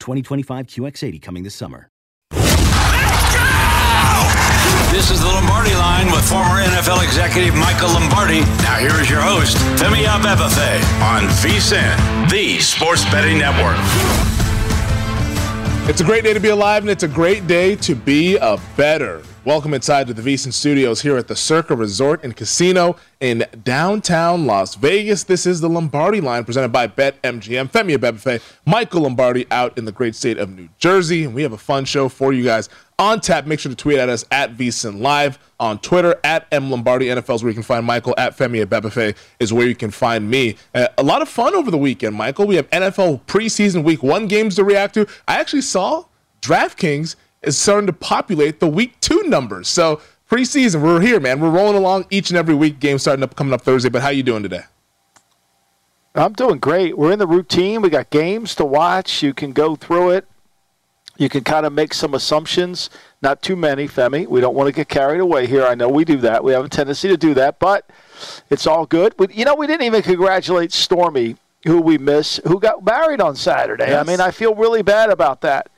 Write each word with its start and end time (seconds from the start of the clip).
2025 0.00 0.66
QX80 0.66 1.22
coming 1.22 1.42
this 1.42 1.54
summer. 1.54 1.88
This 4.92 5.10
is 5.10 5.20
the 5.20 5.26
Lombardi 5.26 5.74
line 5.74 6.06
with 6.12 6.28
former 6.28 6.60
NFL 6.60 7.02
executive 7.02 7.54
Michael 7.54 7.88
Lombardi. 7.88 8.40
Now 8.60 8.76
here 8.76 9.00
is 9.00 9.08
your 9.08 9.22
host, 9.22 9.56
Femi 9.80 10.04
Abebefe, 10.04 10.82
on 11.02 11.22
VSIN, 11.40 12.30
the 12.30 12.60
Sports 12.60 13.04
Betting 13.06 13.38
Network. 13.38 13.78
It's 15.88 16.00
a 16.00 16.04
great 16.04 16.24
day 16.24 16.34
to 16.34 16.40
be 16.40 16.50
alive, 16.50 16.82
and 16.82 16.90
it's 16.90 17.02
a 17.02 17.08
great 17.08 17.46
day 17.46 17.74
to 17.76 17.94
be 17.94 18.36
a 18.36 18.58
bettor. 18.76 19.22
Welcome 19.44 19.74
inside 19.74 20.06
to 20.06 20.14
the 20.14 20.22
VSIN 20.22 20.52
Studios 20.52 21.02
here 21.02 21.16
at 21.16 21.26
the 21.26 21.34
Circa 21.34 21.74
Resort 21.74 22.22
and 22.22 22.36
Casino 22.36 22.94
in 23.18 23.44
downtown 23.64 24.46
Las 24.46 24.76
Vegas. 24.76 25.24
This 25.24 25.46
is 25.46 25.60
the 25.60 25.68
Lombardi 25.68 26.20
line 26.20 26.44
presented 26.44 26.68
by 26.68 26.86
BetMGM. 26.86 27.72
Femi 27.72 27.96
Abebefe, 27.96 28.40
Michael 28.64 29.00
Lombardi 29.00 29.48
out 29.50 29.76
in 29.76 29.84
the 29.84 29.90
great 29.90 30.14
state 30.14 30.38
of 30.38 30.50
New 30.50 30.68
Jersey. 30.78 31.24
And 31.24 31.34
we 31.34 31.42
have 31.42 31.52
a 31.52 31.58
fun 31.58 31.84
show 31.84 32.08
for 32.08 32.32
you 32.32 32.44
guys 32.44 32.68
on 33.00 33.20
tap. 33.20 33.46
Make 33.46 33.58
sure 33.58 33.70
to 33.70 33.74
tweet 33.74 33.98
at 33.98 34.08
us 34.08 34.24
at 34.30 34.56
VSIN 34.56 35.00
Live 35.00 35.40
on 35.58 35.80
Twitter 35.80 36.20
at 36.22 36.46
M 36.52 36.70
Lombardi 36.70 37.06
NFLs, 37.06 37.42
where 37.42 37.50
you 37.50 37.54
can 37.54 37.64
find 37.64 37.84
Michael 37.84 38.14
at 38.16 38.38
Femi 38.38 38.64
Abebefe 38.64 39.16
is 39.40 39.52
where 39.52 39.66
you 39.66 39.74
can 39.74 39.90
find 39.90 40.30
me. 40.30 40.56
Uh, 40.72 40.86
a 40.98 41.02
lot 41.02 41.20
of 41.20 41.28
fun 41.28 41.56
over 41.56 41.72
the 41.72 41.78
weekend, 41.78 42.14
Michael. 42.14 42.46
We 42.46 42.54
have 42.54 42.70
NFL 42.70 43.22
preseason 43.22 43.82
week 43.82 44.04
one 44.04 44.28
games 44.28 44.54
to 44.54 44.62
react 44.62 44.94
to. 44.94 45.08
I 45.26 45.40
actually 45.40 45.62
saw 45.62 46.04
DraftKings 46.42 47.16
is 47.42 47.58
starting 47.58 47.86
to 47.86 47.92
populate 47.92 48.60
the 48.60 48.68
week 48.68 48.98
two 49.00 49.22
numbers. 49.24 49.68
So 49.68 50.00
preseason, 50.30 50.82
we're 50.82 51.00
here, 51.00 51.20
man. 51.20 51.40
We're 51.40 51.50
rolling 51.50 51.76
along 51.76 52.06
each 52.10 52.30
and 52.30 52.38
every 52.38 52.54
week. 52.54 52.80
Game 52.80 52.98
starting 52.98 53.22
up 53.22 53.36
coming 53.36 53.52
up 53.52 53.62
Thursday. 53.62 53.88
But 53.88 54.02
how 54.02 54.08
are 54.08 54.12
you 54.12 54.22
doing 54.22 54.42
today? 54.42 54.62
I'm 56.14 56.34
doing 56.34 56.58
great. 56.58 56.96
We're 56.98 57.12
in 57.12 57.18
the 57.18 57.26
routine. 57.26 57.80
We 57.80 57.88
got 57.88 58.10
games 58.10 58.54
to 58.56 58.64
watch. 58.64 59.22
You 59.22 59.32
can 59.32 59.52
go 59.52 59.76
through 59.76 60.10
it. 60.10 60.26
You 61.16 61.28
can 61.28 61.44
kind 61.44 61.66
of 61.66 61.72
make 61.72 61.94
some 61.94 62.14
assumptions. 62.14 62.90
Not 63.22 63.42
too 63.42 63.56
many, 63.56 63.86
Femi. 63.86 64.26
We 64.26 64.40
don't 64.40 64.54
want 64.54 64.68
to 64.68 64.72
get 64.72 64.88
carried 64.88 65.20
away 65.20 65.46
here. 65.46 65.64
I 65.64 65.74
know 65.74 65.88
we 65.88 66.04
do 66.04 66.18
that. 66.18 66.42
We 66.42 66.52
have 66.52 66.64
a 66.64 66.68
tendency 66.68 67.08
to 67.08 67.16
do 67.16 67.34
that, 67.34 67.58
but 67.58 67.88
it's 68.50 68.66
all 68.66 68.86
good. 68.86 69.14
We, 69.18 69.28
you 69.32 69.44
know, 69.44 69.54
we 69.54 69.66
didn't 69.66 69.86
even 69.86 70.02
congratulate 70.02 70.72
Stormy, 70.72 71.36
who 71.64 71.80
we 71.80 71.98
miss, 71.98 72.40
who 72.46 72.58
got 72.58 72.84
married 72.84 73.20
on 73.20 73.36
Saturday. 73.36 73.88
Yes. 73.88 74.06
I 74.06 74.10
mean, 74.10 74.20
I 74.20 74.30
feel 74.30 74.54
really 74.54 74.82
bad 74.82 75.10
about 75.10 75.42
that 75.42 75.70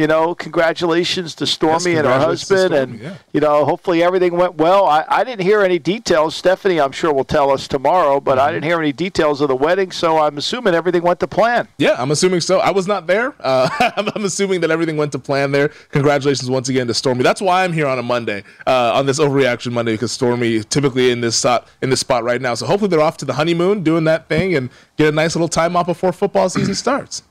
you 0.00 0.06
know, 0.06 0.34
congratulations 0.34 1.34
to 1.34 1.46
Stormy 1.46 1.90
yes, 1.90 1.98
and 1.98 2.06
her 2.06 2.18
husband, 2.18 2.72
Stormy, 2.72 2.76
and 2.78 3.00
yeah. 3.00 3.16
you 3.34 3.40
know, 3.42 3.66
hopefully 3.66 4.02
everything 4.02 4.34
went 4.34 4.54
well. 4.54 4.86
I, 4.86 5.04
I 5.06 5.24
didn't 5.24 5.42
hear 5.42 5.60
any 5.60 5.78
details. 5.78 6.34
Stephanie, 6.34 6.80
I'm 6.80 6.90
sure 6.90 7.12
will 7.12 7.22
tell 7.22 7.50
us 7.50 7.68
tomorrow, 7.68 8.18
but 8.18 8.38
mm-hmm. 8.38 8.48
I 8.48 8.50
didn't 8.50 8.64
hear 8.64 8.80
any 8.80 8.94
details 8.94 9.42
of 9.42 9.48
the 9.48 9.56
wedding, 9.56 9.90
so 9.90 10.16
I'm 10.16 10.38
assuming 10.38 10.72
everything 10.72 11.02
went 11.02 11.20
to 11.20 11.28
plan. 11.28 11.68
Yeah, 11.76 11.96
I'm 11.98 12.10
assuming 12.12 12.40
so. 12.40 12.60
I 12.60 12.70
was 12.70 12.86
not 12.86 13.08
there. 13.08 13.34
Uh, 13.40 13.68
I'm 14.16 14.24
assuming 14.24 14.62
that 14.62 14.70
everything 14.70 14.96
went 14.96 15.12
to 15.12 15.18
plan 15.18 15.52
there. 15.52 15.68
Congratulations 15.90 16.48
once 16.48 16.70
again 16.70 16.86
to 16.86 16.94
Stormy. 16.94 17.22
That's 17.22 17.42
why 17.42 17.62
I'm 17.62 17.74
here 17.74 17.86
on 17.86 17.98
a 17.98 18.02
Monday, 18.02 18.42
uh, 18.66 18.92
on 18.94 19.04
this 19.04 19.20
overreaction 19.20 19.72
Monday, 19.72 19.92
because 19.92 20.12
Stormy 20.12 20.64
typically 20.64 21.10
in 21.10 21.20
this 21.20 21.36
spot 21.36 21.68
in 21.82 21.90
this 21.90 22.00
spot 22.00 22.24
right 22.24 22.40
now. 22.40 22.54
So 22.54 22.64
hopefully 22.64 22.88
they're 22.88 23.02
off 23.02 23.18
to 23.18 23.26
the 23.26 23.34
honeymoon, 23.34 23.82
doing 23.82 24.04
that 24.04 24.30
thing, 24.30 24.54
and 24.56 24.70
get 24.96 25.08
a 25.08 25.12
nice 25.12 25.36
little 25.36 25.46
time 25.46 25.76
off 25.76 25.84
before 25.84 26.10
football 26.14 26.48
season 26.48 26.74
starts. 26.74 27.22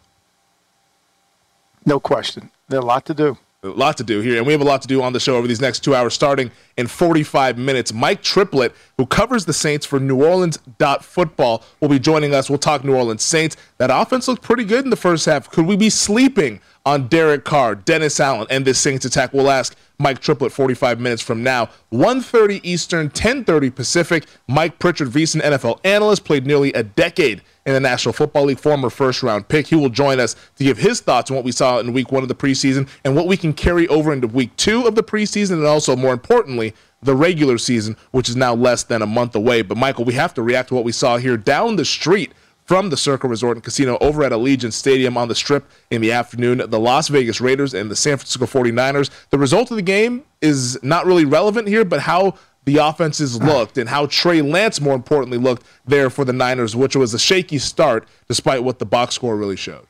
No 1.83 1.99
question. 1.99 2.51
A 2.71 2.79
lot 2.79 3.05
to 3.07 3.13
do. 3.13 3.37
A 3.61 3.67
lot 3.67 3.97
to 3.97 4.05
do 4.05 4.21
here, 4.21 4.37
and 4.37 4.47
we 4.47 4.53
have 4.53 4.61
a 4.61 4.65
lot 4.65 4.81
to 4.83 4.87
do 4.87 5.01
on 5.01 5.11
the 5.11 5.19
show 5.19 5.35
over 5.35 5.45
these 5.45 5.59
next 5.59 5.81
two 5.81 5.93
hours, 5.93 6.13
starting 6.13 6.49
in 6.77 6.87
45 6.87 7.57
minutes. 7.57 7.91
Mike 7.91 8.21
Triplett, 8.23 8.73
who 8.97 9.05
covers 9.05 9.43
the 9.43 9.51
Saints 9.51 9.85
for 9.85 9.99
New 9.99 10.23
Orleans 10.23 10.57
Football, 11.01 11.65
will 11.81 11.89
be 11.89 11.99
joining 11.99 12.33
us. 12.33 12.49
We'll 12.49 12.57
talk 12.57 12.85
New 12.85 12.95
Orleans 12.95 13.21
Saints. 13.21 13.57
That 13.77 13.89
offense 13.91 14.29
looked 14.29 14.43
pretty 14.43 14.63
good 14.63 14.85
in 14.85 14.91
the 14.91 14.95
first 14.95 15.25
half. 15.25 15.51
Could 15.51 15.65
we 15.65 15.75
be 15.75 15.89
sleeping 15.89 16.61
on 16.89 17.07
Derek 17.07 17.45
Carr, 17.45 17.75
Dennis 17.75 18.19
Allen, 18.19 18.47
and 18.49 18.65
this 18.65 18.79
Saints 18.79 19.05
attack? 19.05 19.31
We'll 19.31 19.51
ask 19.51 19.75
Mike 19.99 20.19
Triplett 20.19 20.51
45 20.51 20.99
minutes 20.99 21.21
from 21.21 21.43
now. 21.43 21.69
1.30 21.91 22.61
Eastern, 22.63 23.11
10.30 23.11 23.75
Pacific. 23.75 24.25
Mike 24.47 24.79
Pritchard, 24.79 25.09
VSIN 25.09 25.41
NFL 25.41 25.79
analyst, 25.83 26.25
played 26.25 26.47
nearly 26.47 26.73
a 26.73 26.81
decade 26.81 27.43
in 27.67 27.73
the 27.73 27.79
National 27.79 28.11
Football 28.11 28.45
League, 28.45 28.59
former 28.59 28.89
first 28.89 29.21
round 29.21 29.47
pick. 29.47 29.67
He 29.67 29.75
will 29.75 29.89
join 29.89 30.19
us 30.19 30.35
to 30.55 30.63
give 30.63 30.79
his 30.79 30.99
thoughts 30.99 31.29
on 31.29 31.35
what 31.35 31.45
we 31.45 31.51
saw 31.51 31.77
in 31.77 31.93
week 31.93 32.11
one 32.11 32.23
of 32.23 32.29
the 32.29 32.33
preseason 32.33 32.89
and 33.05 33.15
what 33.15 33.27
we 33.27 33.37
can 33.37 33.53
carry 33.53 33.87
over 33.89 34.11
into 34.11 34.25
week 34.25 34.55
two 34.55 34.87
of 34.87 34.95
the 34.95 35.03
preseason, 35.03 35.53
and 35.53 35.65
also, 35.65 35.95
more 35.95 36.13
importantly, 36.13 36.73
the 37.03 37.15
regular 37.15 37.59
season, 37.59 37.95
which 38.11 38.29
is 38.29 38.35
now 38.35 38.55
less 38.55 38.81
than 38.81 39.03
a 39.03 39.05
month 39.05 39.35
away. 39.35 39.61
But, 39.61 39.77
Michael, 39.77 40.05
we 40.05 40.13
have 40.13 40.33
to 40.33 40.41
react 40.41 40.69
to 40.69 40.75
what 40.75 40.83
we 40.83 40.91
saw 40.91 41.17
here 41.17 41.37
down 41.37 41.75
the 41.75 41.85
street 41.85 42.31
from 42.69 42.91
the 42.91 42.97
Circa 42.97 43.27
Resort 43.27 43.57
and 43.57 43.63
Casino 43.63 43.97
over 43.99 44.23
at 44.23 44.31
Allegiant 44.31 44.73
Stadium 44.73 45.17
on 45.17 45.27
the 45.27 45.33
Strip 45.33 45.67
in 45.89 46.01
the 46.01 46.11
afternoon. 46.11 46.61
The 46.69 46.79
Las 46.79 47.07
Vegas 47.07 47.41
Raiders 47.41 47.73
and 47.73 47.89
the 47.89 47.95
San 47.95 48.15
Francisco 48.15 48.45
49ers. 48.45 49.09
The 49.31 49.39
result 49.39 49.71
of 49.71 49.75
the 49.77 49.81
game 49.81 50.23
is 50.39 50.77
not 50.83 51.07
really 51.07 51.25
relevant 51.25 51.67
here, 51.67 51.83
but 51.83 52.01
how 52.01 52.35
the 52.65 52.77
offenses 52.77 53.41
looked 53.41 53.79
and 53.79 53.89
how 53.89 54.05
Trey 54.05 54.43
Lance, 54.43 54.79
more 54.79 54.93
importantly, 54.93 55.39
looked 55.39 55.65
there 55.87 56.11
for 56.11 56.23
the 56.23 56.31
Niners, 56.31 56.75
which 56.75 56.95
was 56.95 57.11
a 57.15 57.17
shaky 57.17 57.57
start 57.57 58.07
despite 58.27 58.63
what 58.63 58.77
the 58.77 58.85
box 58.85 59.15
score 59.15 59.35
really 59.35 59.57
showed. 59.57 59.87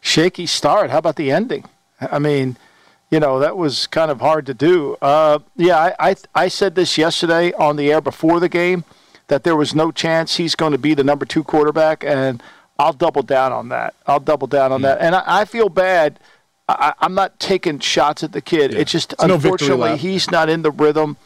Shaky 0.00 0.46
start. 0.46 0.90
How 0.90 0.98
about 0.98 1.16
the 1.16 1.32
ending? 1.32 1.64
I 2.00 2.20
mean, 2.20 2.56
you 3.10 3.18
know, 3.18 3.40
that 3.40 3.56
was 3.56 3.88
kind 3.88 4.12
of 4.12 4.20
hard 4.20 4.46
to 4.46 4.54
do. 4.54 4.96
Uh, 5.02 5.40
yeah, 5.56 5.92
I, 5.98 6.10
I, 6.10 6.16
I 6.36 6.46
said 6.46 6.76
this 6.76 6.96
yesterday 6.96 7.52
on 7.54 7.74
the 7.74 7.90
air 7.90 8.00
before 8.00 8.38
the 8.38 8.48
game 8.48 8.84
that 9.28 9.44
there 9.44 9.56
was 9.56 9.74
no 9.74 9.90
chance 9.90 10.36
he's 10.36 10.54
going 10.54 10.72
to 10.72 10.78
be 10.78 10.94
the 10.94 11.04
number 11.04 11.24
two 11.24 11.44
quarterback, 11.44 12.04
and 12.04 12.42
I'll 12.78 12.92
double 12.92 13.22
down 13.22 13.52
on 13.52 13.68
that. 13.70 13.94
I'll 14.06 14.20
double 14.20 14.46
down 14.46 14.72
on 14.72 14.80
mm. 14.80 14.84
that. 14.84 15.00
And 15.00 15.14
I, 15.14 15.22
I 15.26 15.44
feel 15.44 15.68
bad– 15.68 16.18
I, 16.68 16.92
am 17.00 17.14
not 17.14 17.38
taking 17.40 17.78
shots 17.78 18.22
at 18.22 18.32
the 18.32 18.40
kid. 18.40 18.72
Yeah. 18.72 18.80
It's 18.80 18.92
just 18.92 19.14
it's 19.14 19.22
unfortunately 19.22 19.90
no 19.90 19.96
he's 19.96 20.30
not 20.30 20.48
in 20.48 20.62
the 20.62 20.70
rhythm. 20.70 21.16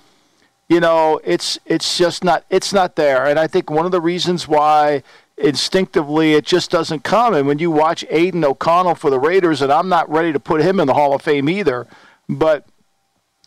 You 0.68 0.80
know, 0.80 1.20
it's 1.24 1.58
it's 1.66 1.98
just 1.98 2.22
not 2.22 2.44
it's 2.48 2.72
not 2.72 2.96
there. 2.96 3.26
And 3.26 3.38
I 3.38 3.46
think 3.46 3.68
one 3.68 3.84
of 3.84 3.92
the 3.92 4.00
reasons 4.00 4.46
why 4.46 5.02
instinctively 5.36 6.34
it 6.34 6.46
just 6.46 6.70
doesn't 6.70 7.02
come. 7.02 7.34
And 7.34 7.46
when 7.48 7.58
you 7.58 7.70
watch 7.70 8.04
Aidan 8.08 8.44
O'Connell 8.44 8.94
for 8.94 9.10
the 9.10 9.18
Raiders, 9.18 9.60
and 9.60 9.72
I'm 9.72 9.88
not 9.88 10.08
ready 10.08 10.32
to 10.32 10.40
put 10.40 10.62
him 10.62 10.78
in 10.78 10.86
the 10.86 10.94
Hall 10.94 11.14
of 11.14 11.22
Fame 11.22 11.48
either, 11.48 11.88
but 12.28 12.64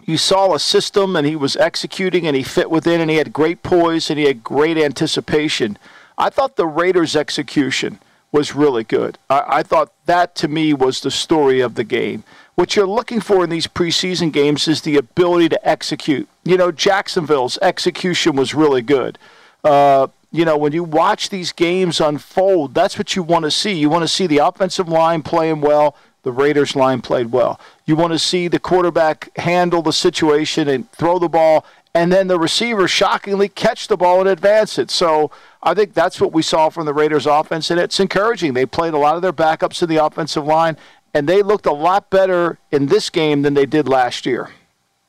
you 0.06 0.18
saw 0.18 0.54
a 0.54 0.60
system 0.60 1.16
and 1.16 1.25
he 1.25 1.36
was 1.36 1.57
executing 1.57 2.28
and 2.28 2.36
he 2.36 2.44
fit 2.44 2.69
within 2.69 3.02
and 3.02 3.10
he 3.10 3.18
had 3.18 3.34
great 3.34 3.63
poise 3.63 4.10
and 4.10 4.19
he 4.19 4.25
had 4.25 4.44
great 4.44 4.78
anticipation. 4.78 5.78
I 6.18 6.30
thought 6.30 6.56
the 6.56 6.68
Raiders' 6.68 7.16
execution 7.16 8.00
was 8.31 8.56
really 8.56 8.84
good. 8.84 9.18
I, 9.30 9.44
I 9.48 9.63
thought 9.63 9.92
that 10.06 10.36
to 10.36 10.48
me 10.48 10.74
was 10.74 11.02
the 11.02 11.12
story 11.12 11.60
of 11.60 11.75
the 11.75 11.84
game. 11.84 12.24
What 12.54 12.75
you're 12.75 12.88
looking 12.88 13.19
for 13.19 13.44
in 13.44 13.50
these 13.50 13.68
preseason 13.68 14.31
games 14.31 14.68
is 14.68 14.81
the 14.81 14.96
ability 14.96 15.50
to 15.50 15.68
execute. 15.68 16.30
You 16.44 16.57
know, 16.57 16.72
Jacksonville's 16.72 17.57
execution 17.62 18.36
was 18.36 18.54
really 18.54 18.81
good. 18.81 19.18
Uh, 19.63 20.07
you 20.31 20.46
know, 20.46 20.57
when 20.57 20.74
you 20.74 20.84
watch 20.84 21.30
these 21.30 21.52
games 21.52 22.00
unfold, 22.00 22.74
that's 22.74 22.98
what 22.98 23.16
you 23.16 23.24
want 23.24 23.44
to 23.46 23.52
see. 23.52 23.74
You 23.74 23.90
want 23.90 24.04
to 24.04 24.07
see 24.07 24.28
the 24.28 24.38
offensive 24.38 24.88
line 24.88 25.24
playing 25.24 25.62
well. 25.62 25.96
The 26.25 26.31
Raiders 26.31 26.75
line 26.75 27.01
played 27.01 27.31
well. 27.31 27.60
You 27.86 27.95
want 27.95 28.12
to 28.13 28.19
see 28.19 28.48
the 28.48 28.57
quarterback 28.57 29.30
handle 29.38 29.83
the 29.83 29.94
situation 29.94 30.68
and 30.68 30.92
throw 30.92 31.19
the 31.19 31.30
ball, 31.30 31.63
and 31.94 32.12
then 32.12 32.25
the 32.27 32.39
receiver 32.39 32.88
shockingly 32.88 33.48
catch 33.48 33.88
the 33.88 33.95
ball 33.95 34.22
and 34.22 34.27
advance 34.27 34.80
it. 34.80 34.89
So 34.89 35.30
I 35.62 35.75
think 35.75 35.94
that's 35.94 36.19
what 36.19 36.33
we 36.33 36.42
saw 36.42 36.69
from 36.69 36.88
the 36.88 36.95
Raiders 36.95 37.27
offense, 37.27 37.69
and 37.69 37.80
it's 37.80 38.00
encouraging. 38.00 38.56
They 38.56 38.66
played 38.66 38.95
a 38.95 38.98
lot 38.98 39.16
of 39.16 39.22
their 39.22 39.31
backups 39.31 39.83
in 39.83 39.88
the 39.88 40.04
offensive 40.04 40.45
line, 40.48 40.77
and 41.13 41.30
they 41.30 41.44
looked 41.44 41.68
a 41.68 41.72
lot 41.72 42.10
better 42.10 42.57
in 42.71 42.88
this 42.88 43.12
game 43.12 43.44
than 43.44 43.54
they 43.54 43.68
did 43.68 43.88
last 43.88 44.25
year. 44.25 44.50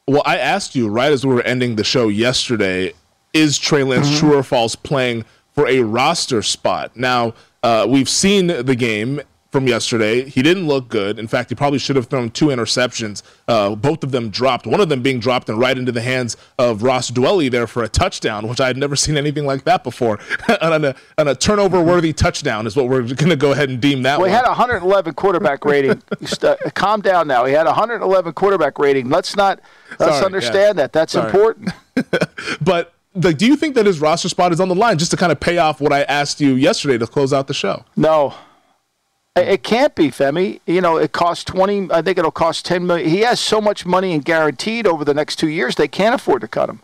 Well, 0.06 0.22
I 0.26 0.36
asked 0.36 0.74
you 0.74 0.88
right 0.88 1.10
as 1.10 1.24
we 1.24 1.32
were 1.32 1.42
ending 1.42 1.76
the 1.76 1.82
show 1.82 2.08
yesterday 2.08 2.92
is 3.32 3.56
Trey 3.56 3.84
Lance 3.84 4.08
mm-hmm. 4.08 4.18
true 4.18 4.36
or 4.36 4.42
false 4.42 4.76
playing 4.76 5.24
for 5.54 5.66
a 5.66 5.80
roster 5.80 6.42
spot? 6.42 6.94
Now, 6.94 7.32
uh, 7.62 7.86
we've 7.88 8.08
seen 8.08 8.48
the 8.48 8.76
game 8.76 9.22
from 9.50 9.66
yesterday. 9.66 10.28
He 10.28 10.42
didn't 10.42 10.66
look 10.66 10.88
good. 10.88 11.18
In 11.18 11.26
fact, 11.26 11.50
he 11.50 11.54
probably 11.54 11.78
should 11.78 11.96
have 11.96 12.06
thrown 12.06 12.30
two 12.30 12.46
interceptions. 12.46 13.22
Uh, 13.48 13.74
both 13.74 14.02
of 14.02 14.10
them 14.10 14.28
dropped. 14.30 14.66
One 14.66 14.80
of 14.80 14.88
them 14.88 15.02
being 15.02 15.20
dropped 15.20 15.48
and 15.48 15.58
right 15.58 15.76
into 15.76 15.92
the 15.92 16.02
hands 16.02 16.36
of 16.58 16.82
Ross 16.82 17.10
Dwelley 17.10 17.50
there 17.50 17.66
for 17.66 17.82
a 17.82 17.88
touchdown, 17.88 18.48
which 18.48 18.60
I 18.60 18.66
had 18.66 18.76
never 18.76 18.96
seen 19.04 19.16
anything 19.16 19.46
like 19.46 19.64
that 19.64 19.84
before. 19.84 20.18
on, 20.60 20.84
a, 20.84 20.94
on 21.18 21.28
a 21.28 21.34
turnover-worthy 21.34 22.12
touchdown 22.12 22.66
is 22.66 22.76
what 22.76 22.88
we're 22.88 23.02
going 23.14 23.30
to 23.30 23.36
go 23.36 23.52
ahead 23.52 23.68
and 23.68 23.80
deem 23.80 24.02
that. 24.02 24.18
Well, 24.18 24.22
one. 24.22 24.30
he 24.30 24.34
had 24.34 24.46
111 24.46 25.14
quarterback 25.14 25.64
rating. 25.64 26.02
uh, 26.42 26.56
calm 26.74 27.00
down 27.00 27.28
now. 27.28 27.44
He 27.44 27.52
had 27.52 27.66
111 27.66 28.32
quarterback 28.34 28.78
rating. 28.78 29.08
Let's 29.08 29.36
not 29.36 29.60
let's 29.98 30.14
Sorry, 30.14 30.24
understand 30.24 30.76
yeah. 30.76 30.82
that. 30.84 30.92
That's 30.92 31.12
Sorry. 31.12 31.26
important. 31.26 31.70
but 32.60 32.92
like, 33.14 33.38
do 33.38 33.46
you 33.46 33.56
think 33.56 33.74
that 33.76 33.86
his 33.86 34.00
roster 34.00 34.28
spot 34.28 34.52
is 34.52 34.60
on 34.60 34.68
the 34.68 34.74
line 34.74 34.98
just 34.98 35.10
to 35.12 35.16
kind 35.16 35.32
of 35.32 35.40
pay 35.40 35.58
off 35.58 35.80
what 35.80 35.92
I 35.92 36.02
asked 36.02 36.40
you 36.40 36.54
yesterday 36.54 36.98
to 36.98 37.06
close 37.06 37.32
out 37.32 37.46
the 37.46 37.54
show? 37.54 37.84
No, 37.96 38.34
it 39.36 39.62
can't 39.62 39.94
be, 39.94 40.08
Femi. 40.08 40.60
You 40.66 40.80
know, 40.80 40.96
it 40.96 41.12
costs 41.12 41.44
twenty. 41.44 41.88
I 41.92 42.02
think 42.02 42.18
it'll 42.18 42.30
cost 42.30 42.64
ten 42.64 42.86
million. 42.86 43.08
He 43.08 43.20
has 43.20 43.38
so 43.38 43.60
much 43.60 43.84
money 43.84 44.12
and 44.12 44.24
guaranteed 44.24 44.86
over 44.86 45.04
the 45.04 45.14
next 45.14 45.36
two 45.36 45.48
years. 45.48 45.76
They 45.76 45.88
can't 45.88 46.14
afford 46.14 46.40
to 46.40 46.48
cut 46.48 46.68
him. 46.68 46.80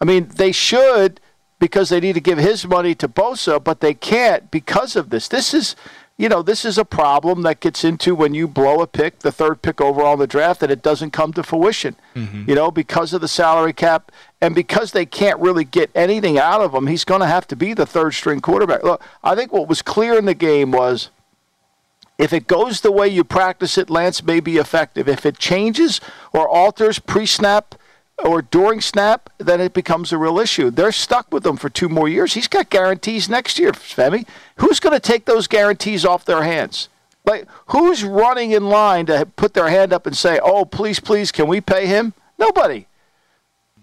I 0.00 0.04
mean, 0.04 0.28
they 0.28 0.52
should 0.52 1.20
because 1.58 1.88
they 1.88 2.00
need 2.00 2.14
to 2.14 2.20
give 2.20 2.38
his 2.38 2.66
money 2.66 2.94
to 2.94 3.08
Bosa, 3.08 3.62
but 3.62 3.80
they 3.80 3.94
can't 3.94 4.50
because 4.50 4.94
of 4.94 5.10
this. 5.10 5.26
This 5.26 5.52
is, 5.52 5.74
you 6.16 6.28
know, 6.28 6.40
this 6.40 6.64
is 6.64 6.78
a 6.78 6.84
problem 6.84 7.42
that 7.42 7.58
gets 7.58 7.82
into 7.82 8.14
when 8.14 8.32
you 8.32 8.46
blow 8.46 8.80
a 8.80 8.86
pick, 8.86 9.20
the 9.20 9.32
third 9.32 9.60
pick 9.62 9.80
overall 9.80 10.12
in 10.12 10.20
the 10.20 10.26
draft, 10.28 10.62
and 10.62 10.70
it 10.70 10.82
doesn't 10.82 11.10
come 11.10 11.32
to 11.32 11.42
fruition. 11.42 11.96
Mm-hmm. 12.14 12.44
You 12.48 12.54
know, 12.54 12.70
because 12.70 13.12
of 13.12 13.20
the 13.20 13.28
salary 13.28 13.72
cap 13.72 14.12
and 14.40 14.54
because 14.54 14.92
they 14.92 15.06
can't 15.06 15.40
really 15.40 15.64
get 15.64 15.90
anything 15.96 16.38
out 16.38 16.60
of 16.60 16.72
him, 16.74 16.86
he's 16.86 17.04
going 17.04 17.22
to 17.22 17.26
have 17.26 17.48
to 17.48 17.56
be 17.56 17.74
the 17.74 17.86
third 17.86 18.14
string 18.14 18.40
quarterback. 18.40 18.84
Look, 18.84 19.02
I 19.24 19.34
think 19.34 19.52
what 19.52 19.68
was 19.68 19.82
clear 19.82 20.16
in 20.16 20.26
the 20.26 20.34
game 20.34 20.70
was 20.70 21.10
if 22.18 22.32
it 22.32 22.48
goes 22.48 22.80
the 22.80 22.92
way 22.92 23.08
you 23.08 23.22
practice 23.22 23.78
it, 23.78 23.88
Lance 23.88 24.24
may 24.24 24.40
be 24.40 24.56
effective. 24.56 25.08
If 25.08 25.24
it 25.24 25.38
changes 25.38 26.00
or 26.32 26.48
alters 26.48 26.98
pre 26.98 27.26
snap 27.26 27.76
or 28.18 28.42
during 28.42 28.80
snap, 28.80 29.30
then 29.38 29.60
it 29.60 29.72
becomes 29.72 30.12
a 30.12 30.18
real 30.18 30.40
issue. 30.40 30.70
They're 30.70 30.90
stuck 30.90 31.32
with 31.32 31.46
him 31.46 31.56
for 31.56 31.68
two 31.68 31.88
more 31.88 32.08
years. 32.08 32.34
He's 32.34 32.48
got 32.48 32.70
guarantees 32.70 33.28
next 33.28 33.58
year, 33.58 33.70
Femi. 33.70 34.26
Who's 34.56 34.80
going 34.80 34.94
to 34.94 35.00
take 35.00 35.26
those 35.26 35.46
guarantees 35.46 36.04
off 36.04 36.24
their 36.24 36.42
hands? 36.42 36.88
Like, 37.24 37.46
who's 37.66 38.02
running 38.02 38.50
in 38.50 38.68
line 38.68 39.06
to 39.06 39.26
put 39.36 39.54
their 39.54 39.68
hand 39.68 39.92
up 39.92 40.06
and 40.06 40.16
say, 40.16 40.40
oh, 40.42 40.64
please, 40.64 40.98
please, 40.98 41.30
can 41.30 41.46
we 41.46 41.60
pay 41.60 41.86
him? 41.86 42.14
Nobody. 42.36 42.86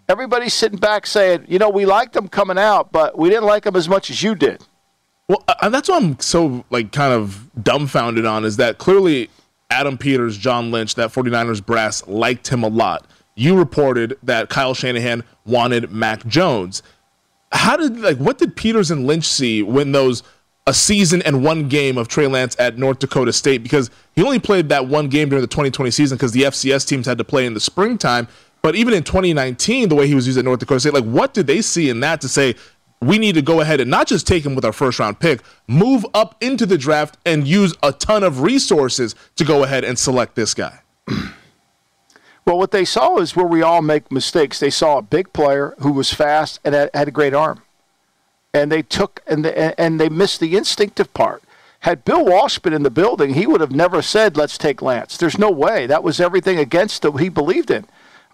Everybody's 0.09 0.53
sitting 0.53 0.79
back 0.79 1.07
saying, 1.07 1.45
you 1.47 1.57
know, 1.57 1.69
we 1.69 1.85
liked 1.85 2.15
him 2.15 2.27
coming 2.27 2.57
out, 2.57 2.91
but 2.91 3.17
we 3.17 3.29
didn't 3.29 3.45
like 3.45 3.65
him 3.65 3.75
as 3.75 3.87
much 3.87 4.09
as 4.09 4.21
you 4.21 4.35
did. 4.35 4.61
Well, 5.27 5.43
uh, 5.47 5.55
and 5.63 5.73
that's 5.73 5.89
what 5.89 6.03
I'm 6.03 6.19
so 6.19 6.65
like 6.69 6.91
kind 6.91 7.13
of 7.13 7.49
dumbfounded 7.61 8.25
on 8.25 8.45
is 8.45 8.57
that 8.57 8.77
clearly 8.77 9.29
Adam 9.69 9.97
Peters, 9.97 10.37
John 10.37 10.71
Lynch, 10.71 10.95
that 10.95 11.11
49ers 11.11 11.65
brass 11.65 12.05
liked 12.07 12.47
him 12.47 12.63
a 12.63 12.67
lot. 12.67 13.07
You 13.35 13.57
reported 13.57 14.17
that 14.23 14.49
Kyle 14.49 14.73
Shanahan 14.73 15.23
wanted 15.45 15.91
Mac 15.91 16.25
Jones. 16.27 16.83
How 17.51 17.75
did 17.75 17.99
like 17.99 18.17
what 18.17 18.37
did 18.37 18.55
Peters 18.55 18.91
and 18.91 19.07
Lynch 19.07 19.25
see 19.25 19.63
when 19.63 19.91
those 19.91 20.23
a 20.67 20.73
season 20.73 21.21
and 21.21 21.43
one 21.43 21.67
game 21.69 21.97
of 21.97 22.07
Trey 22.07 22.25
Lance 22.25 22.55
at 22.57 22.77
North 22.77 22.99
Dakota 22.99 23.31
State 23.31 23.61
because 23.61 23.91
he 24.15 24.23
only 24.23 24.39
played 24.39 24.69
that 24.69 24.87
one 24.87 25.09
game 25.09 25.29
during 25.29 25.41
the 25.41 25.47
2020 25.47 25.91
season 25.91 26.17
because 26.17 26.31
the 26.31 26.41
FCS 26.41 26.87
teams 26.87 27.05
had 27.05 27.19
to 27.19 27.23
play 27.23 27.45
in 27.45 27.53
the 27.53 27.59
springtime. 27.59 28.27
But 28.63 28.75
even 28.75 28.95
in 28.95 29.03
2019, 29.03 29.89
the 29.89 29.95
way 29.95 30.07
he 30.07 30.15
was 30.15 30.25
used 30.25 30.39
at 30.39 30.45
North 30.45 30.59
Dakota 30.59 30.79
State, 30.79 30.93
like 30.93 31.03
what 31.03 31.35
did 31.35 31.45
they 31.45 31.61
see 31.61 31.89
in 31.89 31.99
that 31.99 32.19
to 32.21 32.27
say 32.27 32.55
we 33.01 33.17
need 33.17 33.35
to 33.35 33.41
go 33.41 33.61
ahead 33.61 33.81
and 33.81 33.89
not 33.89 34.07
just 34.07 34.25
take 34.27 34.45
him 34.45 34.55
with 34.55 34.65
our 34.65 34.73
first 34.73 34.99
round 34.99 35.19
pick, 35.19 35.41
move 35.67 36.05
up 36.13 36.35
into 36.41 36.65
the 36.65 36.77
draft 36.77 37.17
and 37.25 37.47
use 37.47 37.73
a 37.83 37.91
ton 37.91 38.23
of 38.23 38.41
resources 38.41 39.15
to 39.35 39.43
go 39.43 39.63
ahead 39.63 39.83
and 39.83 39.99
select 39.99 40.35
this 40.35 40.53
guy. 40.53 40.79
Well, 42.45 42.59
what 42.59 42.69
they 42.69 42.85
saw 42.85 43.17
is 43.17 43.35
where 43.35 43.45
we 43.45 43.63
all 43.63 43.81
make 43.81 44.11
mistakes. 44.11 44.59
They 44.59 44.69
saw 44.69 44.99
a 44.99 45.01
big 45.01 45.33
player 45.33 45.73
who 45.79 45.91
was 45.91 46.13
fast 46.13 46.59
and 46.63 46.75
had, 46.75 46.91
had 46.93 47.07
a 47.07 47.11
great 47.11 47.33
arm, 47.33 47.63
and 48.53 48.71
they 48.71 48.83
took 48.83 49.23
and 49.25 49.43
they, 49.43 49.73
and 49.79 49.99
they 49.99 50.09
missed 50.09 50.39
the 50.39 50.55
instinctive 50.55 51.11
part. 51.15 51.41
Had 51.79 52.05
Bill 52.05 52.23
Walsh 52.23 52.59
been 52.59 52.73
in 52.73 52.83
the 52.83 52.91
building, 52.91 53.33
he 53.33 53.47
would 53.47 53.61
have 53.61 53.71
never 53.71 54.03
said, 54.03 54.37
"Let's 54.37 54.59
take 54.59 54.83
Lance." 54.83 55.17
There's 55.17 55.39
no 55.39 55.49
way. 55.49 55.87
That 55.87 56.03
was 56.03 56.19
everything 56.19 56.59
against 56.59 57.03
what 57.03 57.19
he 57.21 57.29
believed 57.29 57.71
in. 57.71 57.85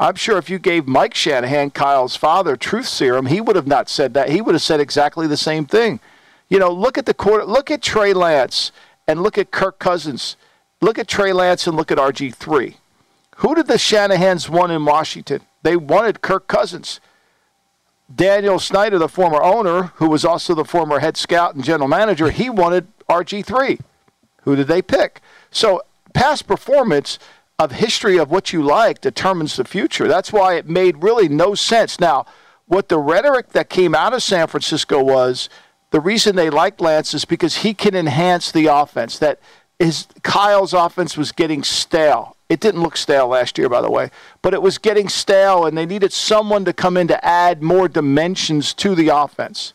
I'm 0.02 0.16
sure 0.16 0.40
if 0.40 0.50
you 0.50 0.58
gave 0.58 0.88
Mike 0.88 1.14
Shanahan, 1.14 1.70
Kyle's 1.70 2.16
father, 2.16 2.56
truth 2.58 2.88
serum, 2.88 3.28
he 3.28 3.40
would 3.40 3.56
have 3.56 3.68
not 3.68 3.88
said 3.88 4.16
that. 4.16 4.30
He 4.30 4.42
would 4.42 4.56
have 4.56 4.62
said 4.64 4.80
exactly 4.80 5.28
the 5.28 5.38
same 5.38 5.68
thing. 5.68 6.00
You 6.50 6.58
know, 6.58 6.72
look 6.72 6.98
at 6.98 7.06
the 7.06 7.14
quarter, 7.14 7.46
look 7.46 7.70
at 7.70 7.84
Trey 7.84 8.12
Lance 8.12 8.72
and 9.08 9.22
look 9.22 9.38
at 9.38 9.52
Kirk 9.52 9.78
Cousins. 9.78 10.38
Look 10.82 10.98
at 10.98 11.08
Trey 11.08 11.34
Lance 11.34 11.68
and 11.68 11.78
look 11.78 11.92
at 11.92 12.00
RG3. 12.00 12.78
Who 13.38 13.54
did 13.54 13.68
the 13.68 13.76
Shanahans 13.76 14.50
want 14.50 14.72
in 14.72 14.86
Washington? 14.86 15.42
They 15.62 15.76
wanted 15.76 16.22
Kirk 16.22 16.48
Cousins. 16.48 17.00
Daniel 18.14 18.58
Snyder, 18.58 18.98
the 18.98 19.08
former 19.08 19.42
owner, 19.44 19.92
who 19.98 20.10
was 20.10 20.26
also 20.26 20.56
the 20.56 20.66
former 20.66 20.98
head 20.98 21.16
scout 21.16 21.54
and 21.54 21.64
general 21.64 21.88
manager, 21.88 22.32
he 22.32 22.50
wanted 22.50 22.88
RG3. 23.08 23.80
Who 24.46 24.56
did 24.56 24.68
they 24.68 24.82
pick? 24.82 25.22
So, 25.52 25.84
past 26.16 26.48
performance 26.48 27.20
of 27.62 27.74
history 27.74 28.18
of 28.18 28.32
what 28.32 28.52
you 28.52 28.64
like 28.64 29.02
determines 29.02 29.56
the 29.56 29.64
future. 29.64 30.08
That's 30.08 30.34
why 30.34 30.56
it 30.56 30.68
made 30.68 31.04
really 31.04 31.30
no 31.30 31.54
sense. 31.54 32.00
Now, 32.00 32.26
what 32.66 32.90
the 32.90 32.98
rhetoric 32.98 33.50
that 33.50 33.70
came 33.70 33.94
out 33.94 34.14
of 34.14 34.24
San 34.24 34.48
Francisco 34.48 35.04
was 35.04 35.48
the 35.92 36.00
reason 36.00 36.36
they 36.36 36.50
liked 36.50 36.82
Lance 36.82 37.14
is 37.14 37.24
because 37.24 37.58
he 37.58 37.76
can 37.76 37.96
enhance 37.96 38.52
the 38.52 38.66
offense. 38.66 39.20
That 39.20 39.40
his 39.78 40.08
Kyle's 40.24 40.74
offense 40.74 41.16
was 41.16 41.32
getting 41.32 41.64
stale. 41.64 42.36
It 42.50 42.60
didn't 42.60 42.82
look 42.82 42.98
stale 42.98 43.28
last 43.28 43.60
year, 43.60 43.70
by 43.70 43.82
the 43.82 43.92
way, 43.92 44.10
but 44.42 44.56
it 44.56 44.62
was 44.64 44.80
getting 44.80 45.08
stale, 45.08 45.66
and 45.66 45.78
they 45.78 45.86
needed 45.86 46.12
someone 46.12 46.66
to 46.66 46.74
come 46.74 46.98
in 46.98 47.08
to 47.10 47.24
add 47.24 47.62
more 47.62 47.88
dimensions 47.88 48.74
to 48.76 48.96
the 48.96 49.10
offense. 49.10 49.74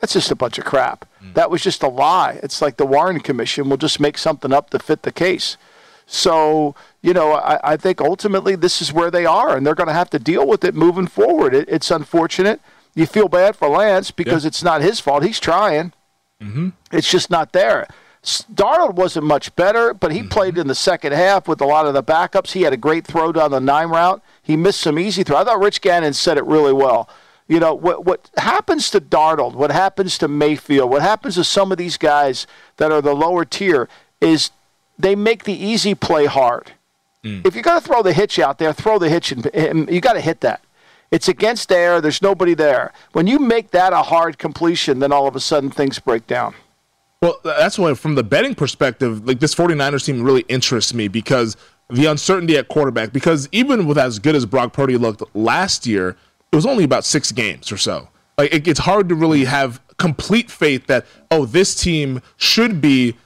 That's 0.00 0.12
just 0.12 0.30
a 0.30 0.36
bunch 0.36 0.56
of 0.58 0.64
crap. 0.64 1.04
Mm. 1.22 1.34
That 1.34 1.50
was 1.50 1.62
just 1.62 1.82
a 1.82 1.88
lie. 1.88 2.38
It's 2.44 2.62
like 2.62 2.76
the 2.76 2.86
Warren 2.86 3.18
Commission 3.20 3.68
will 3.68 3.76
just 3.76 3.98
make 3.98 4.18
something 4.18 4.52
up 4.52 4.70
to 4.70 4.78
fit 4.78 5.02
the 5.02 5.12
case. 5.12 5.56
So, 6.06 6.74
you 7.04 7.12
know, 7.12 7.34
I, 7.34 7.74
I 7.74 7.76
think 7.76 8.00
ultimately 8.00 8.56
this 8.56 8.80
is 8.80 8.90
where 8.90 9.10
they 9.10 9.26
are, 9.26 9.54
and 9.54 9.66
they're 9.66 9.74
going 9.74 9.88
to 9.88 9.92
have 9.92 10.08
to 10.08 10.18
deal 10.18 10.46
with 10.46 10.64
it 10.64 10.74
moving 10.74 11.06
forward. 11.06 11.54
It, 11.54 11.68
it's 11.68 11.90
unfortunate. 11.90 12.62
You 12.94 13.04
feel 13.04 13.28
bad 13.28 13.56
for 13.56 13.68
Lance 13.68 14.10
because 14.10 14.44
yeah. 14.44 14.48
it's 14.48 14.62
not 14.62 14.80
his 14.80 15.00
fault. 15.00 15.22
He's 15.22 15.38
trying. 15.38 15.92
Mm-hmm. 16.42 16.70
It's 16.92 17.10
just 17.10 17.28
not 17.28 17.52
there. 17.52 17.86
Darnold 18.22 18.94
wasn't 18.94 19.26
much 19.26 19.54
better, 19.54 19.92
but 19.92 20.12
he 20.12 20.20
mm-hmm. 20.20 20.28
played 20.28 20.56
in 20.56 20.66
the 20.66 20.74
second 20.74 21.12
half 21.12 21.46
with 21.46 21.60
a 21.60 21.66
lot 21.66 21.84
of 21.84 21.92
the 21.92 22.02
backups. 22.02 22.52
He 22.52 22.62
had 22.62 22.72
a 22.72 22.78
great 22.78 23.06
throw 23.06 23.32
down 23.32 23.50
the 23.50 23.60
nine 23.60 23.90
route. 23.90 24.22
He 24.42 24.56
missed 24.56 24.80
some 24.80 24.98
easy 24.98 25.24
throw. 25.24 25.36
I 25.36 25.44
thought 25.44 25.60
Rich 25.60 25.82
Gannon 25.82 26.14
said 26.14 26.38
it 26.38 26.44
really 26.46 26.72
well. 26.72 27.06
You 27.46 27.60
know, 27.60 27.74
what, 27.74 28.06
what 28.06 28.30
happens 28.38 28.88
to 28.88 29.00
Darnold, 29.02 29.56
what 29.56 29.70
happens 29.70 30.16
to 30.16 30.26
Mayfield, 30.28 30.88
what 30.88 31.02
happens 31.02 31.34
to 31.34 31.44
some 31.44 31.70
of 31.70 31.76
these 31.76 31.98
guys 31.98 32.46
that 32.78 32.90
are 32.90 33.02
the 33.02 33.14
lower 33.14 33.44
tier 33.44 33.90
is 34.22 34.52
they 34.98 35.14
make 35.14 35.44
the 35.44 35.52
easy 35.52 35.94
play 35.94 36.24
hard. 36.24 36.72
Mm. 37.24 37.46
If 37.46 37.54
you're 37.54 37.62
going 37.62 37.80
to 37.80 37.86
throw 37.86 38.02
the 38.02 38.12
hitch 38.12 38.38
out 38.38 38.58
there, 38.58 38.72
throw 38.72 38.98
the 38.98 39.08
hitch, 39.08 39.32
and, 39.32 39.90
you 39.90 40.00
got 40.00 40.12
to 40.12 40.20
hit 40.20 40.40
that. 40.42 40.62
It's 41.10 41.28
against 41.28 41.70
air. 41.72 42.00
There's 42.00 42.22
nobody 42.22 42.54
there. 42.54 42.92
When 43.12 43.26
you 43.26 43.38
make 43.38 43.70
that 43.70 43.92
a 43.92 44.02
hard 44.02 44.38
completion, 44.38 44.98
then 44.98 45.12
all 45.12 45.26
of 45.26 45.36
a 45.36 45.40
sudden 45.40 45.70
things 45.70 45.98
break 45.98 46.26
down. 46.26 46.54
Well, 47.22 47.38
that's 47.42 47.78
why, 47.78 47.94
from 47.94 48.16
the 48.16 48.22
betting 48.22 48.54
perspective, 48.54 49.26
like 49.26 49.40
this 49.40 49.54
49ers 49.54 50.04
team 50.04 50.22
really 50.22 50.44
interests 50.48 50.92
me 50.92 51.08
because 51.08 51.56
the 51.88 52.06
uncertainty 52.06 52.56
at 52.56 52.68
quarterback. 52.68 53.12
Because 53.12 53.48
even 53.52 53.86
with 53.86 53.98
as 53.98 54.18
good 54.18 54.34
as 54.34 54.46
Brock 54.46 54.72
Purdy 54.72 54.96
looked 54.96 55.22
last 55.34 55.86
year, 55.86 56.16
it 56.52 56.56
was 56.56 56.66
only 56.66 56.84
about 56.84 57.04
six 57.04 57.32
games 57.32 57.72
or 57.72 57.76
so. 57.76 58.08
Like 58.38 58.52
it, 58.52 58.68
it's 58.68 58.80
hard 58.80 59.08
to 59.08 59.14
really 59.14 59.44
have 59.44 59.80
complete 59.96 60.50
faith 60.50 60.86
that 60.86 61.06
oh, 61.30 61.44
this 61.44 61.74
team 61.74 62.20
should 62.36 62.80
be 62.80 63.16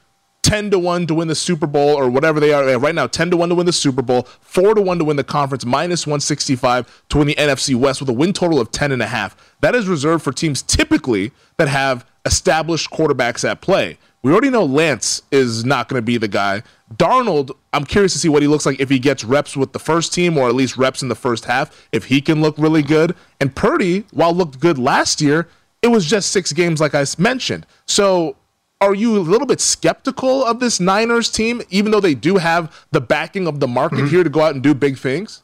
10 0.49 0.71
to 0.71 0.79
1 0.79 1.07
to 1.07 1.15
win 1.15 1.29
the 1.29 1.35
Super 1.35 1.67
Bowl 1.67 1.95
or 1.95 2.09
whatever 2.09 2.41
they 2.41 2.55
are. 2.55 2.79
Right 2.79 2.95
now 2.95 3.07
10 3.07 3.33
to 3.33 3.37
1 3.37 3.51
to 3.51 3.55
win 3.55 3.67
the 3.67 3.73
Super 3.73 4.01
Bowl, 4.01 4.23
4 4.41 4.77
to 4.77 4.81
1 4.81 4.99
to 4.99 5.05
win 5.05 5.19
the 5.19 5.25
conference, 5.25 5.67
minus 5.67 6.07
165 6.07 7.05
to 7.11 7.19
win 7.19 7.27
the 7.27 7.35
NFC 7.35 7.75
West 7.75 8.01
with 8.01 8.09
a 8.09 8.15
win 8.15 8.33
total 8.33 8.59
of 8.59 8.71
10 8.71 8.91
and 8.91 9.03
a 9.03 9.07
half. 9.07 9.37
That 9.61 9.75
is 9.75 9.87
reserved 9.87 10.25
for 10.25 10.33
teams 10.33 10.63
typically 10.63 11.33
that 11.59 11.69
have 11.69 12.07
established 12.25 12.91
quarterbacks 12.91 13.47
at 13.47 13.61
play. 13.61 13.99
We 14.23 14.33
already 14.33 14.49
know 14.49 14.65
Lance 14.65 15.21
is 15.31 15.67
not 15.67 15.87
going 15.87 16.01
to 16.01 16.05
be 16.05 16.17
the 16.17 16.29
guy. 16.29 16.63
Darnold, 16.95 17.51
I'm 17.75 17.85
curious 17.85 18.15
to 18.15 18.19
see 18.19 18.31
what 18.31 18.41
he 18.41 18.49
looks 18.49 18.65
like 18.65 18.81
if 18.81 18.89
he 18.89 18.99
gets 18.99 19.25
reps 19.25 19.55
with 19.55 19.75
the 19.75 19.79
first 19.79 20.15
team 20.15 20.39
or 20.39 20.49
at 20.49 20.55
least 20.55 20.79
reps 20.79 21.03
in 21.03 21.11
the 21.11 21.15
first 21.15 21.45
half, 21.45 21.87
if 21.93 22.07
he 22.07 22.23
can 22.23 22.41
look 22.41 22.57
really 22.57 22.83
good. 22.83 23.15
And 23.39 23.55
Purdy, 23.55 24.07
while 24.13 24.33
looked 24.33 24.61
good 24.61 24.79
last 24.79 25.21
year, 25.21 25.47
it 25.83 25.89
was 25.89 26.07
just 26.07 26.33
six 26.33 26.55
games, 26.55 26.81
like 26.81 26.95
I 26.95 27.05
mentioned. 27.19 27.67
So 27.85 28.37
are 28.81 28.95
you 28.95 29.17
a 29.17 29.21
little 29.21 29.47
bit 29.47 29.61
skeptical 29.61 30.45
of 30.45 30.61
this 30.61 30.79
Niners 30.79 31.31
team, 31.31 31.63
even 31.71 31.91
though 31.91 32.01
they 32.01 32.15
do 32.15 32.37
have 32.37 32.87
the 32.91 33.01
backing 33.01 33.47
of 33.47 33.61
the 33.61 33.69
market 33.69 33.97
mm-hmm. 33.97 34.09
here 34.09 34.25
to 34.25 34.31
go 34.31 34.43
out 34.43 34.55
and 34.55 34.63
do 34.63 34.75
big 34.75 34.99
things? 34.99 35.43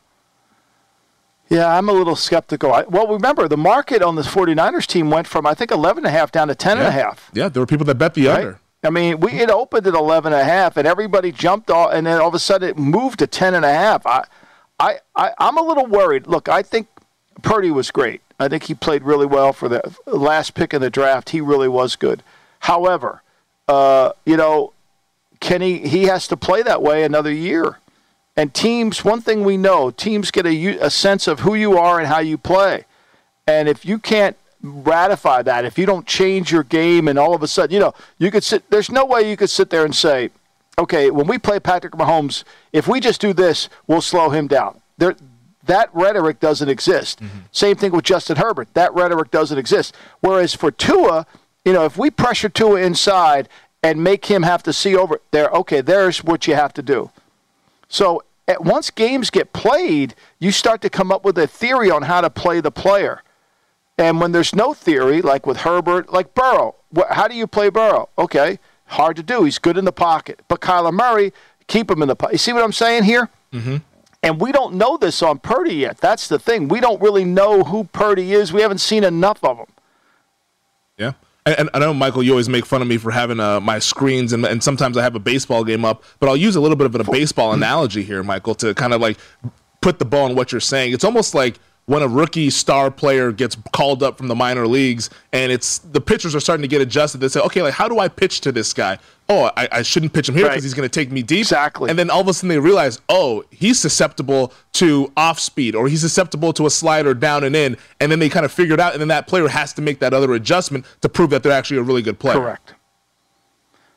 Yeah, 1.49 1.77
I'm 1.77 1.89
a 1.89 1.93
little 1.93 2.17
skeptical. 2.17 2.73
I, 2.73 2.83
well, 2.83 3.07
remember, 3.07 3.49
the 3.49 3.57
market 3.57 4.03
on 4.03 4.17
this 4.17 4.27
49ers 4.27 4.87
team 4.87 5.11
went 5.11 5.27
from, 5.27 5.47
I 5.47 5.55
think, 5.55 5.71
11 5.71 6.05
and 6.05 6.07
a 6.07 6.11
half 6.19 6.33
down 6.33 6.49
to 6.49 6.55
10 6.55 6.77
yeah. 6.77 6.85
and 6.85 6.89
a 6.89 6.93
half. 6.93 7.31
Yeah, 7.35 7.49
there 7.49 7.61
were 7.61 7.67
people 7.67 7.85
that 7.87 7.97
bet 7.97 8.15
the 8.15 8.29
right? 8.29 8.39
under. 8.39 8.61
I 8.83 8.91
mean, 8.91 9.21
we 9.21 9.33
it 9.33 9.51
opened 9.51 9.87
at 9.87 9.95
11 9.95 10.33
and 10.33 10.41
a 10.41 10.45
half, 10.45 10.77
and 10.77 10.87
everybody 10.87 11.33
jumped 11.33 11.71
off, 11.71 11.93
and 11.93 12.07
then 12.07 12.21
all 12.21 12.29
of 12.29 12.35
a 12.35 12.39
sudden 12.39 12.69
it 12.69 12.79
moved 12.79 13.19
to 13.21 13.27
10 13.27 13.55
and 13.55 13.65
a 13.65 13.73
half. 13.73 14.07
I, 14.07 14.25
I, 14.79 14.99
I, 15.17 15.33
I'm 15.39 15.57
a 15.57 15.63
little 15.63 15.87
worried. 15.87 16.27
Look, 16.27 16.49
I 16.49 16.63
think 16.63 16.89
Purdy 17.43 17.71
was 17.71 17.91
great. 17.91 18.21
I 18.39 18.49
think 18.49 18.65
he 18.65 18.75
played 18.75 19.03
really 19.03 19.27
well 19.27 19.53
for 19.53 19.69
the 19.69 19.97
last 20.07 20.55
pick 20.55 20.75
in 20.75 20.81
the 20.81 20.91
draft. 20.91 21.31
He 21.31 21.41
really 21.41 21.69
was 21.69 21.97
good. 21.97 22.23
However, 22.61 23.23
uh, 23.69 24.13
you 24.25 24.37
know, 24.37 24.73
Kenny, 25.41 25.87
he 25.87 26.05
has 26.05 26.29
to 26.29 26.37
play 26.37 26.63
that 26.63 26.83
way 26.83 27.05
another 27.05 27.33
year. 27.33 27.79
And 28.37 28.53
teams, 28.53 29.05
one 29.05 29.21
thing 29.21 29.45
we 29.45 29.57
know, 29.57 29.91
teams 29.91 30.31
get 30.31 30.47
a, 30.47 30.79
a 30.79 30.91
sense 30.91 31.29
of 31.29 31.41
who 31.41 31.55
you 31.55 31.79
are 31.79 31.99
and 31.99 32.09
how 32.09 32.19
you 32.19 32.37
play. 32.37 32.85
And 33.47 33.69
if 33.69 33.85
you 33.85 33.99
can't 33.99 34.37
ratify 34.63 35.43
that, 35.43 35.65
if 35.65 35.79
you 35.79 35.87
don't 35.87 36.07
change 36.07 36.51
your 36.51 36.63
game 36.63 37.07
and 37.07 37.19
all 37.19 37.35
of 37.35 37.43
a 37.43 37.49
sudden, 37.49 37.75
you 37.75 37.81
know, 37.81 37.95
you 38.19 38.31
could 38.31 38.43
sit, 38.43 38.69
there's 38.71 38.91
no 38.91 39.05
way 39.05 39.29
you 39.29 39.37
could 39.37 39.51
sit 39.51 39.71
there 39.71 39.85
and 39.85 39.95
say, 39.95 40.31
okay, 40.79 41.11
when 41.11 41.27
we 41.27 41.39
play 41.39 41.61
Patrick 41.61 41.93
Mahomes, 41.93 42.43
if 42.73 42.89
we 42.89 42.99
just 42.99 43.21
do 43.21 43.33
this, 43.33 43.69
we'll 43.87 44.01
slow 44.01 44.31
him 44.31 44.49
down. 44.49 44.81
There, 44.99 45.15
that 45.67 45.91
rhetoric 45.93 46.41
doesn't 46.41 46.69
exist. 46.69 47.21
Mm-hmm. 47.21 47.39
Same 47.53 47.77
thing 47.77 47.93
with 47.93 48.05
Justin 48.05 48.37
Herbert. 48.37 48.69
That 48.75 48.93
rhetoric 48.95 49.31
doesn't 49.31 49.59
exist. 49.59 49.95
Whereas 50.21 50.55
for 50.55 50.71
Tua, 50.71 51.27
you 51.65 51.73
know, 51.73 51.85
if 51.85 51.97
we 51.97 52.11
pressure 52.11 52.49
Tua 52.49 52.81
inside 52.81 53.49
and 53.83 54.03
make 54.03 54.27
him 54.27 54.43
have 54.43 54.63
to 54.65 54.73
see 54.73 54.97
over 54.97 55.21
there, 55.31 55.49
okay, 55.49 55.81
there's 55.81 56.23
what 56.23 56.47
you 56.47 56.55
have 56.55 56.73
to 56.75 56.83
do. 56.83 57.11
So 57.89 58.23
at, 58.49 58.65
once 58.65 58.91
games 58.91 59.31
get 59.31 59.53
played, 59.53 60.15
you 60.39 60.51
start 60.51 60.81
to 60.83 60.91
come 60.91 61.11
up 61.11 61.25
with 61.25 61.39
a 61.39 61.47
theory 61.47 61.91
on 61.91 62.03
how 62.03 62.21
to 62.21 62.31
play 62.31 62.61
the 62.61 62.71
player. 62.71 63.23
And 63.97 64.21
when 64.21 64.33
there's 64.33 64.55
no 64.55 64.75
theory, 64.75 65.23
like 65.23 65.47
with 65.47 65.59
Herbert, 65.59 66.13
like 66.13 66.35
Burrow, 66.35 66.75
wh- 66.97 67.11
how 67.11 67.29
do 67.29 67.35
you 67.35 67.47
play 67.47 67.69
Burrow? 67.69 68.09
Okay, 68.19 68.59
hard 68.87 69.17
to 69.17 69.23
do. 69.23 69.45
He's 69.45 69.59
good 69.59 69.79
in 69.79 69.85
the 69.85 69.93
pocket. 69.93 70.41
But 70.49 70.61
Kyler 70.61 70.93
Murray, 70.93 71.33
keep 71.69 71.91
him 71.91 72.03
in 72.03 72.09
the 72.09 72.17
pocket. 72.17 72.33
You 72.33 72.39
see 72.39 72.53
what 72.53 72.65
I'm 72.65 72.73
saying 72.73 73.05
here? 73.05 73.29
Mm-hmm. 73.53 73.77
And 74.23 74.41
we 74.41 74.53
don't 74.53 74.75
know 74.75 74.97
this 74.97 75.23
on 75.23 75.39
Purdy 75.39 75.75
yet. 75.75 75.99
That's 75.99 76.29
the 76.29 76.39
thing. 76.39 76.69
We 76.69 76.81
don't 76.81 77.01
really 77.01 77.25
know 77.25 77.63
who 77.63 77.85
Purdy 77.85 78.33
is. 78.33 78.53
We 78.53 78.63
haven't 78.63 78.79
seen 78.79 79.05
enough 79.05 79.45
of 79.45 79.59
him. 79.59 79.67
Yeah. 80.97 81.13
And, 81.47 81.59
and, 81.59 81.71
I 81.75 81.79
know 81.79 81.93
Michael, 81.93 82.23
you 82.23 82.31
always 82.31 82.49
make 82.49 82.65
fun 82.65 82.81
of 82.81 82.89
me 82.89 82.97
for 82.97 83.11
having 83.11 83.39
uh, 83.39 83.61
my 83.61 83.79
screens, 83.79 84.33
and, 84.33 84.47
and 84.47 84.63
sometimes 84.63 84.97
I 84.97 85.03
have 85.03 85.15
a 85.15 85.19
baseball 85.19 85.63
game 85.63 85.85
up. 85.85 86.03
But 86.19 86.31
I'll 86.31 86.39
use 86.39 86.57
a 86.57 86.61
little 86.61 86.77
bit 86.77 86.87
of 86.87 86.95
a 87.07 87.11
baseball 87.11 87.53
analogy 87.53 88.03
here, 88.03 88.23
Michael, 88.23 88.55
to 88.57 88.73
kind 88.75 88.95
of 88.95 89.03
like 89.03 89.19
put 89.83 89.99
the 89.99 90.07
ball 90.07 90.25
on 90.25 90.37
what 90.37 90.53
you're 90.53 90.61
saying. 90.63 90.95
It's 90.95 91.05
almost 91.05 91.35
like 91.35 91.59
when 91.87 92.03
a 92.03 92.09
rookie 92.09 92.51
star 92.51 92.91
player 92.91 93.31
gets 93.31 93.57
called 93.73 94.03
up 94.03 94.17
from 94.17 94.29
the 94.29 94.35
minor 94.35 94.67
leagues 94.67 95.11
and 95.33 95.53
it's 95.53 95.79
the 95.79 96.01
pitchers 96.01 96.35
are 96.35 96.41
starting 96.41 96.63
to 96.63 96.69
get 96.69 96.81
adjusted. 96.81 97.19
They 97.19 97.29
say, 97.29 97.41
okay, 97.41 97.63
like 97.63 97.75
how 97.75 97.89
do 97.89 97.99
I 97.99 98.09
pitch 98.09 98.41
to 98.43 98.53
this 98.53 98.73
guy? 98.73 98.99
Oh, 99.29 99.51
I, 99.57 99.69
I 99.73 99.83
shouldn't 99.83 100.13
pitch 100.13 100.29
him 100.29 100.35
here 100.35 100.45
because 100.45 100.57
right. 100.57 100.63
he's 100.63 100.75
going 100.75 100.89
to 100.89 101.01
take 101.01 101.11
me 101.11 101.23
deep. 101.23 101.41
Exactly. 101.41 101.89
And 101.89 101.99
then 101.99 102.11
all 102.11 102.21
of 102.21 102.29
a 102.29 102.35
sudden 102.35 102.51
they 102.51 102.59
realize, 102.59 103.01
oh, 103.09 103.45
he's 103.51 103.79
susceptible 103.79 104.53
to 104.75 105.11
off 105.17 105.39
speed 105.39 105.75
or 105.75 105.89
he's 105.89 106.01
susceptible 106.01 106.53
to 106.55 106.67
a 106.67 106.71
slider 106.71 107.15
down 107.15 107.45
and 107.45 107.57
in. 107.57 107.77
And 108.01 108.13
then 108.13 108.19
they 108.19 108.29
kind 108.29 108.45
of 108.45 108.53
figure 108.53 108.75
it 108.75 108.81
out. 108.81 108.93
And 108.93 109.01
then 109.01 109.09
that 109.09 109.27
player 109.27 109.49
has 109.49 109.73
to 109.75 109.83
make 109.83 109.99
that 110.01 110.13
other 110.13 110.33
adjustment 110.35 110.85
to 111.01 111.09
prove 111.09 111.31
that 111.31 111.43
they're 111.43 111.53
actually 111.53 111.79
a 111.79 111.83
really 111.83 112.03
good 112.03 112.19
player. 112.19 112.35
Correct. 112.35 112.75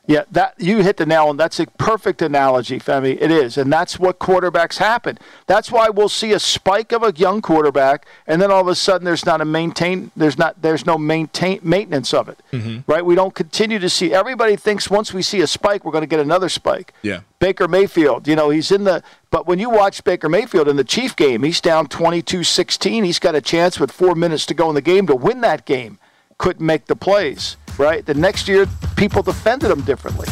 Yeah, 0.08 0.24
that 0.30 0.54
you 0.56 0.78
hit 0.82 0.96
the 0.96 1.04
nail 1.04 1.26
on. 1.26 1.36
That's 1.36 1.60
a 1.60 1.66
perfect 1.66 2.22
analogy, 2.22 2.80
Femi. 2.80 3.20
It 3.20 3.30
is, 3.30 3.58
and 3.58 3.70
that's 3.70 3.98
what 3.98 4.18
quarterbacks 4.18 4.78
happen. 4.78 5.18
That's 5.46 5.70
why 5.70 5.90
we'll 5.90 6.08
see 6.08 6.32
a 6.32 6.38
spike 6.38 6.92
of 6.92 7.02
a 7.02 7.12
young 7.14 7.42
quarterback, 7.42 8.06
and 8.26 8.40
then 8.40 8.50
all 8.50 8.62
of 8.62 8.68
a 8.68 8.74
sudden 8.74 9.04
there's 9.04 9.26
not 9.26 9.42
a 9.42 9.44
maintain. 9.44 10.10
There's 10.16 10.38
not. 10.38 10.62
There's 10.62 10.86
no 10.86 10.96
maintain 10.96 11.60
maintenance 11.62 12.14
of 12.14 12.30
it. 12.30 12.40
Mm-hmm. 12.52 12.90
Right? 12.90 13.04
We 13.04 13.16
don't 13.16 13.34
continue 13.34 13.78
to 13.78 13.90
see. 13.90 14.14
Everybody 14.14 14.56
thinks 14.56 14.88
once 14.88 15.12
we 15.12 15.20
see 15.20 15.42
a 15.42 15.46
spike, 15.46 15.84
we're 15.84 15.92
going 15.92 16.02
to 16.02 16.08
get 16.08 16.20
another 16.20 16.48
spike. 16.48 16.94
Yeah. 17.02 17.20
Baker 17.38 17.68
Mayfield, 17.68 18.26
you 18.26 18.34
know, 18.34 18.48
he's 18.48 18.72
in 18.72 18.84
the. 18.84 19.02
But 19.30 19.46
when 19.46 19.58
you 19.58 19.68
watch 19.68 20.02
Baker 20.04 20.30
Mayfield 20.30 20.68
in 20.68 20.76
the 20.76 20.84
Chief 20.84 21.14
game, 21.16 21.42
he's 21.42 21.60
down 21.60 21.86
22-16. 21.86 23.04
He's 23.04 23.18
got 23.18 23.34
a 23.34 23.42
chance 23.42 23.78
with 23.78 23.92
four 23.92 24.14
minutes 24.14 24.46
to 24.46 24.54
go 24.54 24.70
in 24.70 24.74
the 24.74 24.80
game 24.80 25.06
to 25.06 25.14
win 25.14 25.42
that 25.42 25.66
game. 25.66 25.98
Couldn't 26.38 26.64
make 26.64 26.86
the 26.86 26.96
plays 26.96 27.58
right? 27.78 28.04
The 28.04 28.14
next 28.14 28.48
year, 28.48 28.66
people 28.96 29.22
defended 29.22 29.70
him 29.70 29.80
differently. 29.82 30.28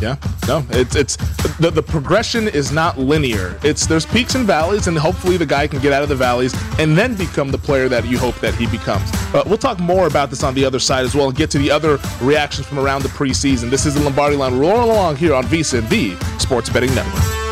Yeah, 0.00 0.16
no, 0.46 0.62
it's 0.70 0.94
it's 0.94 1.16
the, 1.58 1.70
the 1.70 1.82
progression 1.82 2.48
is 2.48 2.70
not 2.70 2.98
linear. 2.98 3.58
It's 3.62 3.86
there's 3.86 4.04
peaks 4.04 4.34
and 4.34 4.46
valleys, 4.46 4.88
and 4.88 4.98
hopefully 4.98 5.38
the 5.38 5.46
guy 5.46 5.66
can 5.66 5.80
get 5.80 5.92
out 5.92 6.02
of 6.02 6.10
the 6.10 6.16
valleys 6.16 6.54
and 6.78 6.98
then 6.98 7.14
become 7.14 7.50
the 7.50 7.58
player 7.58 7.88
that 7.88 8.04
you 8.04 8.18
hope 8.18 8.38
that 8.40 8.54
he 8.54 8.66
becomes. 8.66 9.10
But 9.32 9.46
we'll 9.46 9.56
talk 9.56 9.78
more 9.78 10.06
about 10.06 10.28
this 10.28 10.42
on 10.42 10.54
the 10.54 10.66
other 10.66 10.78
side 10.78 11.06
as 11.06 11.14
well, 11.14 11.28
and 11.28 11.36
get 11.36 11.50
to 11.52 11.58
the 11.58 11.70
other 11.70 11.98
reactions 12.20 12.66
from 12.66 12.78
around 12.78 13.02
the 13.02 13.08
preseason. 13.08 13.70
This 13.70 13.86
is 13.86 13.94
the 13.94 14.00
Lombardi 14.02 14.36
Line 14.36 14.58
rolling 14.58 14.90
along 14.90 15.16
here 15.16 15.34
on 15.34 15.44
VSIN, 15.44 15.88
the 15.88 16.14
Sports 16.38 16.68
Betting 16.68 16.94
Network. 16.94 17.45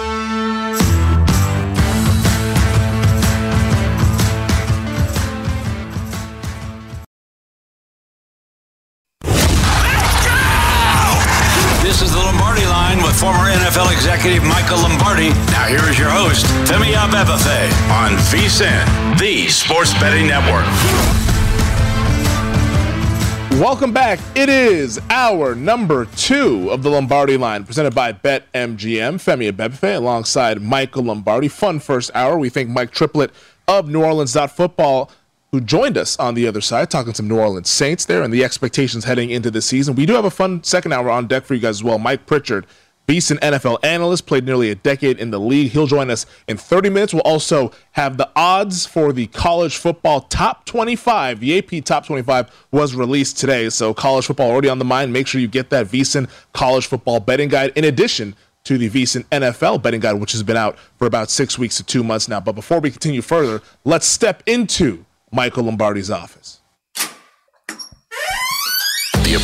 Welcome 23.64 23.94
back. 23.94 24.18
It 24.34 24.50
is 24.50 25.00
our 25.08 25.54
number 25.54 26.04
two 26.04 26.68
of 26.70 26.82
the 26.82 26.90
Lombardi 26.90 27.38
line, 27.38 27.64
presented 27.64 27.94
by 27.94 28.12
BetMGM. 28.12 29.14
Femi 29.14 29.50
Abebefe 29.50 29.96
alongside 29.96 30.60
Michael 30.60 31.04
Lombardi. 31.04 31.48
Fun 31.48 31.80
first 31.80 32.10
hour. 32.14 32.36
We 32.36 32.50
thank 32.50 32.68
Mike 32.68 32.90
Triplett 32.90 33.30
of 33.66 33.88
New 33.88 34.04
Orleans 34.04 34.36
Football 34.52 35.10
who 35.50 35.62
joined 35.62 35.96
us 35.96 36.18
on 36.18 36.34
the 36.34 36.46
other 36.46 36.60
side, 36.60 36.90
talking 36.90 37.14
some 37.14 37.26
New 37.26 37.38
Orleans 37.38 37.70
Saints 37.70 38.04
there 38.04 38.22
and 38.22 38.34
the 38.34 38.44
expectations 38.44 39.04
heading 39.04 39.30
into 39.30 39.50
the 39.50 39.62
season. 39.62 39.94
We 39.94 40.04
do 40.04 40.12
have 40.12 40.26
a 40.26 40.30
fun 40.30 40.62
second 40.62 40.92
hour 40.92 41.08
on 41.08 41.26
deck 41.26 41.44
for 41.44 41.54
you 41.54 41.60
guys 41.60 41.76
as 41.76 41.84
well. 41.84 41.98
Mike 41.98 42.26
Pritchard 42.26 42.66
VSIN 43.06 43.38
NFL 43.40 43.78
analyst, 43.82 44.26
played 44.26 44.44
nearly 44.44 44.70
a 44.70 44.74
decade 44.74 45.18
in 45.18 45.30
the 45.30 45.38
league. 45.38 45.72
He'll 45.72 45.86
join 45.86 46.10
us 46.10 46.24
in 46.48 46.56
30 46.56 46.88
minutes. 46.88 47.12
We'll 47.12 47.22
also 47.22 47.70
have 47.92 48.16
the 48.16 48.30
odds 48.34 48.86
for 48.86 49.12
the 49.12 49.26
college 49.26 49.76
football 49.76 50.22
top 50.22 50.64
25. 50.64 51.40
The 51.40 51.58
AP 51.58 51.84
top 51.84 52.06
25 52.06 52.50
was 52.70 52.94
released 52.94 53.38
today, 53.38 53.68
so 53.68 53.92
college 53.92 54.26
football 54.26 54.50
already 54.50 54.68
on 54.68 54.78
the 54.78 54.84
mind. 54.84 55.12
Make 55.12 55.26
sure 55.26 55.40
you 55.40 55.48
get 55.48 55.70
that 55.70 55.86
VSIN 55.86 56.30
college 56.52 56.86
football 56.86 57.20
betting 57.20 57.48
guide 57.50 57.72
in 57.76 57.84
addition 57.84 58.34
to 58.64 58.78
the 58.78 58.88
VSIN 58.88 59.24
NFL 59.26 59.82
betting 59.82 60.00
guide, 60.00 60.14
which 60.14 60.32
has 60.32 60.42
been 60.42 60.56
out 60.56 60.78
for 60.96 61.06
about 61.06 61.28
six 61.28 61.58
weeks 61.58 61.76
to 61.76 61.82
two 61.82 62.02
months 62.02 62.28
now. 62.28 62.40
But 62.40 62.52
before 62.52 62.80
we 62.80 62.90
continue 62.90 63.20
further, 63.20 63.60
let's 63.84 64.06
step 64.06 64.42
into 64.46 65.04
Michael 65.30 65.64
Lombardi's 65.64 66.10
office. 66.10 66.60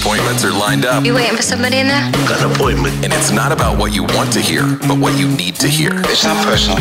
The 0.01 0.07
appointments 0.07 0.45
are 0.47 0.51
lined 0.51 0.87
up. 0.87 1.05
You 1.05 1.15
waiting 1.15 1.37
for 1.37 1.43
somebody 1.43 1.77
in 1.77 1.87
there? 1.87 2.11
Got 2.27 2.41
an 2.43 2.53
appointment. 2.53 3.05
And 3.05 3.13
it's 3.13 3.31
not 3.31 3.53
about 3.53 3.77
what 3.79 3.93
you 3.93 4.03
want 4.03 4.33
to 4.33 4.41
hear, 4.41 4.65
but 4.89 4.99
what 4.99 5.19
you 5.19 5.29
need 5.29 5.57
to 5.57 5.69
hear. 5.69 5.91
It's 6.07 6.25
not 6.25 6.43
personal. 6.43 6.79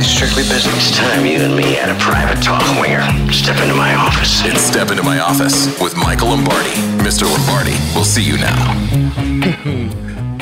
It's 0.00 0.08
strictly 0.08 0.42
business. 0.42 0.74
It's 0.74 0.96
time 0.96 1.24
you 1.24 1.38
and 1.38 1.54
me 1.54 1.74
had 1.74 1.90
a 1.90 1.98
private 2.00 2.42
talk, 2.42 2.62
Winger. 2.80 3.02
Step 3.32 3.62
into 3.62 3.76
my 3.76 3.94
office. 3.94 4.44
It's 4.44 4.60
Step 4.60 4.90
Into 4.90 5.04
My 5.04 5.20
Office 5.20 5.80
with 5.80 5.96
Michael 5.96 6.30
Lombardi. 6.30 6.70
Mr. 7.06 7.22
Lombardi, 7.30 7.76
we'll 7.94 8.02
see 8.02 8.24
you 8.24 8.36
now. 8.36 8.72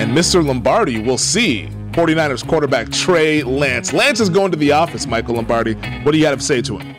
and 0.01 0.17
Mr. 0.17 0.43
Lombardi 0.43 1.03
will 1.03 1.19
see 1.19 1.69
49ers 1.91 2.47
quarterback 2.49 2.91
Trey 2.91 3.43
Lance. 3.43 3.93
Lance 3.93 4.21
is 4.21 4.31
going 4.31 4.51
to 4.51 4.57
the 4.57 4.73
office, 4.73 5.07
Michael 5.07 5.35
Lombardi. 5.35 5.75
What 6.05 6.13
do 6.13 6.19
you 6.19 6.25
have 6.25 6.39
to 6.39 6.45
say 6.45 6.63
to 6.63 6.79
him? 6.79 6.97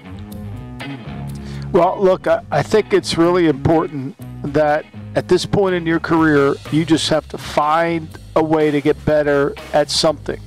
Well, 1.72 2.00
look, 2.00 2.28
I, 2.28 2.44
I 2.52 2.62
think 2.62 2.94
it's 2.94 3.18
really 3.18 3.48
important 3.48 4.16
that 4.54 4.86
at 5.16 5.30
this 5.30 5.46
point 5.46 5.76
in 5.76 5.86
your 5.86 6.00
career, 6.00 6.56
you 6.72 6.86
just 6.86 7.10
have 7.10 7.28
to 7.30 7.38
find 7.38 8.08
a 8.36 8.44
way 8.44 8.70
to 8.70 8.82
get 8.82 9.04
better 9.06 9.56
at 9.74 9.90
something. 9.90 10.42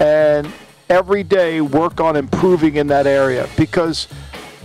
And 0.00 0.50
every 0.88 1.24
day 1.24 1.60
work 1.60 2.00
on 2.00 2.16
improving 2.16 2.76
in 2.76 2.86
that 2.86 3.06
area 3.06 3.48
because 3.56 4.06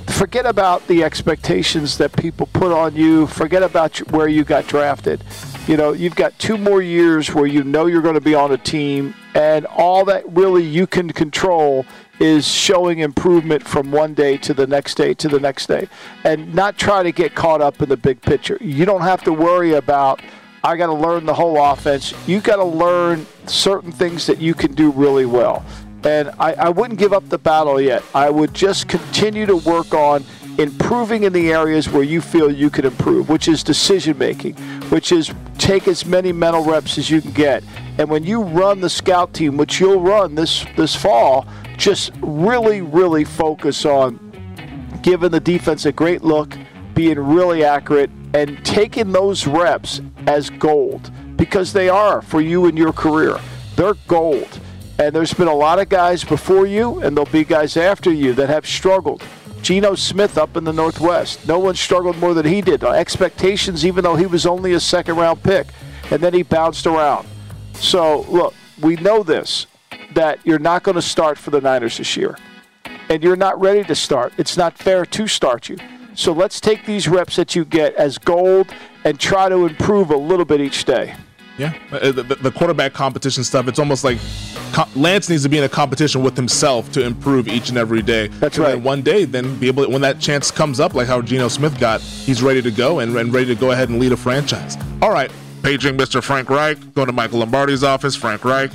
forget 0.08 0.46
about 0.46 0.86
the 0.88 1.04
expectations 1.04 1.98
that 1.98 2.16
people 2.16 2.48
put 2.54 2.72
on 2.72 2.96
you, 2.96 3.26
forget 3.28 3.64
about 3.64 3.98
where 4.12 4.28
you 4.28 4.44
got 4.44 4.68
drafted. 4.68 5.24
You 5.68 5.78
know, 5.78 5.94
you've 5.94 6.16
got 6.16 6.38
two 6.38 6.58
more 6.58 6.82
years 6.82 7.34
where 7.34 7.46
you 7.46 7.64
know 7.64 7.88
you're 7.88 8.02
going 8.02 8.16
to 8.16 8.22
be 8.22 8.36
on 8.36 8.52
a 8.52 8.58
team, 8.58 9.16
and 9.34 9.66
all 9.66 10.06
that 10.06 10.28
really 10.32 10.64
you 10.64 10.86
can 10.86 11.12
control 11.12 11.86
is 12.22 12.48
showing 12.48 13.00
improvement 13.00 13.68
from 13.68 13.92
one 13.92 14.14
day 14.14 14.38
to 14.38 14.54
the 14.54 14.68
next 14.68 14.94
day 14.94 15.12
to 15.12 15.28
the 15.28 15.40
next 15.40 15.66
day 15.66 15.90
and 16.24 16.54
not 16.54 16.78
try 16.78 17.02
to 17.02 17.12
get 17.12 17.34
caught 17.34 17.62
up 17.62 17.82
in 17.82 17.90
the 17.90 17.98
big 17.98 18.22
picture. 18.22 18.60
You 18.62 18.86
don't 18.86 19.02
have 19.02 19.24
to 19.24 19.34
worry 19.34 19.74
about 19.74 20.22
I 20.64 20.78
got 20.78 20.88
to 20.88 20.94
learn 20.94 21.26
the 21.26 21.34
whole 21.34 21.60
offense. 21.60 22.14
You 22.28 22.40
got 22.40 22.58
to 22.58 22.64
learn 22.64 23.26
certain 23.48 23.92
things 23.92 24.28
that 24.28 24.40
you 24.40 24.54
can 24.54 24.76
do 24.76 24.92
really 24.92 25.26
well. 25.26 25.66
And 26.04 26.30
I, 26.40 26.54
I 26.54 26.70
wouldn't 26.70 27.00
give 27.00 27.14
up 27.14 27.28
the 27.30 27.40
battle 27.40 27.82
yet. 27.82 28.04
I 28.14 28.30
would 28.30 28.54
just 28.54 28.88
continue 28.88 29.48
to 29.48 29.56
work 29.56 29.96
on 29.96 30.24
improving 30.60 31.24
in 31.24 31.34
the 31.34 31.52
areas 31.52 31.90
where 31.90 32.04
you 32.04 32.22
feel 32.22 32.52
you 32.52 32.70
can 32.70 32.86
improve, 32.86 33.30
which 33.30 33.48
is 33.48 33.64
decision 33.64 34.18
making, 34.20 34.54
which 34.90 35.12
is 35.12 35.34
take 35.58 35.88
as 35.88 36.06
many 36.06 36.32
mental 36.32 36.64
reps 36.64 37.00
as 37.00 37.10
you 37.10 37.22
can 37.22 37.32
get. 37.32 37.64
And 37.98 38.10
when 38.10 38.24
you 38.24 38.44
run 38.44 38.82
the 38.82 38.90
scout 38.90 39.34
team, 39.34 39.58
which 39.58 39.80
you'll 39.80 40.02
run 40.02 40.36
this 40.36 40.66
this 40.76 40.96
fall, 40.96 41.48
just 41.82 42.12
really, 42.22 42.82
really 42.82 43.24
focus 43.24 43.86
on 43.86 44.20
giving 45.02 45.32
the 45.32 45.40
defense 45.40 45.84
a 45.88 45.92
great 45.92 46.24
look, 46.24 46.56
being 46.94 47.18
really 47.18 47.64
accurate, 47.64 48.12
and 48.36 48.64
taking 48.64 49.12
those 49.12 49.48
reps 49.48 50.00
as 50.28 50.52
gold 50.52 51.12
because 51.38 51.74
they 51.74 51.90
are 51.90 52.22
for 52.22 52.40
you 52.40 52.68
in 52.68 52.78
your 52.78 52.94
career. 52.94 53.40
They're 53.76 53.96
gold. 54.08 54.60
And 55.00 55.16
there's 55.16 55.34
been 55.34 55.48
a 55.48 55.56
lot 55.56 55.80
of 55.80 55.90
guys 55.90 56.24
before 56.24 56.68
you, 56.68 57.02
and 57.02 57.18
there'll 57.18 57.32
be 57.32 57.44
guys 57.44 57.76
after 57.76 58.14
you 58.14 58.34
that 58.34 58.48
have 58.48 58.68
struggled. 58.68 59.24
Geno 59.64 59.96
Smith 59.96 60.38
up 60.38 60.56
in 60.56 60.64
the 60.64 60.74
Northwest. 60.74 61.48
No 61.48 61.58
one 61.58 61.74
struggled 61.74 62.18
more 62.18 62.36
than 62.36 62.46
he 62.46 62.62
did. 62.62 62.84
Expectations, 62.84 63.88
even 63.88 64.04
though 64.04 64.16
he 64.16 64.28
was 64.28 64.46
only 64.46 64.74
a 64.74 64.80
second 64.80 65.16
round 65.16 65.42
pick. 65.42 65.66
And 66.12 66.22
then 66.22 66.36
he 66.36 66.44
bounced 66.44 66.86
around. 66.86 67.28
So, 67.74 68.22
look, 68.30 68.54
we 68.82 68.98
know 68.98 69.24
this 69.24 69.66
that 70.14 70.40
you're 70.46 70.60
not 70.60 70.84
going 70.84 70.96
to 70.96 71.02
start 71.02 71.38
for 71.38 71.52
the 71.52 71.62
Niners 71.62 71.98
this 71.98 72.16
year. 72.16 72.38
And 73.10 73.24
you're 73.24 73.36
not 73.36 73.60
ready 73.60 73.84
to 73.84 73.96
start. 73.96 74.34
It's 74.38 74.58
not 74.58 74.78
fair 74.78 75.06
to 75.06 75.28
start 75.28 75.70
you. 75.70 75.78
So 76.14 76.32
let's 76.32 76.60
take 76.60 76.86
these 76.86 77.08
reps 77.08 77.36
that 77.38 77.56
you 77.56 77.66
get 77.66 77.96
as 77.96 78.18
gold 78.18 78.74
and 79.04 79.20
try 79.20 79.50
to 79.50 79.66
improve 79.66 80.12
a 80.12 80.18
little 80.18 80.46
bit 80.46 80.62
each 80.62 80.86
day. 80.86 81.16
Yeah, 81.58 81.74
uh, 81.92 82.12
the, 82.12 82.24
the, 82.24 82.52
quarterback 82.52 82.94
competition 82.94 83.44
stuff. 83.44 83.68
It's 83.68 83.78
almost 83.78 84.04
like 84.04 84.18
Lance 84.96 85.30
needs 85.30 85.44
to 85.44 85.50
be 85.50 85.58
in 85.58 85.64
a 85.64 85.70
competition 85.70 86.24
with 86.24 86.36
himself 86.36 86.92
to 86.94 87.06
improve 87.06 87.48
each 87.48 87.70
and 87.70 87.78
every 87.78 88.02
day. 88.02 88.28
That's 88.28 88.58
and 88.58 88.66
right. 88.66 88.82
one 88.82 89.02
day, 89.02 89.26
then 89.26 89.60
be 89.60 89.68
able 89.68 89.84
to, 89.84 89.90
when 89.90 90.02
that 90.02 90.20
chance 90.20 90.50
comes 90.50 90.80
up, 90.80 90.96
like 90.96 91.08
how 91.08 91.22
Geno 91.22 91.50
Smith 91.50 91.78
got, 91.80 92.02
he's 92.02 92.42
ready 92.42 92.62
to 92.62 92.72
go 92.72 93.00
and, 93.00 93.16
and 93.18 93.34
ready 93.34 93.48
to 93.48 93.56
go 93.56 93.72
ahead 93.72 93.90
and 93.90 94.00
lead 94.00 94.12
a 94.12 94.18
franchise. 94.18 94.78
All 95.02 95.12
right, 95.12 95.32
paging 95.62 95.98
Mr. 95.98 96.24
Frank 96.24 96.50
Reich. 96.50 96.94
Going 96.96 97.08
to 97.08 97.14
Michael 97.14 97.40
Lombardi's 97.40 97.84
office. 97.84 98.16
Frank 98.16 98.44
Reich. 98.46 98.72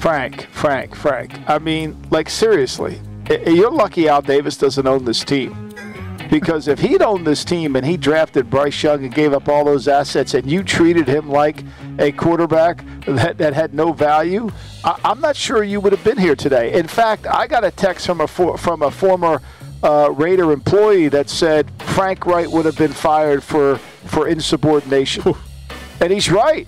Frank, 0.00 0.48
Frank, 0.50 0.94
Frank. 0.94 1.38
I 1.46 1.58
mean, 1.58 1.94
like 2.10 2.30
seriously, 2.30 2.98
you're 3.46 3.70
lucky 3.70 4.08
Al 4.08 4.22
Davis 4.22 4.56
doesn't 4.56 4.86
own 4.86 5.04
this 5.04 5.22
team. 5.22 5.70
Because 6.30 6.68
if 6.68 6.78
he'd 6.78 7.02
owned 7.02 7.26
this 7.26 7.44
team 7.44 7.76
and 7.76 7.84
he 7.84 7.98
drafted 7.98 8.48
Bryce 8.48 8.82
Young 8.82 9.04
and 9.04 9.14
gave 9.14 9.34
up 9.34 9.48
all 9.48 9.64
those 9.64 9.88
assets 9.88 10.32
and 10.32 10.50
you 10.50 10.62
treated 10.62 11.06
him 11.06 11.28
like 11.28 11.64
a 11.98 12.12
quarterback 12.12 12.82
that, 13.04 13.36
that 13.36 13.52
had 13.52 13.74
no 13.74 13.92
value, 13.92 14.48
I, 14.84 14.98
am 15.04 15.20
not 15.20 15.36
sure 15.36 15.62
you 15.62 15.80
would 15.80 15.92
have 15.92 16.04
been 16.04 16.18
here 16.18 16.36
today. 16.36 16.72
In 16.72 16.86
fact, 16.86 17.26
I 17.26 17.46
got 17.46 17.64
a 17.64 17.70
text 17.70 18.06
from 18.06 18.22
a 18.22 18.26
for, 18.26 18.56
from 18.56 18.80
a 18.80 18.90
former 18.90 19.42
uh, 19.82 20.10
Raider 20.12 20.50
employee 20.52 21.08
that 21.08 21.28
said 21.28 21.70
Frank 21.82 22.24
Reich 22.24 22.48
would 22.48 22.64
have 22.64 22.78
been 22.78 22.92
fired 22.92 23.42
for 23.42 23.76
for 23.76 24.28
insubordination, 24.28 25.34
and 26.00 26.10
he's 26.10 26.30
right. 26.30 26.66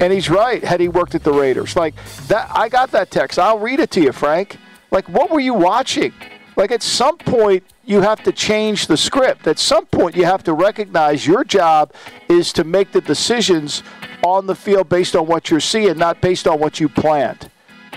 And 0.00 0.12
he's 0.12 0.30
right. 0.30 0.64
Had 0.64 0.80
he 0.80 0.88
worked 0.88 1.14
at 1.14 1.22
the 1.22 1.32
Raiders, 1.32 1.76
like 1.76 1.94
that, 2.28 2.50
I 2.54 2.68
got 2.68 2.90
that 2.92 3.10
text. 3.10 3.38
I'll 3.38 3.58
read 3.58 3.80
it 3.80 3.90
to 3.92 4.00
you, 4.00 4.12
Frank. 4.12 4.56
Like, 4.90 5.08
what 5.08 5.30
were 5.30 5.40
you 5.40 5.54
watching? 5.54 6.12
Like, 6.56 6.72
at 6.72 6.82
some 6.82 7.18
point, 7.18 7.62
you 7.84 8.00
have 8.00 8.22
to 8.24 8.32
change 8.32 8.86
the 8.86 8.96
script. 8.96 9.46
At 9.46 9.58
some 9.58 9.86
point, 9.86 10.16
you 10.16 10.24
have 10.24 10.42
to 10.44 10.52
recognize 10.52 11.26
your 11.26 11.44
job 11.44 11.92
is 12.28 12.52
to 12.54 12.64
make 12.64 12.92
the 12.92 13.00
decisions 13.00 13.82
on 14.24 14.46
the 14.46 14.54
field 14.54 14.88
based 14.88 15.14
on 15.14 15.26
what 15.26 15.50
you're 15.50 15.60
seeing, 15.60 15.98
not 15.98 16.20
based 16.20 16.46
on 16.46 16.58
what 16.58 16.80
you 16.80 16.88
planned. 16.88 17.50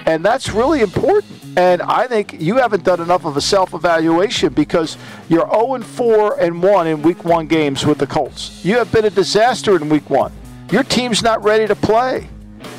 And 0.06 0.24
that's 0.26 0.52
really 0.52 0.82
important. 0.82 1.40
And 1.56 1.82
I 1.82 2.08
think 2.08 2.42
you 2.42 2.58
haven't 2.58 2.84
done 2.84 3.00
enough 3.00 3.26
of 3.26 3.38
a 3.38 3.42
self 3.42 3.74
evaluation 3.74 4.54
because 4.54 4.98
you're 5.30 5.50
0 5.50 5.80
4 5.80 6.40
and 6.40 6.62
1 6.62 6.88
in 6.88 7.02
week 7.02 7.24
one 7.24 7.48
games 7.48 7.86
with 7.86 8.00
the 8.00 8.08
Colts. 8.08 8.64
You 8.66 8.78
have 8.78 8.92
been 8.92 9.06
a 9.06 9.10
disaster 9.10 9.76
in 9.76 9.88
week 9.88 10.10
one. 10.10 10.34
Your 10.74 10.82
team's 10.82 11.22
not 11.22 11.44
ready 11.44 11.68
to 11.68 11.76
play. 11.76 12.28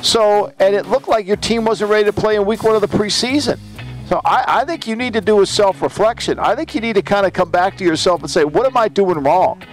So, 0.01 0.51
and 0.59 0.75
it 0.75 0.87
looked 0.87 1.07
like 1.07 1.25
your 1.25 1.37
team 1.37 1.63
wasn't 1.63 1.91
ready 1.91 2.03
to 2.03 2.11
play 2.11 2.35
in 2.35 2.45
week 2.45 2.61
one 2.61 2.75
of 2.75 2.81
the 2.81 2.89
preseason. 2.89 3.57
So 4.09 4.19
I, 4.25 4.43
I 4.47 4.65
think 4.65 4.85
you 4.85 4.97
need 4.97 5.13
to 5.13 5.21
do 5.21 5.39
a 5.39 5.45
self 5.45 5.81
reflection. 5.81 6.37
I 6.37 6.55
think 6.57 6.75
you 6.75 6.81
need 6.81 6.95
to 6.95 7.01
kind 7.01 7.25
of 7.25 7.31
come 7.31 7.49
back 7.49 7.77
to 7.77 7.85
yourself 7.85 8.19
and 8.19 8.29
say, 8.29 8.43
what 8.43 8.65
am 8.65 8.75
I 8.75 8.89
doing 8.89 9.19
wrong? 9.19 9.63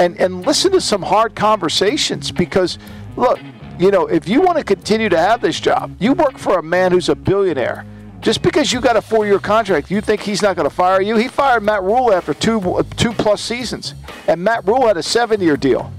And, 0.00 0.20
and 0.20 0.44
listen 0.44 0.72
to 0.72 0.80
some 0.80 1.02
hard 1.02 1.36
conversations 1.36 2.32
because, 2.32 2.80
look, 3.16 3.38
you 3.78 3.92
know, 3.92 4.08
if 4.08 4.28
you 4.28 4.40
want 4.40 4.58
to 4.58 4.64
continue 4.64 5.08
to 5.10 5.16
have 5.16 5.40
this 5.40 5.60
job, 5.60 5.94
you 6.00 6.14
work 6.14 6.36
for 6.36 6.58
a 6.58 6.62
man 6.64 6.90
who's 6.90 7.08
a 7.08 7.14
billionaire. 7.14 7.86
Just 8.20 8.42
because 8.42 8.72
you 8.72 8.80
got 8.80 8.96
a 8.96 9.00
four-year 9.00 9.38
contract, 9.38 9.88
you 9.88 10.00
think 10.00 10.22
he's 10.22 10.42
not 10.42 10.56
going 10.56 10.68
to 10.68 10.74
fire 10.74 11.00
you? 11.00 11.14
He 11.16 11.28
fired 11.28 11.62
Matt 11.62 11.84
Rhule 11.84 12.12
after 12.12 12.34
two 12.34 12.84
two 12.96 13.12
plus 13.12 13.40
seasons, 13.40 13.94
and 14.26 14.42
Matt 14.42 14.66
Rhule 14.66 14.88
had 14.88 14.96
a 14.96 15.02
seven-year 15.04 15.56
deal. 15.56 15.92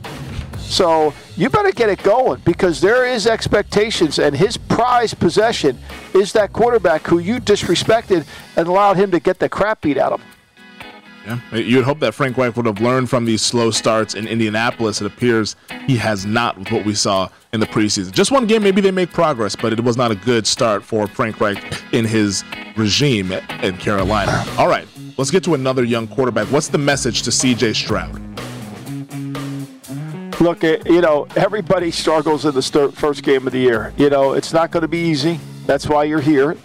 So 0.69 1.13
you 1.35 1.49
better 1.49 1.71
get 1.71 1.89
it 1.89 2.01
going 2.03 2.41
because 2.45 2.79
there 2.79 3.05
is 3.05 3.25
expectations, 3.25 4.19
and 4.19 4.37
his 4.37 4.55
prized 4.55 5.19
possession 5.19 5.79
is 6.13 6.31
that 6.33 6.53
quarterback 6.53 7.05
who 7.07 7.17
you 7.17 7.39
disrespected 7.39 8.25
and 8.55 8.67
allowed 8.67 8.95
him 8.95 9.09
to 9.11 9.19
get 9.19 9.39
the 9.39 9.49
crap 9.49 9.81
beat 9.81 9.97
out 9.97 10.13
of 10.13 10.21
him. 10.21 10.27
Yeah, 11.25 11.57
you 11.57 11.77
would 11.77 11.85
hope 11.85 11.99
that 11.99 12.13
Frank 12.13 12.37
Reich 12.37 12.55
would 12.55 12.65
have 12.65 12.79
learned 12.79 13.09
from 13.09 13.25
these 13.25 13.41
slow 13.41 13.71
starts 13.71 14.13
in 14.13 14.27
Indianapolis. 14.27 15.01
It 15.01 15.07
appears 15.07 15.55
he 15.85 15.97
has 15.97 16.25
not 16.25 16.57
with 16.57 16.71
what 16.71 16.85
we 16.85 16.93
saw 16.93 17.29
in 17.51 17.59
the 17.59 17.65
preseason. 17.65 18.11
Just 18.11 18.31
one 18.31 18.47
game, 18.47 18.63
maybe 18.63 18.79
they 18.79 18.91
make 18.91 19.11
progress, 19.11 19.55
but 19.55 19.73
it 19.73 19.83
was 19.83 19.97
not 19.97 20.11
a 20.11 20.15
good 20.15 20.47
start 20.47 20.83
for 20.83 21.07
Frank 21.07 21.41
Reich 21.41 21.61
in 21.93 22.05
his 22.05 22.43
regime 22.77 23.31
in 23.31 23.75
Carolina. 23.77 24.45
All 24.57 24.67
right, 24.67 24.87
let's 25.17 25.31
get 25.31 25.43
to 25.45 25.55
another 25.55 25.83
young 25.83 26.07
quarterback. 26.07 26.47
What's 26.47 26.69
the 26.69 26.77
message 26.77 27.23
to 27.23 27.31
CJ 27.31 27.75
Stroud? 27.75 28.21
Look, 30.39 30.63
you 30.63 31.01
know, 31.01 31.27
everybody 31.35 31.91
struggles 31.91 32.45
in 32.45 32.53
the 32.53 32.93
first 32.95 33.23
game 33.23 33.45
of 33.45 33.51
the 33.51 33.59
year. 33.59 33.93
You 33.97 34.09
know, 34.09 34.33
it's 34.33 34.53
not 34.53 34.71
going 34.71 34.81
to 34.81 34.87
be 34.87 34.99
easy. 34.99 35.37
That's 35.65 35.87
why 35.87 36.05
you're 36.05 36.21
here. 36.21 36.55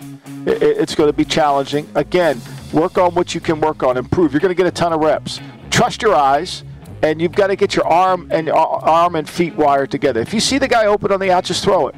It's 0.47 0.95
going 0.95 1.09
to 1.09 1.17
be 1.17 1.25
challenging. 1.25 1.89
Again, 1.97 2.41
work 2.73 2.99
on 2.99 3.15
what 3.17 3.35
you 3.35 3.41
can 3.41 3.61
work 3.61 3.83
on, 3.83 3.97
improve. 3.97 4.33
You're 4.33 4.41
going 4.41 4.55
to 4.55 4.57
get 4.57 4.67
a 4.67 4.71
ton 4.71 4.93
of 4.93 5.01
reps. 5.01 5.41
Trust 5.71 6.03
your 6.03 6.15
eyes, 6.15 6.63
and 7.03 7.21
you've 7.21 7.35
got 7.35 7.49
to 7.49 7.57
get 7.57 7.75
your 7.75 7.87
arm 7.87 8.29
and 8.31 8.49
uh, 8.49 8.55
arm 8.55 9.17
and 9.17 9.29
feet 9.29 9.57
wired 9.57 9.91
together. 9.91 10.21
If 10.21 10.33
you 10.33 10.41
see 10.41 10.59
the 10.59 10.69
guy 10.69 10.87
open 10.87 11.11
on 11.11 11.19
the 11.19 11.33
out, 11.33 11.45
just 11.45 11.65
throw 11.65 11.89
it. 11.89 11.97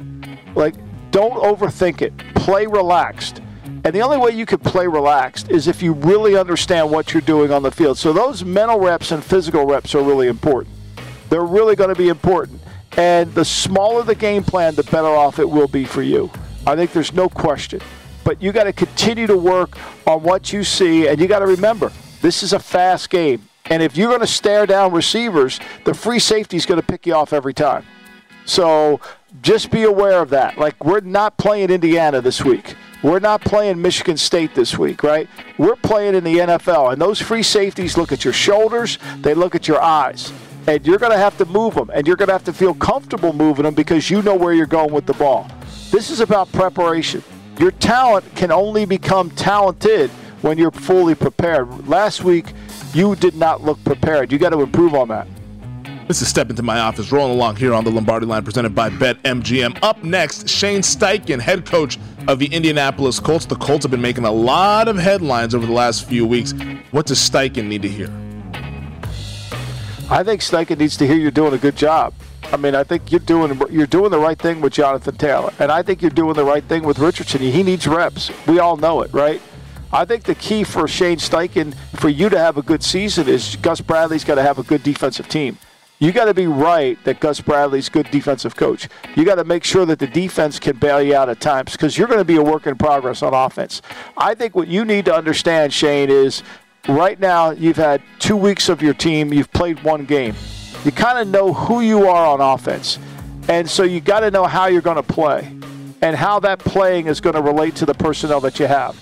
Like, 0.55 0.73
don't 1.11 1.35
overthink 1.43 2.01
it. 2.01 2.17
Play 2.33 2.65
relaxed. 2.65 3.41
And 3.83 3.93
the 3.93 4.01
only 4.01 4.17
way 4.17 4.31
you 4.31 4.47
can 4.47 4.59
play 4.59 4.87
relaxed 4.87 5.51
is 5.51 5.67
if 5.67 5.83
you 5.83 5.93
really 5.93 6.35
understand 6.35 6.89
what 6.89 7.13
you're 7.13 7.21
doing 7.21 7.51
on 7.51 7.61
the 7.61 7.71
field. 7.71 7.99
So 7.99 8.13
those 8.13 8.43
mental 8.43 8.79
reps 8.79 9.11
and 9.11 9.23
physical 9.23 9.65
reps 9.65 9.93
are 9.93 10.01
really 10.01 10.27
important. 10.27 10.73
They're 11.29 11.45
really 11.45 11.75
going 11.75 11.93
to 11.93 11.95
be 11.95 12.09
important. 12.09 12.61
And 12.97 13.33
the 13.35 13.45
smaller 13.45 14.03
the 14.03 14.15
game 14.15 14.43
plan, 14.43 14.75
the 14.75 14.83
better 14.83 15.07
off 15.07 15.39
it 15.39 15.49
will 15.49 15.67
be 15.67 15.85
for 15.85 16.01
you. 16.01 16.31
I 16.65 16.75
think 16.75 16.91
there's 16.91 17.13
no 17.13 17.29
question. 17.29 17.81
But 18.23 18.41
you 18.41 18.51
got 18.51 18.65
to 18.65 18.73
continue 18.73 19.27
to 19.27 19.37
work 19.37 19.77
on 20.05 20.23
what 20.23 20.51
you 20.51 20.63
see, 20.63 21.07
and 21.07 21.19
you 21.19 21.27
got 21.27 21.39
to 21.39 21.47
remember 21.47 21.91
this 22.21 22.43
is 22.43 22.53
a 22.53 22.59
fast 22.59 23.09
game. 23.09 23.47
And 23.69 23.83
if 23.83 23.95
you're 23.95 24.09
going 24.09 24.21
to 24.21 24.27
stare 24.27 24.65
down 24.65 24.93
receivers, 24.93 25.59
the 25.85 25.93
free 25.93 26.19
safety 26.19 26.57
is 26.57 26.65
going 26.65 26.79
to 26.79 26.85
pick 26.85 27.05
you 27.05 27.13
off 27.13 27.33
every 27.33 27.53
time. 27.53 27.85
So 28.45 28.99
just 29.41 29.71
be 29.71 29.83
aware 29.83 30.21
of 30.21 30.29
that. 30.31 30.57
Like, 30.57 30.83
we're 30.83 31.01
not 31.01 31.37
playing 31.37 31.69
Indiana 31.69 32.21
this 32.21 32.43
week. 32.43 32.75
We're 33.03 33.19
not 33.19 33.41
playing 33.41 33.81
Michigan 33.81 34.17
State 34.17 34.55
this 34.55 34.77
week, 34.77 35.03
right? 35.03 35.29
We're 35.57 35.75
playing 35.75 36.15
in 36.15 36.23
the 36.23 36.37
NFL. 36.37 36.93
And 36.93 37.01
those 37.01 37.21
free 37.21 37.43
safeties 37.43 37.97
look 37.97 38.11
at 38.11 38.23
your 38.23 38.33
shoulders, 38.33 38.97
they 39.19 39.33
look 39.33 39.53
at 39.53 39.67
your 39.67 39.81
eyes 39.81 40.31
and 40.67 40.85
you're 40.85 40.99
going 40.99 41.13
to 41.13 41.17
have 41.17 41.37
to 41.37 41.45
move 41.45 41.73
them, 41.73 41.89
and 41.93 42.05
you're 42.05 42.17
going 42.17 42.27
to 42.27 42.33
have 42.33 42.43
to 42.43 42.53
feel 42.53 42.73
comfortable 42.73 43.31
moving 43.31 43.63
them 43.63 43.73
because 43.73 44.09
you 44.09 44.21
know 44.21 44.35
where 44.35 44.53
you're 44.53 44.65
going 44.65 44.93
with 44.93 45.05
the 45.05 45.13
ball. 45.13 45.49
This 45.91 46.09
is 46.09 46.19
about 46.19 46.51
preparation. 46.51 47.23
Your 47.57 47.71
talent 47.71 48.25
can 48.35 48.51
only 48.51 48.85
become 48.85 49.31
talented 49.31 50.09
when 50.41 50.57
you're 50.57 50.71
fully 50.71 51.15
prepared. 51.15 51.87
Last 51.87 52.23
week, 52.23 52.53
you 52.93 53.15
did 53.15 53.35
not 53.35 53.63
look 53.63 53.81
prepared. 53.83 54.31
You 54.31 54.37
got 54.37 54.49
to 54.49 54.61
improve 54.61 54.93
on 54.93 55.07
that. 55.07 55.27
This 56.07 56.21
is 56.21 56.27
Step 56.27 56.49
Into 56.49 56.63
My 56.63 56.79
Office, 56.79 57.11
rolling 57.11 57.33
along 57.33 57.57
here 57.57 57.73
on 57.73 57.83
the 57.83 57.91
Lombardi 57.91 58.25
line, 58.25 58.43
presented 58.43 58.75
by 58.75 58.89
BetMGM. 58.89 59.79
Up 59.81 60.03
next, 60.03 60.47
Shane 60.47 60.81
Steichen, 60.81 61.39
head 61.39 61.65
coach 61.65 61.97
of 62.27 62.39
the 62.39 62.45
Indianapolis 62.47 63.19
Colts. 63.19 63.45
The 63.45 63.55
Colts 63.55 63.83
have 63.83 63.91
been 63.91 64.01
making 64.01 64.25
a 64.25 64.31
lot 64.31 64.87
of 64.87 64.97
headlines 64.97 65.55
over 65.55 65.65
the 65.65 65.73
last 65.73 66.05
few 66.05 66.25
weeks. 66.25 66.53
What 66.91 67.07
does 67.07 67.19
Steichen 67.19 67.67
need 67.67 67.81
to 67.81 67.89
hear? 67.89 68.09
I 70.09 70.23
think 70.23 70.39
Steichen 70.39 70.77
needs 70.77 70.95
to 70.97 71.05
hear 71.05 71.17
you're 71.17 71.31
doing 71.31 71.53
a 71.53 71.57
good 71.57 71.75
job. 71.75 72.13
I 72.45 72.55
mean, 72.55 72.75
I 72.75 72.85
think 72.85 73.11
you're 73.11 73.19
doing 73.19 73.61
you're 73.69 73.85
doing 73.87 74.09
the 74.09 74.19
right 74.19 74.39
thing 74.39 74.61
with 74.61 74.71
Jonathan 74.71 75.17
Taylor, 75.17 75.51
and 75.59 75.69
I 75.69 75.83
think 75.83 76.01
you're 76.01 76.11
doing 76.11 76.33
the 76.33 76.45
right 76.45 76.63
thing 76.63 76.83
with 76.83 76.97
Richardson. 76.97 77.41
He 77.41 77.61
needs 77.61 77.85
reps. 77.87 78.31
We 78.47 78.59
all 78.59 78.77
know 78.77 79.01
it, 79.01 79.11
right? 79.13 79.41
I 79.91 80.05
think 80.05 80.23
the 80.23 80.35
key 80.35 80.63
for 80.63 80.87
Shane 80.87 81.17
Steichen 81.17 81.75
for 81.99 82.07
you 82.07 82.29
to 82.29 82.39
have 82.39 82.55
a 82.55 82.61
good 82.61 82.83
season 82.83 83.27
is 83.27 83.57
Gus 83.57 83.81
Bradley's 83.81 84.23
got 84.23 84.35
to 84.35 84.43
have 84.43 84.59
a 84.59 84.63
good 84.63 84.81
defensive 84.81 85.27
team. 85.27 85.57
You 85.99 86.13
got 86.13 86.25
to 86.25 86.33
be 86.33 86.47
right 86.47 87.01
that 87.03 87.19
Gus 87.19 87.41
Bradley's 87.41 87.89
good 87.89 88.09
defensive 88.09 88.55
coach. 88.55 88.87
You 89.15 89.25
got 89.25 89.35
to 89.35 89.43
make 89.43 89.63
sure 89.63 89.85
that 89.87 89.99
the 89.99 90.07
defense 90.07 90.59
can 90.59 90.77
bail 90.77 91.01
you 91.01 91.15
out 91.15 91.27
at 91.27 91.41
times 91.41 91.73
because 91.73 91.97
you're 91.97 92.07
going 92.07 92.19
to 92.19 92.25
be 92.25 92.35
a 92.35 92.43
work 92.43 92.67
in 92.67 92.77
progress 92.77 93.23
on 93.23 93.33
offense. 93.33 93.81
I 94.15 94.35
think 94.35 94.55
what 94.55 94.67
you 94.67 94.85
need 94.85 95.05
to 95.05 95.13
understand, 95.13 95.73
Shane, 95.73 96.09
is 96.09 96.43
right 96.87 97.19
now 97.19 97.51
you've 97.51 97.77
had 97.77 98.01
two 98.19 98.35
weeks 98.35 98.69
of 98.69 98.81
your 98.81 98.93
team, 98.93 99.33
you've 99.33 99.51
played 99.51 99.81
one 99.83 100.05
game. 100.05 100.35
You 100.85 100.91
kind 100.91 101.19
of 101.19 101.27
know 101.27 101.53
who 101.53 101.81
you 101.81 102.07
are 102.07 102.25
on 102.25 102.41
offense. 102.41 102.99
And 103.49 103.69
so 103.69 103.83
you 103.83 104.01
got 104.01 104.21
to 104.21 104.31
know 104.31 104.45
how 104.45 104.67
you're 104.67 104.81
going 104.81 104.97
to 104.97 105.03
play 105.03 105.51
and 106.01 106.15
how 106.15 106.39
that 106.41 106.59
playing 106.59 107.07
is 107.07 107.21
going 107.21 107.35
to 107.35 107.41
relate 107.41 107.75
to 107.77 107.85
the 107.85 107.93
personnel 107.93 108.41
that 108.41 108.59
you 108.59 108.67
have. 108.67 109.01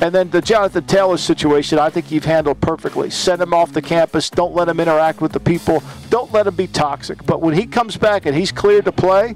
And 0.00 0.14
then 0.14 0.30
the 0.30 0.40
Jonathan 0.40 0.84
Taylor 0.84 1.16
situation, 1.16 1.78
I 1.78 1.90
think 1.90 2.12
you've 2.12 2.24
handled 2.24 2.60
perfectly. 2.60 3.10
Send 3.10 3.42
him 3.42 3.52
off 3.52 3.72
the 3.72 3.82
campus. 3.82 4.30
Don't 4.30 4.54
let 4.54 4.68
him 4.68 4.78
interact 4.78 5.20
with 5.20 5.32
the 5.32 5.40
people. 5.40 5.82
Don't 6.08 6.32
let 6.32 6.46
him 6.46 6.54
be 6.54 6.68
toxic. 6.68 7.24
But 7.26 7.40
when 7.40 7.54
he 7.54 7.66
comes 7.66 7.96
back 7.96 8.24
and 8.24 8.36
he's 8.36 8.52
cleared 8.52 8.84
to 8.84 8.92
play, 8.92 9.34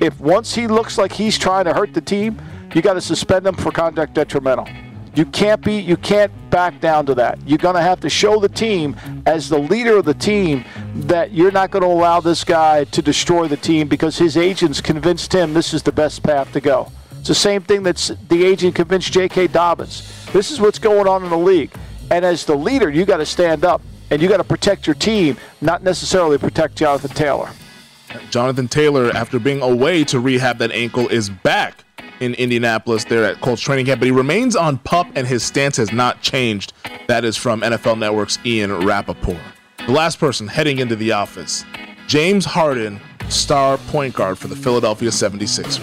if 0.00 0.18
once 0.18 0.54
he 0.54 0.66
looks 0.66 0.96
like 0.96 1.12
he's 1.12 1.36
trying 1.36 1.66
to 1.66 1.74
hurt 1.74 1.92
the 1.92 2.00
team, 2.00 2.40
you 2.74 2.80
got 2.80 2.94
to 2.94 3.00
suspend 3.02 3.46
him 3.46 3.54
for 3.54 3.70
conduct 3.70 4.14
detrimental. 4.14 4.66
You 5.18 5.26
can't 5.26 5.60
be 5.60 5.80
you 5.80 5.96
can't 5.96 6.30
back 6.48 6.80
down 6.80 7.04
to 7.06 7.14
that. 7.16 7.40
You're 7.44 7.58
going 7.58 7.74
to 7.74 7.82
have 7.82 7.98
to 8.02 8.08
show 8.08 8.38
the 8.38 8.48
team 8.48 8.94
as 9.26 9.48
the 9.48 9.58
leader 9.58 9.96
of 9.96 10.04
the 10.04 10.14
team 10.14 10.64
that 10.94 11.32
you're 11.32 11.50
not 11.50 11.72
going 11.72 11.82
to 11.82 11.88
allow 11.88 12.20
this 12.20 12.44
guy 12.44 12.84
to 12.84 13.02
destroy 13.02 13.48
the 13.48 13.56
team 13.56 13.88
because 13.88 14.16
his 14.16 14.36
agents 14.36 14.80
convinced 14.80 15.34
him 15.34 15.54
this 15.54 15.74
is 15.74 15.82
the 15.82 15.90
best 15.90 16.22
path 16.22 16.52
to 16.52 16.60
go. 16.60 16.92
It's 17.18 17.26
the 17.26 17.34
same 17.34 17.62
thing 17.62 17.82
that 17.82 18.16
the 18.28 18.44
agent 18.44 18.76
convinced 18.76 19.12
J.K. 19.12 19.48
Dobbins. 19.48 20.08
This 20.32 20.52
is 20.52 20.60
what's 20.60 20.78
going 20.78 21.08
on 21.08 21.24
in 21.24 21.30
the 21.30 21.36
league. 21.36 21.72
And 22.12 22.24
as 22.24 22.44
the 22.44 22.54
leader, 22.54 22.88
you 22.88 23.04
got 23.04 23.16
to 23.16 23.26
stand 23.26 23.64
up 23.64 23.82
and 24.12 24.22
you 24.22 24.28
got 24.28 24.36
to 24.36 24.44
protect 24.44 24.86
your 24.86 24.94
team, 24.94 25.36
not 25.60 25.82
necessarily 25.82 26.38
protect 26.38 26.76
Jonathan 26.76 27.10
Taylor. 27.10 27.50
Jonathan 28.30 28.68
Taylor, 28.68 29.10
after 29.10 29.40
being 29.40 29.62
away 29.62 30.04
to 30.04 30.20
rehab 30.20 30.58
that 30.58 30.70
ankle, 30.70 31.08
is 31.08 31.28
back 31.28 31.82
in 32.20 32.34
Indianapolis 32.34 33.04
there 33.04 33.24
at 33.24 33.40
Colts 33.40 33.62
training 33.62 33.86
camp, 33.86 34.00
but 34.00 34.06
he 34.06 34.12
remains 34.12 34.56
on 34.56 34.78
pup 34.78 35.06
and 35.14 35.26
his 35.26 35.42
stance 35.42 35.76
has 35.76 35.92
not 35.92 36.20
changed. 36.22 36.72
That 37.06 37.24
is 37.24 37.36
from 37.36 37.60
NFL 37.60 37.98
Network's 37.98 38.38
Ian 38.44 38.86
Rapoport. 38.86 39.38
The 39.86 39.92
last 39.92 40.18
person 40.18 40.46
heading 40.46 40.78
into 40.78 40.96
the 40.96 41.12
office, 41.12 41.64
James 42.06 42.44
Harden, 42.44 43.00
star 43.28 43.78
point 43.78 44.14
guard 44.14 44.38
for 44.38 44.48
the 44.48 44.56
Philadelphia 44.56 45.10
76ers. 45.10 45.80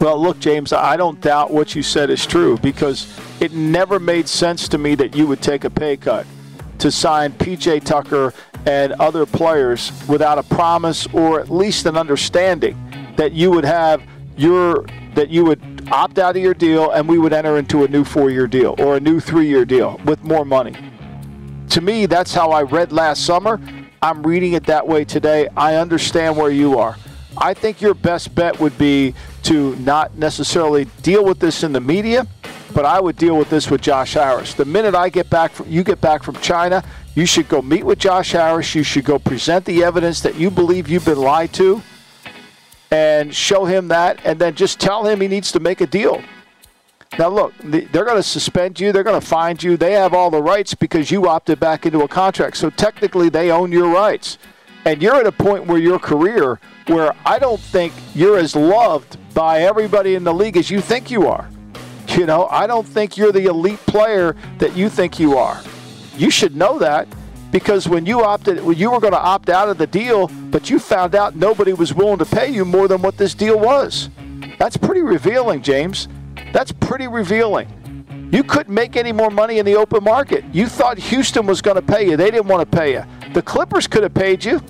Well, 0.00 0.20
look, 0.20 0.38
James, 0.38 0.72
I 0.72 0.96
don't 0.96 1.20
doubt 1.20 1.50
what 1.50 1.74
you 1.74 1.82
said 1.82 2.10
is 2.10 2.26
true 2.26 2.58
because 2.58 3.18
it 3.40 3.52
never 3.52 3.98
made 3.98 4.28
sense 4.28 4.68
to 4.68 4.78
me 4.78 4.94
that 4.96 5.16
you 5.16 5.26
would 5.26 5.40
take 5.40 5.64
a 5.64 5.70
pay 5.70 5.96
cut 5.96 6.26
to 6.78 6.90
sign 6.90 7.32
PJ 7.32 7.84
Tucker 7.84 8.34
and 8.66 8.92
other 8.94 9.24
players 9.24 9.92
without 10.08 10.38
a 10.38 10.42
promise 10.42 11.06
or 11.12 11.40
at 11.40 11.50
least 11.50 11.86
an 11.86 11.96
understanding 11.96 12.76
that 13.16 13.32
you 13.32 13.50
would 13.50 13.64
have 13.64 14.02
your 14.36 14.86
that 15.14 15.30
you 15.30 15.44
would 15.44 15.60
opt 15.90 16.18
out 16.18 16.36
of 16.36 16.42
your 16.42 16.54
deal 16.54 16.90
and 16.90 17.08
we 17.08 17.18
would 17.18 17.32
enter 17.32 17.56
into 17.56 17.84
a 17.84 17.88
new 17.88 18.04
four-year 18.04 18.46
deal 18.46 18.74
or 18.78 18.96
a 18.96 19.00
new 19.00 19.18
three-year 19.18 19.64
deal 19.64 19.98
with 20.04 20.22
more 20.22 20.44
money. 20.44 20.74
To 21.70 21.80
me, 21.80 22.06
that's 22.06 22.34
how 22.34 22.50
I 22.50 22.62
read 22.62 22.92
last 22.92 23.24
summer. 23.24 23.60
I'm 24.02 24.22
reading 24.22 24.52
it 24.52 24.66
that 24.66 24.86
way 24.86 25.04
today. 25.04 25.48
I 25.56 25.76
understand 25.76 26.36
where 26.36 26.50
you 26.50 26.78
are. 26.78 26.96
I 27.38 27.54
think 27.54 27.80
your 27.80 27.94
best 27.94 28.34
bet 28.34 28.58
would 28.60 28.76
be 28.78 29.14
to 29.44 29.74
not 29.76 30.16
necessarily 30.16 30.84
deal 31.02 31.24
with 31.24 31.38
this 31.38 31.62
in 31.62 31.72
the 31.72 31.80
media, 31.80 32.26
but 32.74 32.84
I 32.84 33.00
would 33.00 33.16
deal 33.16 33.38
with 33.38 33.48
this 33.48 33.70
with 33.70 33.80
Josh 33.80 34.14
Harris. 34.14 34.54
The 34.54 34.64
minute 34.64 34.94
I 34.94 35.08
get 35.08 35.30
back 35.30 35.52
from 35.52 35.68
you 35.68 35.82
get 35.82 36.00
back 36.00 36.22
from 36.22 36.36
China, 36.36 36.84
you 37.14 37.26
should 37.26 37.48
go 37.48 37.62
meet 37.62 37.84
with 37.84 37.98
Josh 37.98 38.32
Harris. 38.32 38.74
You 38.74 38.82
should 38.82 39.04
go 39.04 39.18
present 39.18 39.64
the 39.64 39.82
evidence 39.82 40.20
that 40.20 40.34
you 40.34 40.50
believe 40.50 40.88
you've 40.88 41.04
been 41.04 41.20
lied 41.20 41.52
to 41.54 41.82
and 42.90 43.34
show 43.34 43.64
him 43.64 43.88
that 43.88 44.20
and 44.24 44.38
then 44.38 44.54
just 44.54 44.78
tell 44.80 45.06
him 45.06 45.20
he 45.20 45.28
needs 45.28 45.52
to 45.52 45.60
make 45.60 45.80
a 45.80 45.86
deal. 45.86 46.22
Now, 47.18 47.28
look, 47.28 47.54
they're 47.62 48.04
going 48.04 48.16
to 48.16 48.22
suspend 48.22 48.78
you. 48.78 48.92
They're 48.92 49.04
going 49.04 49.20
to 49.20 49.26
find 49.26 49.62
you. 49.62 49.76
They 49.76 49.92
have 49.92 50.12
all 50.12 50.30
the 50.30 50.42
rights 50.42 50.74
because 50.74 51.10
you 51.10 51.28
opted 51.28 51.58
back 51.58 51.86
into 51.86 52.02
a 52.02 52.08
contract. 52.08 52.56
So 52.56 52.68
technically, 52.68 53.28
they 53.28 53.50
own 53.50 53.72
your 53.72 53.88
rights. 53.88 54.38
And 54.84 55.02
you're 55.02 55.16
at 55.16 55.26
a 55.26 55.32
point 55.32 55.66
where 55.66 55.78
your 55.78 55.98
career 55.98 56.60
where 56.86 57.12
I 57.24 57.38
don't 57.38 57.60
think 57.60 57.92
you're 58.14 58.38
as 58.38 58.54
loved 58.54 59.18
by 59.34 59.62
everybody 59.62 60.14
in 60.14 60.24
the 60.24 60.32
league 60.32 60.56
as 60.56 60.70
you 60.70 60.80
think 60.80 61.10
you 61.10 61.26
are. 61.26 61.48
You 62.08 62.26
know, 62.26 62.46
I 62.46 62.66
don't 62.66 62.86
think 62.86 63.16
you're 63.16 63.32
the 63.32 63.46
elite 63.46 63.80
player 63.80 64.36
that 64.58 64.76
you 64.76 64.88
think 64.88 65.18
you 65.18 65.36
are. 65.36 65.60
You 66.16 66.30
should 66.30 66.54
know 66.54 66.78
that 66.78 67.08
because 67.58 67.88
when 67.88 68.04
you 68.04 68.22
opted, 68.22 68.62
when 68.62 68.76
you 68.76 68.90
were 68.90 69.00
going 69.00 69.14
to 69.14 69.18
opt 69.18 69.48
out 69.48 69.70
of 69.70 69.78
the 69.78 69.86
deal, 69.86 70.28
but 70.50 70.68
you 70.68 70.78
found 70.78 71.14
out 71.14 71.36
nobody 71.36 71.72
was 71.72 71.94
willing 71.94 72.18
to 72.18 72.26
pay 72.26 72.52
you 72.52 72.66
more 72.66 72.86
than 72.86 73.00
what 73.00 73.16
this 73.16 73.32
deal 73.32 73.58
was. 73.58 74.10
That's 74.58 74.76
pretty 74.76 75.00
revealing, 75.00 75.62
James. 75.62 76.06
That's 76.52 76.70
pretty 76.70 77.08
revealing. 77.08 78.28
You 78.30 78.44
couldn't 78.44 78.74
make 78.74 78.94
any 78.94 79.10
more 79.10 79.30
money 79.30 79.58
in 79.58 79.64
the 79.64 79.74
open 79.74 80.04
market. 80.04 80.44
You 80.52 80.66
thought 80.66 80.98
Houston 80.98 81.46
was 81.46 81.62
going 81.62 81.76
to 81.76 81.82
pay 81.82 82.06
you. 82.10 82.18
They 82.18 82.30
didn't 82.30 82.46
want 82.46 82.70
to 82.70 82.76
pay 82.76 82.92
you. 82.92 83.04
The 83.32 83.40
Clippers 83.40 83.86
could 83.86 84.02
have 84.02 84.12
paid 84.12 84.44
you 84.44 84.60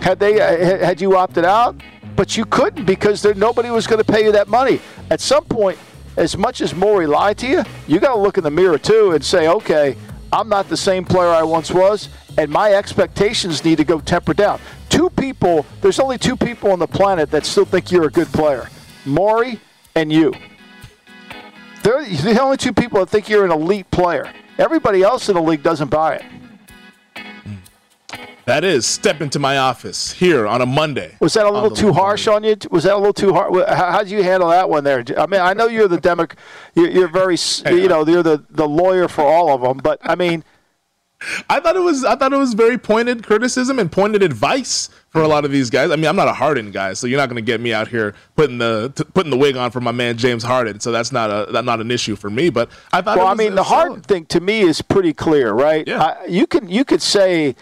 had 0.00 0.18
they 0.18 0.40
uh, 0.40 0.78
had 0.82 1.02
you 1.02 1.18
opted 1.18 1.44
out, 1.44 1.76
but 2.16 2.38
you 2.38 2.46
couldn't 2.46 2.86
because 2.86 3.20
there 3.20 3.34
nobody 3.34 3.68
was 3.68 3.86
going 3.86 4.02
to 4.02 4.10
pay 4.10 4.24
you 4.24 4.32
that 4.32 4.48
money. 4.48 4.80
At 5.10 5.20
some 5.20 5.44
point, 5.44 5.78
as 6.16 6.38
much 6.38 6.62
as 6.62 6.74
Morey 6.74 7.06
lied 7.06 7.36
to 7.38 7.46
you, 7.46 7.64
you 7.86 8.00
got 8.00 8.14
to 8.14 8.18
look 8.18 8.38
in 8.38 8.44
the 8.44 8.50
mirror 8.50 8.78
too 8.78 9.10
and 9.10 9.22
say, 9.22 9.46
okay, 9.48 9.94
I'm 10.32 10.48
not 10.48 10.68
the 10.68 10.76
same 10.76 11.04
player 11.04 11.28
I 11.28 11.42
once 11.42 11.70
was, 11.70 12.08
and 12.38 12.50
my 12.50 12.72
expectations 12.74 13.64
need 13.64 13.78
to 13.78 13.84
go 13.84 14.00
tempered 14.00 14.36
down. 14.36 14.60
Two 14.88 15.10
people, 15.10 15.64
there's 15.80 16.00
only 16.00 16.18
two 16.18 16.36
people 16.36 16.72
on 16.72 16.78
the 16.78 16.86
planet 16.86 17.30
that 17.30 17.46
still 17.46 17.64
think 17.64 17.90
you're 17.90 18.06
a 18.06 18.10
good 18.10 18.28
player 18.28 18.68
Morey 19.04 19.60
and 19.94 20.12
you. 20.12 20.32
They're 21.82 22.04
the 22.04 22.40
only 22.40 22.56
two 22.56 22.72
people 22.72 23.00
that 23.00 23.10
think 23.10 23.28
you're 23.28 23.44
an 23.44 23.52
elite 23.52 23.90
player. 23.90 24.32
Everybody 24.58 25.02
else 25.02 25.28
in 25.28 25.34
the 25.34 25.42
league 25.42 25.62
doesn't 25.62 25.88
buy 25.88 26.16
it. 26.16 26.24
That 28.46 28.62
is 28.62 28.86
step 28.86 29.22
into 29.22 29.38
my 29.38 29.56
office 29.56 30.12
here 30.12 30.46
on 30.46 30.60
a 30.60 30.66
Monday. 30.66 31.16
Was 31.20 31.34
that 31.34 31.46
a 31.46 31.50
little 31.50 31.70
too 31.70 31.92
harsh 31.92 32.26
on 32.26 32.44
you? 32.44 32.56
Was 32.70 32.84
that 32.84 32.94
a 32.94 32.98
little 32.98 33.14
too 33.14 33.32
hard? 33.32 33.68
How 33.68 34.00
did 34.00 34.10
you 34.10 34.22
handle 34.22 34.50
that 34.50 34.68
one 34.68 34.84
there? 34.84 35.02
I 35.16 35.26
mean, 35.26 35.40
I 35.40 35.54
know 35.54 35.66
you're 35.66 35.88
the 35.88 36.00
Democrat. 36.00 36.38
You're, 36.74 37.08
very, 37.08 37.36
you 37.36 37.86
uh, 37.86 37.88
know, 37.88 38.06
you're 38.06 38.22
the, 38.22 38.44
the 38.50 38.68
lawyer 38.68 39.08
for 39.08 39.22
all 39.22 39.54
of 39.54 39.62
them. 39.62 39.78
But 39.78 39.98
I 40.02 40.14
mean, 40.14 40.44
I 41.48 41.60
thought 41.60 41.76
it 41.76 41.80
was 41.80 42.04
I 42.04 42.16
thought 42.16 42.32
it 42.32 42.38
was 42.38 42.54
very 42.54 42.76
pointed 42.76 43.24
criticism 43.24 43.78
and 43.78 43.90
pointed 43.90 44.22
advice 44.22 44.90
for 45.08 45.22
a 45.22 45.28
lot 45.28 45.44
of 45.44 45.50
these 45.50 45.70
guys. 45.70 45.90
I 45.90 45.96
mean, 45.96 46.06
I'm 46.06 46.16
not 46.16 46.28
a 46.28 46.34
Harden 46.34 46.70
guy, 46.70 46.92
so 46.92 47.06
you're 47.06 47.18
not 47.18 47.30
going 47.30 47.42
to 47.42 47.46
get 47.46 47.60
me 47.60 47.72
out 47.72 47.88
here 47.88 48.14
putting 48.36 48.58
the 48.58 48.92
t- 48.94 49.04
putting 49.14 49.30
the 49.30 49.38
wig 49.38 49.56
on 49.56 49.70
for 49.70 49.80
my 49.80 49.92
man 49.92 50.18
James 50.18 50.42
Harden. 50.42 50.80
So 50.80 50.92
that's 50.92 51.12
not 51.12 51.30
a 51.30 51.50
that's 51.50 51.64
not 51.64 51.80
an 51.80 51.90
issue 51.90 52.16
for 52.16 52.28
me. 52.28 52.50
But 52.50 52.68
I 52.92 53.00
thought. 53.00 53.16
Well, 53.16 53.26
I 53.26 53.34
mean, 53.34 53.54
the 53.54 53.62
Harden 53.62 54.02
thing 54.02 54.26
to 54.26 54.40
me 54.40 54.60
is 54.60 54.82
pretty 54.82 55.14
clear, 55.14 55.52
right? 55.52 55.86
Yeah. 55.86 56.02
I, 56.02 56.26
you 56.26 56.46
can 56.46 56.68
you 56.68 56.84
could 56.84 57.00
say 57.00 57.54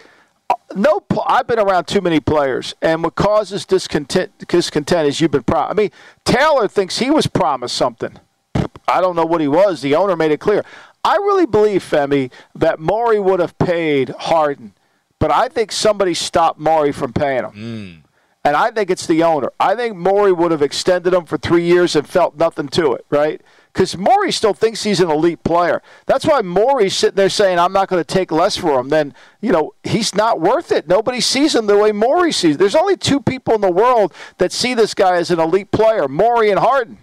no, 0.75 1.03
I've 1.27 1.47
been 1.47 1.59
around 1.59 1.85
too 1.85 2.01
many 2.01 2.19
players, 2.19 2.75
and 2.81 3.03
what 3.03 3.15
causes 3.15 3.65
discontent, 3.65 4.31
discontent 4.47 5.07
is 5.07 5.21
you've 5.21 5.31
been 5.31 5.43
pro. 5.43 5.61
I 5.61 5.73
mean, 5.73 5.91
Taylor 6.25 6.67
thinks 6.67 6.99
he 6.99 7.09
was 7.09 7.27
promised 7.27 7.75
something. 7.75 8.17
I 8.87 9.01
don't 9.01 9.15
know 9.15 9.25
what 9.25 9.41
he 9.41 9.47
was. 9.47 9.81
The 9.81 9.95
owner 9.95 10.15
made 10.15 10.31
it 10.31 10.39
clear. 10.39 10.63
I 11.03 11.15
really 11.15 11.45
believe, 11.45 11.83
Femi, 11.83 12.31
that 12.55 12.79
Morey 12.79 13.19
would 13.19 13.39
have 13.39 13.57
paid 13.57 14.09
Harden, 14.09 14.73
but 15.19 15.31
I 15.31 15.47
think 15.47 15.71
somebody 15.71 16.13
stopped 16.13 16.59
Morey 16.59 16.91
from 16.91 17.13
paying 17.13 17.43
him. 17.43 17.51
Mm. 17.51 18.03
And 18.45 18.57
I 18.57 18.71
think 18.71 18.89
it's 18.89 19.07
the 19.07 19.23
owner. 19.23 19.51
I 19.59 19.75
think 19.75 19.95
Morey 19.95 20.33
would 20.33 20.51
have 20.51 20.61
extended 20.61 21.13
him 21.13 21.25
for 21.25 21.37
three 21.37 21.63
years 21.63 21.95
and 21.95 22.07
felt 22.07 22.35
nothing 22.35 22.67
to 22.69 22.93
it, 22.93 23.05
right? 23.09 23.41
Because 23.73 23.97
Morey 23.97 24.31
still 24.31 24.53
thinks 24.53 24.83
he's 24.83 24.99
an 24.99 25.09
elite 25.09 25.43
player. 25.43 25.81
That's 26.05 26.25
why 26.25 26.41
Morey's 26.43 26.95
sitting 26.95 27.15
there 27.15 27.29
saying, 27.29 27.57
I'm 27.57 27.73
not 27.73 27.87
going 27.87 28.03
to 28.03 28.13
take 28.13 28.31
less 28.31 28.55
for 28.55 28.79
him. 28.79 28.89
Then, 28.89 29.15
you 29.41 29.51
know, 29.51 29.73
he's 29.83 30.13
not 30.13 30.39
worth 30.39 30.71
it. 30.71 30.87
Nobody 30.87 31.19
sees 31.19 31.55
him 31.55 31.65
the 31.65 31.77
way 31.77 31.91
Morey 31.91 32.31
sees. 32.31 32.57
There's 32.57 32.75
only 32.75 32.97
two 32.97 33.19
people 33.19 33.55
in 33.55 33.61
the 33.61 33.71
world 33.71 34.13
that 34.37 34.51
see 34.51 34.75
this 34.75 34.93
guy 34.93 35.15
as 35.15 35.31
an 35.31 35.39
elite 35.39 35.71
player 35.71 36.07
Morey 36.07 36.51
and 36.51 36.59
Harden. 36.59 36.99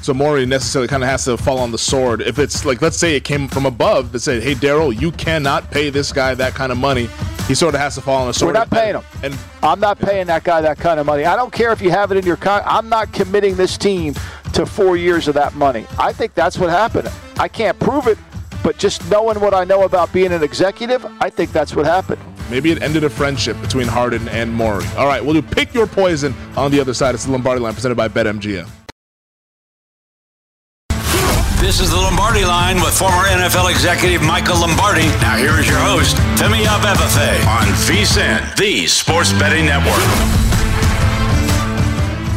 so 0.00 0.14
Morey 0.14 0.46
necessarily 0.46 0.86
kind 0.86 1.02
of 1.02 1.08
has 1.08 1.24
to 1.24 1.36
fall 1.36 1.58
on 1.58 1.72
the 1.72 1.78
sword. 1.78 2.20
If 2.22 2.38
it's 2.38 2.64
like, 2.64 2.80
let's 2.80 2.96
say 2.96 3.16
it 3.16 3.24
came 3.24 3.48
from 3.48 3.66
above 3.66 4.12
that 4.12 4.20
said, 4.20 4.42
"Hey, 4.44 4.54
Daryl, 4.54 4.98
you 4.98 5.10
cannot 5.10 5.70
pay 5.72 5.90
this 5.90 6.12
guy 6.12 6.34
that 6.34 6.54
kind 6.54 6.70
of 6.70 6.78
money," 6.78 7.08
he 7.48 7.54
sort 7.56 7.74
of 7.74 7.80
has 7.80 7.96
to 7.96 8.00
fall 8.00 8.22
on 8.22 8.28
the 8.28 8.34
sword. 8.34 8.54
We're 8.54 8.60
not 8.60 8.70
paying 8.70 8.94
him. 8.94 9.02
And 9.24 9.36
I'm 9.62 9.80
not 9.80 9.98
paying 9.98 10.28
that 10.28 10.44
guy 10.44 10.60
that 10.60 10.78
kind 10.78 11.00
of 11.00 11.06
money. 11.06 11.24
I 11.24 11.34
don't 11.34 11.52
care 11.52 11.72
if 11.72 11.82
you 11.82 11.90
have 11.90 12.12
it 12.12 12.16
in 12.18 12.24
your 12.24 12.36
con. 12.36 12.62
I'm 12.64 12.88
not 12.88 13.12
committing 13.12 13.56
this 13.56 13.76
team 13.76 14.14
to 14.58 14.66
four 14.66 14.96
years 14.96 15.28
of 15.28 15.34
that 15.34 15.54
money. 15.54 15.86
I 16.00 16.12
think 16.12 16.34
that's 16.34 16.58
what 16.58 16.68
happened. 16.68 17.08
I 17.38 17.46
can't 17.46 17.78
prove 17.78 18.08
it, 18.08 18.18
but 18.64 18.76
just 18.76 19.08
knowing 19.08 19.38
what 19.38 19.54
I 19.54 19.62
know 19.62 19.84
about 19.84 20.12
being 20.12 20.32
an 20.32 20.42
executive, 20.42 21.06
I 21.20 21.30
think 21.30 21.52
that's 21.52 21.76
what 21.76 21.86
happened. 21.86 22.20
Maybe 22.50 22.72
it 22.72 22.82
ended 22.82 23.04
a 23.04 23.10
friendship 23.10 23.60
between 23.60 23.86
Harden 23.86 24.28
and 24.30 24.52
Morey. 24.52 24.84
All 24.96 25.06
right, 25.06 25.24
we'll 25.24 25.34
do 25.34 25.42
pick 25.42 25.72
your 25.74 25.86
poison 25.86 26.34
on 26.56 26.72
the 26.72 26.80
other 26.80 26.92
side. 26.92 27.14
It's 27.14 27.24
the 27.24 27.30
Lombardi 27.30 27.60
line 27.60 27.72
presented 27.72 27.94
by 27.94 28.08
BetMGM. 28.08 28.68
This 31.60 31.78
is 31.78 31.90
the 31.90 31.96
Lombardi 31.96 32.44
line 32.44 32.80
with 32.80 32.98
former 32.98 33.28
NFL 33.28 33.70
executive 33.70 34.22
Michael 34.22 34.58
Lombardi. 34.58 35.06
Now 35.22 35.36
here 35.36 35.60
is 35.60 35.68
your 35.68 35.78
host, 35.78 36.16
Femi 36.34 36.64
Abebefe 36.64 37.46
on 37.46 37.68
VSIN, 37.86 38.56
the 38.56 38.88
sports 38.88 39.32
betting 39.34 39.66
network. 39.66 40.47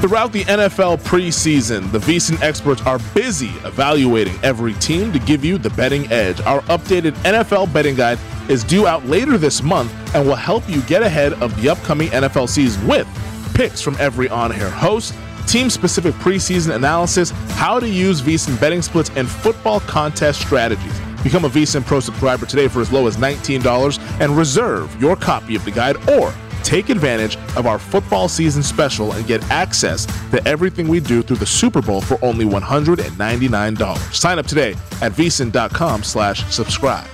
Throughout 0.01 0.31
the 0.31 0.43
NFL 0.45 0.97
preseason, 1.01 1.91
the 1.91 1.99
VSIN 1.99 2.41
experts 2.41 2.81
are 2.87 2.97
busy 3.13 3.49
evaluating 3.63 4.33
every 4.41 4.73
team 4.73 5.13
to 5.13 5.19
give 5.19 5.45
you 5.45 5.59
the 5.59 5.69
betting 5.69 6.11
edge. 6.11 6.41
Our 6.41 6.61
updated 6.61 7.11
NFL 7.17 7.71
betting 7.71 7.93
guide 7.93 8.17
is 8.49 8.63
due 8.63 8.87
out 8.87 9.05
later 9.05 9.37
this 9.37 9.61
month 9.61 9.93
and 10.15 10.27
will 10.27 10.33
help 10.33 10.67
you 10.67 10.81
get 10.81 11.03
ahead 11.03 11.33
of 11.33 11.55
the 11.61 11.69
upcoming 11.69 12.07
NFL 12.07 12.49
season 12.49 12.87
with 12.87 13.07
picks 13.53 13.79
from 13.79 13.95
every 13.99 14.27
on 14.27 14.51
air 14.51 14.71
host 14.71 15.13
team 15.45 15.69
specific 15.69 16.15
preseason 16.15 16.73
analysis, 16.73 17.29
how 17.51 17.79
to 17.79 17.87
use 17.87 18.21
VSIN 18.21 18.59
betting 18.59 18.81
splits, 18.81 19.11
and 19.15 19.29
football 19.29 19.81
contest 19.81 20.41
strategies. 20.41 20.99
Become 21.23 21.45
a 21.45 21.49
VSIN 21.49 21.85
Pro 21.85 21.99
subscriber 21.99 22.47
today 22.47 22.67
for 22.67 22.81
as 22.81 22.91
low 22.91 23.05
as 23.05 23.17
$19 23.17 23.99
and 24.19 24.35
reserve 24.35 24.99
your 24.99 25.15
copy 25.15 25.55
of 25.55 25.63
the 25.63 25.71
guide 25.71 25.97
or 26.09 26.33
take 26.63 26.89
advantage 26.89 27.37
of 27.55 27.65
our 27.65 27.79
football 27.79 28.27
season 28.27 28.63
special 28.63 29.13
and 29.13 29.25
get 29.27 29.43
access 29.51 30.05
to 30.31 30.41
everything 30.47 30.87
we 30.87 30.99
do 30.99 31.21
through 31.21 31.37
the 31.37 31.45
Super 31.45 31.81
Bowl 31.81 32.01
for 32.01 32.17
only 32.23 32.45
$199. 32.45 34.13
Sign 34.13 34.39
up 34.39 34.45
today 34.45 34.71
at 35.01 35.11
vsin.com 35.11 36.03
slash 36.03 36.45
subscribe. 36.53 37.07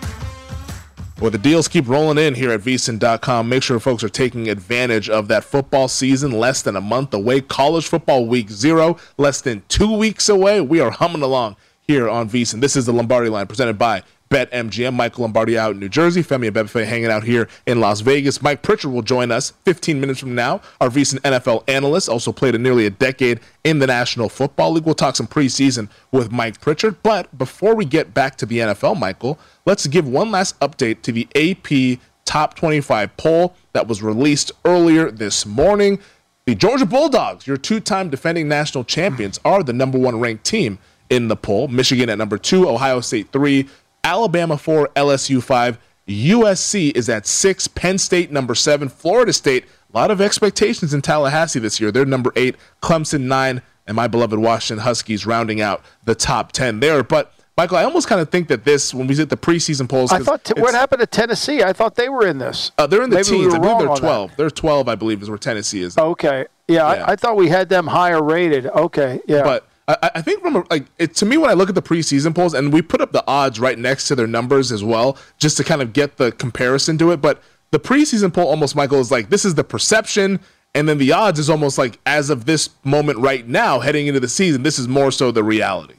Well, 1.20 1.32
the 1.32 1.40
deals 1.40 1.68
keep 1.68 1.88
rolling 1.88 2.20
in 2.20 2.36
here 2.36 2.52
at 2.52 2.62
vsin.com. 2.62 3.50
Make 3.50 3.64
sure 3.64 3.80
folks 3.80 4.04
are 4.04 4.10
taking 4.10 4.50
advantage 4.50 5.10
of 5.10 5.28
that 5.30 5.44
football 5.44 5.88
season 5.88 6.32
less 6.32 6.62
than 6.62 6.76
a 6.76 6.82
month 6.82 7.12
away. 7.12 7.42
College 7.42 7.88
football 7.88 8.28
week 8.28 8.52
zero, 8.52 8.98
less 9.18 9.42
than 9.42 9.64
two 9.68 9.98
weeks 9.98 10.30
away. 10.30 10.62
We 10.62 10.80
are 10.80 10.92
humming 10.92 11.24
along 11.24 11.56
here 11.82 12.08
on 12.08 12.30
VSIN. 12.30 12.62
This 12.62 12.76
is 12.76 12.86
the 12.86 12.94
Lombardi 12.94 13.30
line 13.30 13.48
presented 13.48 13.80
by 13.80 14.04
BetMGM. 14.30 14.94
Michael 14.94 15.24
Lombardi 15.24 15.58
out 15.58 15.72
in 15.72 15.80
New 15.80 15.90
Jersey. 15.90 16.24
Femi 16.24 16.50
Abebefe 16.50 16.86
hanging 16.86 17.12
out 17.12 17.24
here 17.24 17.48
in 17.66 17.80
Las 17.80 18.02
Vegas. 18.02 18.42
Mike 18.42 18.62
Pritchard 18.62 18.92
will 18.92 19.02
join 19.02 19.32
us 19.32 19.54
15 19.66 20.00
minutes 20.00 20.20
from 20.20 20.36
now. 20.36 20.62
Our 20.82 20.90
recent 20.90 21.24
NFL 21.24 21.64
analyst 21.68 22.10
also 22.10 22.32
played 22.32 22.56
a 22.56 22.58
nearly 22.58 22.86
a 22.86 22.90
decade 22.90 23.40
in 23.64 23.80
the 23.80 23.88
National 23.88 24.30
Football 24.30 24.74
League. 24.74 24.86
We'll 24.86 24.96
talk 24.96 25.16
some 25.16 25.28
preseason 25.28 25.90
with 26.12 26.32
Mike 26.32 26.62
Pritchard. 26.62 27.02
But 27.04 27.38
before 27.38 27.76
we 27.76 27.86
get 27.86 28.14
back 28.14 28.36
to 28.38 28.46
the 28.46 28.60
NFL, 28.60 29.00
Michael, 29.00 29.40
let's 29.66 29.88
give 29.88 30.08
one 30.08 30.32
last 30.32 30.60
update 30.60 31.02
to 31.04 31.12
the 31.12 31.28
AP 31.36 32.00
Top 32.28 32.56
25 32.56 33.16
poll 33.16 33.56
that 33.72 33.88
was 33.88 34.04
released 34.04 34.52
earlier 34.66 35.10
this 35.10 35.46
morning. 35.46 35.98
The 36.44 36.56
Georgia 36.56 36.86
Bulldogs, 36.86 37.48
your 37.48 37.56
two 37.56 37.80
time 37.80 38.10
defending 38.10 38.50
national 38.50 38.84
champions, 38.84 39.40
are 39.46 39.64
the 39.64 39.72
number 39.72 39.98
one 39.98 40.20
ranked 40.20 40.44
team 40.44 40.78
in 41.10 41.30
the 41.30 41.38
poll. 41.38 41.70
Michigan 41.70 42.10
at 42.10 42.18
number 42.18 42.38
two, 42.38 42.68
Ohio 42.68 43.00
State 43.00 43.32
three, 43.32 43.70
Alabama 44.08 44.58
4, 44.58 44.88
LSU 44.96 45.44
5. 45.44 45.78
USC 46.08 46.96
is 46.96 47.10
at 47.10 47.28
6, 47.28 47.68
Penn 47.68 47.98
State 47.98 48.32
number 48.32 48.56
7, 48.56 48.88
Florida 48.88 49.34
State. 49.34 49.66
A 49.94 49.98
lot 49.98 50.12
of 50.12 50.22
expectations 50.22 50.94
in 50.94 51.02
Tallahassee 51.02 51.60
this 51.60 51.82
year. 51.82 51.92
They're 51.92 52.06
number 52.06 52.32
8, 52.38 52.56
Clemson 52.82 53.22
9, 53.24 53.62
and 53.86 53.96
my 53.98 54.08
beloved 54.08 54.40
Washington 54.40 54.82
Huskies 54.84 55.26
rounding 55.26 55.60
out 55.60 55.84
the 56.06 56.16
top 56.16 56.54
10 56.54 56.80
there. 56.80 57.04
But 57.04 57.34
Michael, 57.58 57.76
I 57.78 57.84
almost 57.84 58.08
kind 58.08 58.22
of 58.22 58.30
think 58.30 58.48
that 58.48 58.64
this, 58.64 58.94
when 58.94 59.08
we 59.08 59.16
did 59.16 59.28
the 59.28 59.36
preseason 59.36 59.90
polls, 59.90 60.14
I 60.14 60.20
thought 60.20 60.46
t- 60.46 60.54
what 60.56 60.74
happened 60.74 61.02
to 61.02 61.08
Tennessee? 61.08 61.62
I 61.62 61.74
thought 61.74 61.96
they 61.96 62.08
were 62.08 62.26
in 62.26 62.38
this. 62.38 62.72
Uh, 62.78 62.88
they're 62.88 63.02
in 63.04 63.10
the 63.10 63.18
Maybe 63.18 63.28
teens. 63.28 63.52
we 63.52 63.60
I 63.60 63.60
believe 63.60 63.80
they're 63.80 63.98
12. 63.98 64.32
They're 64.38 64.50
12, 64.50 64.88
I 64.88 64.96
believe, 64.96 65.22
is 65.22 65.28
where 65.30 65.38
Tennessee 65.38 65.82
is. 65.82 65.98
Okay, 65.98 66.46
yeah, 66.70 66.94
Yeah. 66.94 67.04
I, 67.04 67.12
I 67.12 67.16
thought 67.18 67.36
we 67.36 67.50
had 67.50 67.68
them 67.68 67.88
higher 67.88 68.24
rated. 68.24 68.68
Okay, 68.68 69.20
yeah, 69.28 69.44
But 69.44 69.67
I, 69.88 70.12
I 70.16 70.22
think 70.22 70.42
from 70.42 70.56
a, 70.58 70.64
like 70.70 70.86
it, 70.98 71.16
to 71.16 71.26
me 71.26 71.38
when 71.38 71.50
I 71.50 71.54
look 71.54 71.70
at 71.70 71.76
the 71.76 71.82
preseason 71.82 72.36
polls 72.36 72.54
and 72.54 72.74
we 72.74 72.82
put 72.82 73.02
up 73.02 73.12
the 73.12 73.26
odds 73.28 73.60
right 73.60 73.78
next 73.78 74.08
to 74.10 74.16
their 74.16 74.28
numbers 74.28 74.72
as 74.72 74.84
well, 74.84 75.18
just 75.38 75.58
to 75.58 75.64
kind 75.64 75.82
of 75.82 75.94
get 75.94 76.18
the 76.18 76.32
comparison 76.34 76.98
to 77.00 77.12
it. 77.12 77.22
But 77.22 77.42
the 77.72 77.80
preseason 77.80 78.34
poll 78.34 78.48
almost 78.48 78.76
Michael 78.76 79.00
is 79.00 79.12
like 79.12 79.30
this 79.30 79.46
is 79.46 79.56
the 79.56 79.64
perception, 79.64 80.40
and 80.76 80.88
then 80.88 80.98
the 80.98 81.14
odds 81.14 81.40
is 81.40 81.50
almost 81.50 81.78
like 81.78 82.00
as 82.06 82.30
of 82.30 82.46
this 82.46 82.70
moment 82.84 83.20
right 83.20 83.48
now, 83.48 83.80
heading 83.80 84.08
into 84.08 84.20
the 84.20 84.28
season, 84.28 84.64
this 84.64 84.78
is 84.78 84.88
more 84.88 85.12
so 85.12 85.32
the 85.32 85.44
reality. 85.44 85.96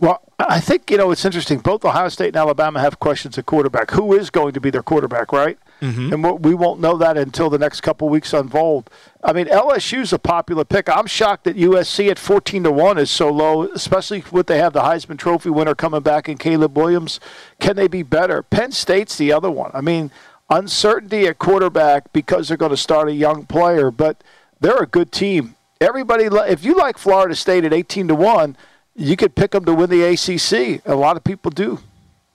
Well, 0.00 0.22
I 0.38 0.60
think 0.60 0.90
you 0.90 0.96
know 0.96 1.10
it's 1.10 1.24
interesting. 1.24 1.58
Both 1.58 1.84
Ohio 1.84 2.08
State 2.08 2.28
and 2.28 2.36
Alabama 2.36 2.80
have 2.80 2.98
questions 2.98 3.36
at 3.38 3.46
quarterback. 3.46 3.90
Who 3.92 4.14
is 4.14 4.30
going 4.30 4.52
to 4.54 4.60
be 4.60 4.70
their 4.70 4.82
quarterback, 4.82 5.32
right? 5.32 5.58
Mm-hmm. 5.80 6.12
And 6.12 6.24
what, 6.24 6.40
we 6.42 6.54
won't 6.54 6.80
know 6.80 6.96
that 6.96 7.16
until 7.16 7.50
the 7.50 7.58
next 7.58 7.82
couple 7.82 8.08
weeks 8.08 8.32
unfold. 8.32 8.90
I 9.22 9.32
mean, 9.32 9.46
LSU's 9.46 10.12
a 10.12 10.18
popular 10.18 10.64
pick. 10.64 10.88
I'm 10.88 11.06
shocked 11.06 11.44
that 11.44 11.56
USC 11.56 12.10
at 12.10 12.18
14 12.18 12.64
to 12.64 12.72
one 12.72 12.98
is 12.98 13.10
so 13.10 13.30
low, 13.30 13.62
especially 13.62 14.24
with 14.32 14.48
they 14.48 14.58
have 14.58 14.72
the 14.72 14.82
Heisman 14.82 15.18
Trophy 15.18 15.50
winner 15.50 15.74
coming 15.74 16.00
back 16.00 16.28
in 16.28 16.36
Caleb 16.36 16.76
Williams. 16.76 17.20
Can 17.60 17.76
they 17.76 17.86
be 17.86 18.02
better? 18.02 18.42
Penn 18.42 18.72
State's 18.72 19.16
the 19.16 19.32
other 19.32 19.50
one. 19.50 19.70
I 19.72 19.80
mean, 19.80 20.10
uncertainty 20.50 21.26
at 21.26 21.38
quarterback 21.38 22.12
because 22.12 22.48
they're 22.48 22.56
going 22.56 22.70
to 22.70 22.76
start 22.76 23.08
a 23.08 23.12
young 23.12 23.46
player, 23.46 23.90
but 23.90 24.22
they're 24.60 24.82
a 24.82 24.86
good 24.86 25.12
team. 25.12 25.54
Everybody, 25.80 26.24
if 26.24 26.64
you 26.64 26.74
like 26.74 26.98
Florida 26.98 27.36
State 27.36 27.64
at 27.64 27.72
18 27.72 28.08
to 28.08 28.14
one, 28.16 28.56
you 28.98 29.16
could 29.16 29.34
pick 29.34 29.52
them 29.52 29.64
to 29.64 29.74
win 29.74 29.88
the 29.88 30.02
ACC. 30.02 30.82
A 30.84 30.94
lot 30.94 31.16
of 31.16 31.24
people 31.24 31.50
do. 31.50 31.78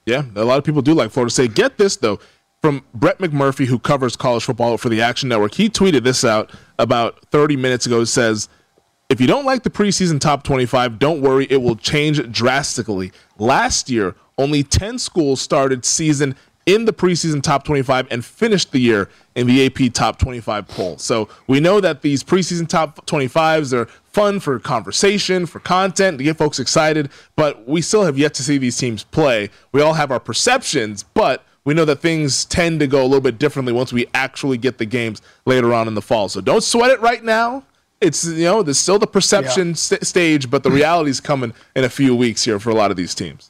Yeah, 0.05 0.23
a 0.35 0.43
lot 0.43 0.57
of 0.57 0.63
people 0.63 0.81
do 0.81 0.93
like 0.93 1.11
Florida 1.11 1.31
State. 1.31 1.53
Get 1.53 1.77
this 1.77 1.97
though, 1.97 2.19
from 2.61 2.83
Brett 2.93 3.19
McMurphy, 3.19 3.65
who 3.65 3.77
covers 3.77 4.15
college 4.15 4.45
football 4.45 4.77
for 4.77 4.89
the 4.89 5.01
Action 5.01 5.29
Network. 5.29 5.53
He 5.53 5.69
tweeted 5.69 6.03
this 6.03 6.23
out 6.23 6.51
about 6.79 7.19
30 7.31 7.57
minutes 7.57 7.85
ago. 7.85 8.03
Says, 8.05 8.47
"If 9.09 9.19
you 9.19 9.27
don't 9.27 9.45
like 9.45 9.63
the 9.63 9.69
preseason 9.69 10.19
top 10.19 10.43
25, 10.43 10.99
don't 10.99 11.21
worry, 11.21 11.47
it 11.49 11.61
will 11.61 11.75
change 11.75 12.31
drastically." 12.31 13.11
Last 13.37 13.89
year, 13.89 14.15
only 14.37 14.63
10 14.63 14.99
schools 14.99 15.41
started 15.41 15.85
season 15.85 16.35
in 16.65 16.85
the 16.85 16.93
preseason 16.93 17.41
top 17.41 17.63
25 17.63 18.07
and 18.11 18.23
finished 18.23 18.71
the 18.71 18.79
year 18.79 19.09
in 19.35 19.47
the 19.47 19.65
AP 19.65 19.93
top 19.93 20.17
25 20.19 20.67
poll. 20.67 20.97
So 20.97 21.27
we 21.47 21.59
know 21.59 21.81
that 21.81 22.01
these 22.01 22.23
preseason 22.23 22.67
top 22.67 23.05
25s 23.05 23.73
are 23.73 23.85
fun 24.05 24.39
for 24.39 24.59
conversation, 24.59 25.45
for 25.45 25.59
content, 25.59 26.19
to 26.19 26.23
get 26.23 26.37
folks 26.37 26.59
excited, 26.59 27.09
but 27.35 27.67
we 27.67 27.81
still 27.81 28.03
have 28.03 28.17
yet 28.17 28.33
to 28.35 28.43
see 28.43 28.57
these 28.57 28.77
teams 28.77 29.03
play. 29.03 29.49
We 29.71 29.81
all 29.81 29.93
have 29.93 30.11
our 30.11 30.19
perceptions, 30.19 31.03
but 31.03 31.43
we 31.65 31.73
know 31.73 31.85
that 31.85 31.99
things 31.99 32.45
tend 32.45 32.79
to 32.81 32.87
go 32.87 33.01
a 33.01 33.07
little 33.07 33.21
bit 33.21 33.39
differently 33.39 33.73
once 33.73 33.91
we 33.91 34.07
actually 34.13 34.57
get 34.57 34.77
the 34.77 34.85
games 34.85 35.21
later 35.45 35.73
on 35.73 35.87
in 35.87 35.95
the 35.95 36.01
fall. 36.01 36.29
So 36.29 36.41
don't 36.41 36.63
sweat 36.63 36.91
it 36.91 37.01
right 37.01 37.23
now. 37.23 37.63
It's 38.01 38.25
you 38.25 38.43
know, 38.43 38.63
there's 38.63 38.79
still 38.79 38.99
the 38.99 39.07
perception 39.07 39.75
st- 39.75 40.05
stage, 40.05 40.49
but 40.49 40.63
the 40.63 40.69
reality 40.69 41.09
is 41.09 41.21
coming 41.21 41.53
in 41.73 41.85
a 41.85 41.89
few 41.89 42.13
weeks 42.13 42.43
here 42.43 42.59
for 42.59 42.69
a 42.69 42.75
lot 42.75 42.91
of 42.91 42.97
these 42.97 43.15
teams. 43.15 43.49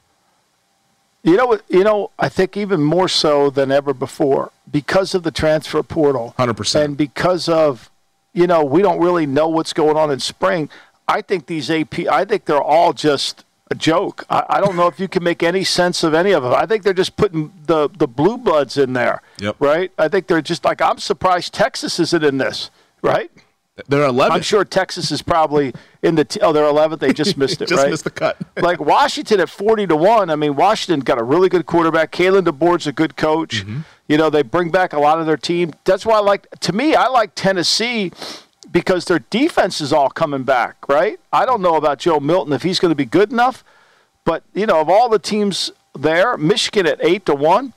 You 1.24 1.36
know, 1.36 1.58
you 1.68 1.82
know, 1.82 2.10
I 2.18 2.28
think 2.28 2.56
even 2.56 2.82
more 2.84 3.08
so 3.08 3.48
than 3.50 3.72
ever 3.72 3.92
before 3.94 4.52
because 4.70 5.14
of 5.14 5.22
the 5.22 5.30
transfer 5.30 5.82
portal, 5.82 6.34
100%. 6.38 6.84
and 6.84 6.96
because 6.96 7.48
of, 7.48 7.90
you 8.34 8.46
know, 8.46 8.62
we 8.62 8.82
don't 8.82 9.00
really 9.00 9.24
know 9.26 9.48
what's 9.48 9.72
going 9.72 9.96
on 9.96 10.10
in 10.10 10.20
spring. 10.20 10.68
I 11.08 11.22
think 11.22 11.46
these 11.46 11.70
AP, 11.70 12.00
I 12.10 12.24
think 12.26 12.44
they're 12.44 12.62
all 12.62 12.92
just 12.92 13.42
a 13.70 13.74
joke. 13.74 14.26
I, 14.28 14.44
I 14.50 14.60
don't 14.60 14.76
know 14.76 14.86
if 14.86 15.00
you 15.00 15.08
can 15.08 15.24
make 15.24 15.42
any 15.42 15.64
sense 15.64 16.04
of 16.04 16.12
any 16.12 16.32
of 16.32 16.42
them. 16.42 16.52
I 16.52 16.66
think 16.66 16.82
they're 16.82 16.92
just 16.92 17.16
putting 17.16 17.50
the 17.66 17.88
the 17.88 18.06
blue 18.06 18.36
bloods 18.36 18.76
in 18.76 18.92
there, 18.92 19.22
Yep. 19.38 19.56
right? 19.58 19.90
I 19.98 20.08
think 20.08 20.26
they're 20.26 20.42
just 20.42 20.62
like 20.64 20.82
I'm 20.82 20.98
surprised 20.98 21.54
Texas 21.54 21.98
isn't 21.98 22.22
in 22.22 22.36
this, 22.36 22.68
right? 23.00 23.30
They're 23.88 24.04
11. 24.04 24.32
I'm 24.36 24.42
sure 24.42 24.64
Texas 24.64 25.10
is 25.10 25.20
probably 25.20 25.72
in 26.02 26.14
the 26.14 26.24
t- 26.24 26.40
oh 26.40 26.52
they're 26.52 26.64
11th. 26.64 27.00
They 27.00 27.12
just 27.12 27.36
missed 27.38 27.60
it, 27.60 27.68
Just 27.68 27.82
right? 27.82 27.90
missed 27.90 28.04
the 28.04 28.10
cut. 28.10 28.36
like 28.56 28.80
Washington 28.80 29.40
at 29.40 29.48
40 29.48 29.88
to 29.88 29.96
1. 29.96 30.30
I 30.30 30.36
mean, 30.36 30.54
Washington 30.54 31.00
got 31.00 31.20
a 31.20 31.24
really 31.24 31.48
good 31.48 31.66
quarterback. 31.66 32.12
Kalen 32.12 32.44
DeBoer's 32.44 32.86
a 32.86 32.92
good 32.92 33.16
coach. 33.16 33.62
Mm-hmm. 33.62 33.80
You 34.06 34.18
know, 34.18 34.30
they 34.30 34.42
bring 34.42 34.70
back 34.70 34.92
a 34.92 35.00
lot 35.00 35.18
of 35.18 35.26
their 35.26 35.36
team. 35.36 35.72
That's 35.84 36.06
why 36.06 36.16
I 36.16 36.20
like, 36.20 36.48
to 36.60 36.72
me, 36.72 36.94
I 36.94 37.08
like 37.08 37.32
Tennessee 37.34 38.12
because 38.70 39.06
their 39.06 39.20
defense 39.30 39.80
is 39.80 39.92
all 39.92 40.10
coming 40.10 40.42
back, 40.42 40.76
right? 40.88 41.18
I 41.32 41.46
don't 41.46 41.62
know 41.62 41.76
about 41.76 41.98
Joe 41.98 42.20
Milton 42.20 42.52
if 42.52 42.62
he's 42.62 42.78
going 42.78 42.90
to 42.90 42.96
be 42.96 43.04
good 43.06 43.32
enough, 43.32 43.64
but, 44.24 44.42
you 44.52 44.66
know, 44.66 44.80
of 44.80 44.88
all 44.88 45.08
the 45.08 45.18
teams 45.18 45.70
there, 45.98 46.36
Michigan 46.36 46.86
at 46.86 46.98
8 47.02 47.26
to 47.26 47.34
1. 47.34 47.72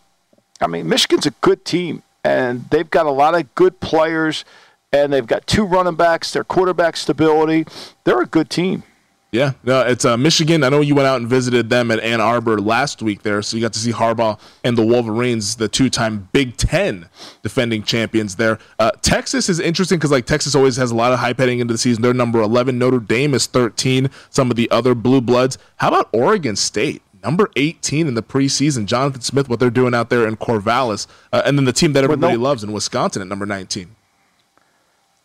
I 0.59 0.67
mean, 0.67 0.89
Michigan's 0.89 1.25
a 1.25 1.31
good 1.41 1.63
team, 1.65 2.03
and 2.23 2.69
they've 2.71 2.89
got 2.89 3.05
a 3.05 3.11
lot 3.11 3.35
of 3.35 3.53
good 3.55 3.79
players, 3.79 4.43
and 4.91 5.11
they've 5.11 5.27
got 5.27 5.47
two 5.47 5.65
running 5.65 5.95
backs, 5.95 6.31
their 6.31 6.43
quarterback 6.43 6.97
stability. 6.97 7.65
They're 8.03 8.21
a 8.21 8.25
good 8.25 8.49
team. 8.49 8.83
Yeah, 9.29 9.53
no, 9.63 9.81
it's 9.81 10.05
uh, 10.05 10.15
Michigan. 10.15 10.63
I 10.63 10.69
know 10.69 10.79
you 10.79 10.95
went 10.95 11.07
out 11.07 11.17
and 11.17 11.27
visited 11.27 11.69
them 11.69 11.91
at 11.91 11.99
Ann 11.99 12.21
Arbor 12.21 12.59
last 12.59 13.01
week 13.01 13.23
there, 13.23 13.41
so 13.41 13.57
you 13.57 13.61
got 13.61 13.73
to 13.73 13.79
see 13.79 13.91
Harbaugh 13.91 14.39
and 14.63 14.77
the 14.77 14.85
Wolverines, 14.85 15.57
the 15.57 15.67
two-time 15.67 16.29
Big 16.31 16.55
Ten 16.55 17.09
defending 17.43 17.83
champions 17.83 18.37
there. 18.37 18.57
Uh, 18.79 18.91
Texas 19.01 19.49
is 19.49 19.59
interesting 19.59 19.97
because 19.97 20.11
like 20.11 20.25
Texas 20.25 20.55
always 20.55 20.77
has 20.77 20.91
a 20.91 20.95
lot 20.95 21.11
of 21.11 21.19
hype 21.19 21.39
heading 21.39 21.59
into 21.59 21.73
the 21.73 21.77
season. 21.77 22.01
They're 22.01 22.13
number 22.13 22.41
11. 22.41 22.79
Notre 22.79 23.01
Dame 23.01 23.33
is 23.33 23.47
13. 23.47 24.09
Some 24.29 24.49
of 24.49 24.55
the 24.55 24.71
other 24.71 24.95
blue 24.95 25.19
bloods. 25.19 25.57
How 25.75 25.89
about 25.89 26.07
Oregon 26.13 26.55
State? 26.55 27.01
Number 27.21 27.49
18 27.57 28.07
in 28.07 28.13
the 28.13 28.23
preseason. 28.23 28.85
Jonathan 28.85 29.19
Smith, 29.21 29.49
what 29.49 29.59
they're 29.59 29.69
doing 29.69 29.93
out 29.93 30.09
there 30.09 30.25
in 30.25 30.37
Corvallis, 30.37 31.05
uh, 31.33 31.41
and 31.45 31.57
then 31.57 31.65
the 31.65 31.73
team 31.73 31.91
that 31.93 32.05
everybody 32.05 32.37
loves 32.37 32.63
in 32.63 32.71
Wisconsin 32.71 33.21
at 33.21 33.27
number 33.27 33.45
19. 33.45 33.96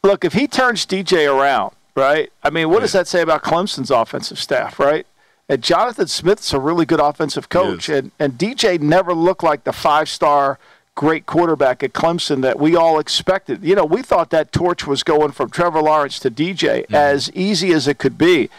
Look, 0.03 0.25
if 0.25 0.33
he 0.33 0.47
turns 0.47 0.85
DJ 0.85 1.33
around 1.33 1.73
right? 1.95 2.33
I 2.43 2.51
mean, 2.51 2.71
what 2.71 2.81
does 2.81 2.93
that 2.93 3.07
say 3.07 3.21
about 3.21 3.43
Clemson's 3.43 3.91
offensive 3.91 4.38
staff, 4.38 4.79
right? 4.79 5.07
And 5.49 5.62
Jonathan 5.62 6.07
Smith's 6.07 6.53
a 6.53 6.61
really 6.61 6.87
good 6.87 7.01
offensive 7.01 7.49
coach, 7.49 7.88
and 7.88 8.11
and 8.19 8.35
DJ 8.35 8.81
never 8.81 9.12
looked 9.12 9.43
like 9.43 9.65
the 9.65 9.73
five 9.73 10.09
star 10.09 10.59
great 10.95 11.25
quarterback 11.27 11.83
at 11.83 11.93
Clemson 11.93 12.43
that 12.43 12.59
we 12.59 12.77
all 12.77 12.99
expected. 12.99 13.65
You 13.65 13.75
know, 13.75 13.85
we 13.85 14.03
thought 14.03 14.31
that 14.31 14.53
torch 14.53 14.87
was 14.87 15.03
going 15.03 15.33
from 15.33 15.51
Trevor 15.51 15.81
Lawrence 15.83 16.19
to 16.21 16.31
DJ 16.31 16.83
mm-hmm. 16.83 16.95
as 16.95 17.31
easy 17.35 17.73
as 17.73 17.88
it 17.88 17.99
could 17.99 18.19
be. 18.19 18.51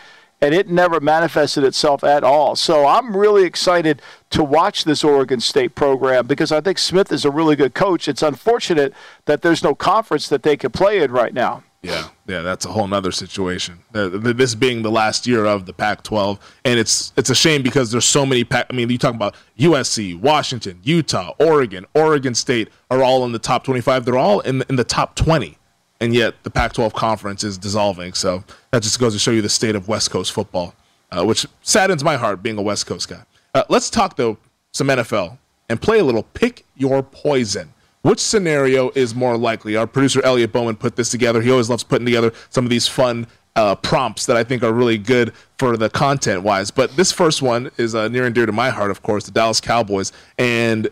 And 0.43 0.53
it 0.53 0.69
never 0.69 0.99
manifested 0.99 1.63
itself 1.63 2.03
at 2.03 2.23
all. 2.23 2.57
So 2.57 2.85
I'm 2.85 3.15
really 3.15 3.45
excited 3.45 4.01
to 4.31 4.43
watch 4.43 4.83
this 4.83 5.01
Oregon 5.01 5.39
State 5.39 5.73
program 5.73 6.27
because 6.27 6.51
I 6.51 6.59
think 6.59 6.77
Smith 6.77 7.13
is 7.13 7.23
a 7.23 7.31
really 7.31 7.55
good 7.55 7.73
coach. 7.73 8.09
It's 8.09 8.21
unfortunate 8.21 8.93
that 9.23 9.41
there's 9.41 9.63
no 9.63 9.73
conference 9.73 10.27
that 10.27 10.43
they 10.43 10.57
can 10.57 10.71
play 10.71 11.01
in 11.01 11.13
right 11.13 11.33
now. 11.33 11.63
Yeah, 11.83 12.09
yeah, 12.27 12.41
that's 12.41 12.65
a 12.65 12.69
whole 12.69 12.87
nother 12.87 13.11
situation. 13.11 13.79
Uh, 13.93 14.09
this 14.11 14.55
being 14.55 14.83
the 14.83 14.91
last 14.91 15.27
year 15.27 15.45
of 15.45 15.65
the 15.65 15.73
Pac-12, 15.73 16.39
and 16.63 16.79
it's 16.79 17.11
it's 17.17 17.29
a 17.29 17.35
shame 17.35 17.61
because 17.61 17.91
there's 17.91 18.05
so 18.05 18.25
many. 18.25 18.45
Pac- 18.45 18.67
I 18.69 18.73
mean, 18.73 18.89
you 18.89 18.97
talk 18.97 19.13
about 19.13 19.35
USC, 19.59 20.17
Washington, 20.17 20.79
Utah, 20.81 21.33
Oregon, 21.39 21.85
Oregon 21.93 22.35
State 22.35 22.69
are 22.89 23.03
all 23.03 23.25
in 23.25 23.33
the 23.33 23.39
top 23.39 23.65
25. 23.65 24.05
They're 24.05 24.17
all 24.17 24.39
in 24.39 24.59
the, 24.59 24.65
in 24.69 24.77
the 24.77 24.85
top 24.85 25.17
20, 25.17 25.57
and 26.03 26.13
yet 26.13 26.35
the 26.43 26.49
Pac-12 26.49 26.93
conference 26.93 27.45
is 27.45 27.57
dissolving. 27.57 28.13
So 28.13 28.43
that 28.71 28.83
just 28.83 28.99
goes 28.99 29.13
to 29.13 29.19
show 29.19 29.31
you 29.31 29.41
the 29.41 29.47
state 29.47 29.73
of 29.73 29.87
West 29.87 30.11
Coast 30.11 30.33
football, 30.33 30.75
uh, 31.11 31.23
which 31.23 31.47
saddens 31.61 32.03
my 32.03 32.17
heart 32.17 32.43
being 32.43 32.57
a 32.57 32.61
West 32.61 32.85
Coast 32.85 33.07
guy. 33.07 33.23
Uh, 33.53 33.63
let's 33.69 33.89
talk 33.89 34.17
though 34.17 34.37
some 34.73 34.87
NFL 34.87 35.37
and 35.69 35.81
play 35.81 35.99
a 35.99 36.03
little 36.03 36.23
pick 36.23 36.65
your 36.75 37.01
poison. 37.03 37.73
Which 38.01 38.19
scenario 38.19 38.89
is 38.95 39.15
more 39.15 39.37
likely? 39.37 39.77
Our 39.77 39.87
producer 39.87 40.21
Elliot 40.25 40.51
Bowman 40.51 40.75
put 40.75 40.97
this 40.97 41.07
together. 41.07 41.41
He 41.41 41.49
always 41.49 41.69
loves 41.69 41.85
putting 41.85 42.05
together 42.05 42.33
some 42.49 42.65
of 42.65 42.69
these 42.69 42.85
fun 42.85 43.25
uh, 43.55 43.75
prompts 43.75 44.25
that 44.25 44.35
I 44.35 44.43
think 44.43 44.61
are 44.61 44.73
really 44.73 44.97
good 44.97 45.31
for 45.57 45.77
the 45.77 45.89
content 45.89 46.43
wise. 46.43 46.69
But 46.69 46.97
this 46.97 47.13
first 47.13 47.41
one 47.41 47.71
is 47.77 47.95
uh, 47.95 48.09
near 48.09 48.25
and 48.25 48.35
dear 48.35 48.45
to 48.45 48.51
my 48.51 48.71
heart, 48.71 48.91
of 48.91 49.03
course, 49.03 49.23
the 49.23 49.31
Dallas 49.31 49.61
Cowboys. 49.61 50.11
And 50.37 50.89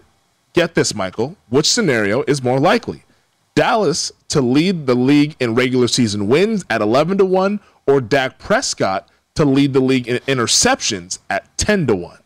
get 0.53 0.73
this, 0.73 0.95
Michael, 0.95 1.35
which 1.49 1.69
scenario 1.69 2.23
is 2.29 2.41
more 2.41 2.61
likely? 2.61 3.03
Dallas 3.55 4.11
to 4.29 4.41
lead 4.41 4.87
the 4.87 4.95
league 4.95 5.35
in 5.39 5.55
regular 5.55 5.87
season 5.87 6.27
wins 6.27 6.63
at 6.69 6.81
11 6.81 7.17
to 7.17 7.25
1 7.25 7.59
or 7.85 8.01
Dak 8.01 8.39
Prescott 8.39 9.07
to 9.35 9.45
lead 9.45 9.73
the 9.73 9.79
league 9.79 10.07
in 10.07 10.17
interceptions 10.19 11.19
at 11.29 11.57
10 11.57 11.87
to 11.87 11.95
1? 11.95 12.17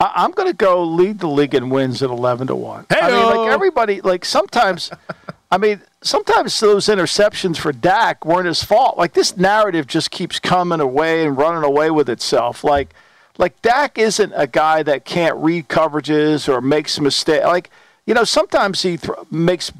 I, 0.00 0.24
am 0.24 0.32
going 0.32 0.48
to 0.48 0.56
go 0.56 0.82
lead 0.82 1.20
the 1.20 1.28
league 1.28 1.54
in 1.54 1.70
wins 1.70 2.02
at 2.02 2.10
11 2.10 2.48
to 2.48 2.56
1. 2.56 2.86
Hey-o. 2.90 3.00
I 3.00 3.10
mean, 3.10 3.36
like 3.36 3.52
everybody, 3.52 4.00
like 4.00 4.24
sometimes, 4.24 4.90
I 5.50 5.58
mean, 5.58 5.80
sometimes 6.02 6.58
those 6.58 6.86
interceptions 6.86 7.56
for 7.56 7.72
Dak 7.72 8.24
weren't 8.24 8.46
his 8.46 8.64
fault. 8.64 8.98
Like 8.98 9.12
this 9.12 9.36
narrative 9.36 9.86
just 9.86 10.10
keeps 10.10 10.40
coming 10.40 10.80
away 10.80 11.24
and 11.24 11.36
running 11.36 11.62
away 11.62 11.90
with 11.90 12.08
itself. 12.08 12.64
Like, 12.64 12.94
like 13.38 13.60
Dak 13.62 13.96
isn't 13.96 14.32
a 14.34 14.46
guy 14.46 14.82
that 14.82 15.04
can't 15.04 15.36
read 15.36 15.68
coverages 15.68 16.48
or 16.48 16.60
makes 16.60 16.98
mistakes. 16.98 17.44
Like, 17.44 17.70
you 18.06 18.14
know, 18.14 18.24
sometimes 18.24 18.82
he 18.82 18.96
th- 18.96 19.18
makes 19.30 19.72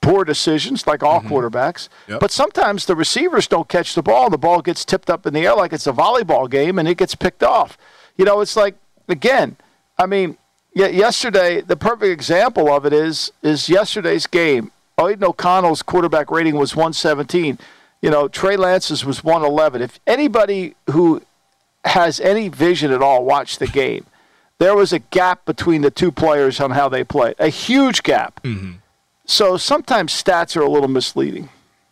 poor 0.00 0.24
decisions, 0.24 0.86
like 0.86 1.02
all 1.02 1.20
mm-hmm. 1.20 1.32
quarterbacks. 1.32 1.88
Yep. 2.08 2.20
But 2.20 2.30
sometimes 2.30 2.86
the 2.86 2.94
receivers 2.94 3.48
don't 3.48 3.68
catch 3.68 3.94
the 3.94 4.02
ball. 4.02 4.30
The 4.30 4.38
ball 4.38 4.62
gets 4.62 4.84
tipped 4.84 5.10
up 5.10 5.26
in 5.26 5.34
the 5.34 5.46
air 5.46 5.56
like 5.56 5.72
it's 5.72 5.86
a 5.86 5.92
volleyball 5.92 6.48
game, 6.48 6.78
and 6.78 6.88
it 6.88 6.96
gets 6.96 7.14
picked 7.14 7.42
off. 7.42 7.76
You 8.16 8.24
know, 8.24 8.40
it's 8.40 8.56
like 8.56 8.76
again, 9.08 9.56
I 9.98 10.06
mean, 10.06 10.36
yesterday 10.74 11.60
the 11.60 11.76
perfect 11.76 12.12
example 12.12 12.72
of 12.72 12.86
it 12.86 12.92
is 12.92 13.32
is 13.42 13.68
yesterday's 13.68 14.26
game. 14.26 14.70
Aidan 14.98 15.24
O'Connell's 15.24 15.82
quarterback 15.82 16.30
rating 16.30 16.56
was 16.56 16.74
117. 16.74 17.58
You 18.00 18.10
know, 18.10 18.28
Trey 18.28 18.56
Lance's 18.56 19.04
was 19.04 19.22
111. 19.22 19.82
If 19.82 20.00
anybody 20.06 20.74
who 20.90 21.22
has 21.84 22.20
any 22.20 22.48
vision 22.48 22.92
at 22.92 23.02
all 23.02 23.24
watched 23.24 23.58
the 23.58 23.66
game, 23.66 24.06
there 24.58 24.74
was 24.74 24.92
a 24.92 24.98
gap 24.98 25.44
between 25.44 25.82
the 25.82 25.90
two 25.90 26.10
players 26.10 26.60
on 26.60 26.70
how 26.70 26.88
they 26.88 27.04
played, 27.04 27.34
a 27.38 27.48
huge 27.48 28.02
gap. 28.02 28.42
Mm-hmm. 28.42 28.72
So 29.26 29.56
sometimes 29.56 30.12
stats 30.12 30.56
are 30.56 30.62
a 30.62 30.70
little 30.70 30.88
misleading. 30.88 31.48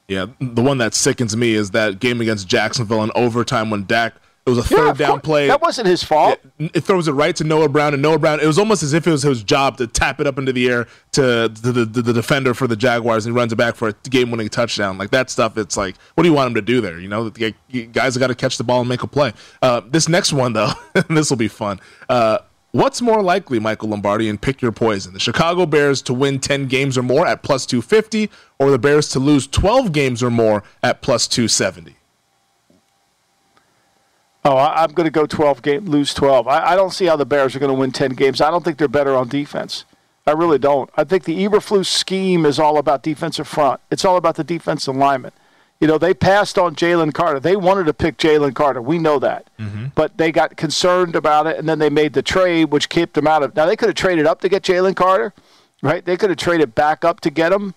Yeah, 0.09 0.27
the 0.39 0.63
one 0.63 0.79
that 0.79 0.95
sickens 0.95 1.37
me 1.37 1.55
is 1.55 1.71
that 1.71 1.99
game 1.99 2.21
against 2.21 2.47
Jacksonville 2.47 3.03
in 3.03 3.11
overtime 3.15 3.71
when 3.71 3.87
Dak 3.87 4.15
it 4.47 4.51
was 4.51 4.59
a 4.59 4.63
third 4.63 4.99
yeah, 4.99 5.07
down 5.07 5.21
play. 5.23 5.47
That 5.47 5.63
wasn't 5.63 5.87
his 5.87 6.05
fault. 6.05 6.39
It, 6.59 6.77
it, 6.77 6.81
throws 6.83 7.09
it 7.09 7.13
right 7.13 7.35
to 7.37 7.45
Noah 7.45 7.71
Brown, 7.71 7.95
and 7.95 8.03
Noah 8.03 8.19
Brown. 8.19 8.41
It 8.41 8.47
was 8.47 8.59
almost 8.59 8.83
as 8.83 8.93
if 8.93 9.07
it 9.07 9.11
was 9.11 9.23
his 9.23 9.43
job 9.43 9.79
to 9.79 9.87
tap 9.87 10.21
it 10.21 10.27
up 10.27 10.37
into 10.37 10.53
the 10.53 10.69
air 10.69 10.87
to, 11.13 11.49
to 11.49 11.73
the, 11.73 11.85
the, 11.87 12.03
the, 12.03 12.13
defender 12.13 12.53
for 12.53 12.67
the 12.67 12.77
Jaguars, 12.77 13.25
and 13.25 13.35
he 13.35 13.37
runs 13.39 13.55
it 13.55 13.57
back 13.57 13.75
for 13.75 13.89
a 13.89 13.93
game-winning 14.11 14.51
touchdown. 14.51 14.99
Like 14.99 15.11
that 15.13 15.31
stuff. 15.31 15.57
It's 15.57 15.79
like, 15.79 15.97
what 16.15 16.25
do 16.25 16.29
you 16.29 16.35
want 16.35 16.49
him 16.49 16.55
to 16.57 16.63
do 16.63 16.83
there? 16.83 17.01
You 17.01 17.09
know, 17.09 17.31
the 17.31 17.55
guys 17.93 18.15
have 18.15 18.21
got 18.21 18.27
to 18.27 18.35
catch 18.35 18.59
the 18.59 18.65
ball 18.65 18.81
and 18.81 18.89
make 18.89 19.03
a 19.03 19.07
play. 19.07 19.33
Uh, 19.63 19.81
this 19.87 20.11
next 20.11 20.35
one, 20.35 20.53
though, 20.53 20.73
this 21.09 21.31
will 21.31 21.39
be 21.39 21.49
fun. 21.49 21.81
Uh, 22.11 22.41
what's 22.75 23.01
more 23.01 23.23
likely, 23.23 23.59
Michael 23.59 23.89
Lombardi, 23.89 24.29
and 24.29 24.41
pick 24.41 24.61
your 24.61 24.73
poison: 24.73 25.15
the 25.15 25.21
Chicago 25.21 25.65
Bears 25.65 26.03
to 26.03 26.13
win 26.13 26.41
ten 26.41 26.67
games 26.67 26.99
or 26.99 27.03
more 27.03 27.27
at 27.27 27.43
plus 27.43 27.65
two 27.65 27.81
fifty, 27.81 28.31
or 28.59 28.71
the 28.71 28.79
Bears 28.79 29.09
to 29.11 29.19
lose 29.19 29.47
twelve 29.47 29.93
games 29.93 30.23
or 30.23 30.31
more 30.31 30.63
at 30.83 31.01
plus 31.01 31.27
two 31.27 31.49
seventy. 31.49 31.97
Oh, 34.47 34.59
I'm 34.59 34.93
going 34.93 35.07
to 35.07 35.11
go 35.11 35.25
12 35.25 35.63
game, 35.63 35.87
lose 35.87 36.13
12. 36.13 36.47
I, 36.47 36.73
I 36.73 36.77
don't 36.77 36.91
see 36.93 37.07
how 37.07 37.17
the 37.17 37.25
Bears 37.25 37.57
are 37.57 37.59
going 37.59 37.73
to 37.73 37.79
win 37.81 37.93
10 37.93 38.11
games. 38.11 38.43
I 38.43 38.51
don't 38.51 38.63
think 38.63 38.77
they're 38.77 38.89
better 38.89 39.17
on 39.17 39.27
defense. 39.29 39.87
I 40.27 40.33
really 40.33 40.59
don't. 40.59 40.91
I 40.97 41.05
think 41.05 41.25
the 41.25 41.47
Eberflus 41.47 41.87
scheme 41.87 42.45
is 42.45 42.59
all 42.59 42.77
about 42.77 43.03
defensive 43.03 43.49
front. 43.49 43.81
It's 43.91 44.05
all 44.05 44.19
about 44.19 44.37
the 44.37 44.45
defensive 44.45 44.95
lineman. 44.95 45.33
You 45.81 45.89
know, 45.89 45.99
they 45.99 46.15
passed 46.15 46.57
on 46.57 46.77
Jalen 46.77 47.13
Carter. 47.13 47.41
They 47.41 47.57
wanted 47.57 47.87
to 47.87 47.93
pick 47.93 48.17
Jalen 48.17 48.55
Carter. 48.55 48.81
We 48.81 48.99
know 48.99 49.19
that. 49.19 49.49
Mm-hmm. 49.59 49.87
But 49.95 50.17
they 50.17 50.33
got 50.33 50.57
concerned 50.57 51.15
about 51.17 51.47
it, 51.47 51.59
and 51.59 51.69
then 51.69 51.79
they 51.79 51.91
made 51.91 52.15
the 52.15 52.23
trade, 52.23 52.67
which 52.67 52.89
kept 52.89 53.15
them 53.15 53.27
out 53.27 53.43
of. 53.43 53.55
Now, 53.55 53.67
they 53.67 53.77
could 53.77 53.89
have 53.89 53.97
traded 53.97 54.27
up 54.27 54.41
to 54.43 54.49
get 54.49 54.63
Jalen 54.63 54.97
Carter, 54.97 55.35
right? 55.83 56.05
They 56.05 56.17
could 56.17 56.31
have 56.31 56.39
traded 56.39 56.75
back 56.75 57.05
up 57.05 57.21
to 57.21 57.31
get 57.31 57.53
him, 57.53 57.75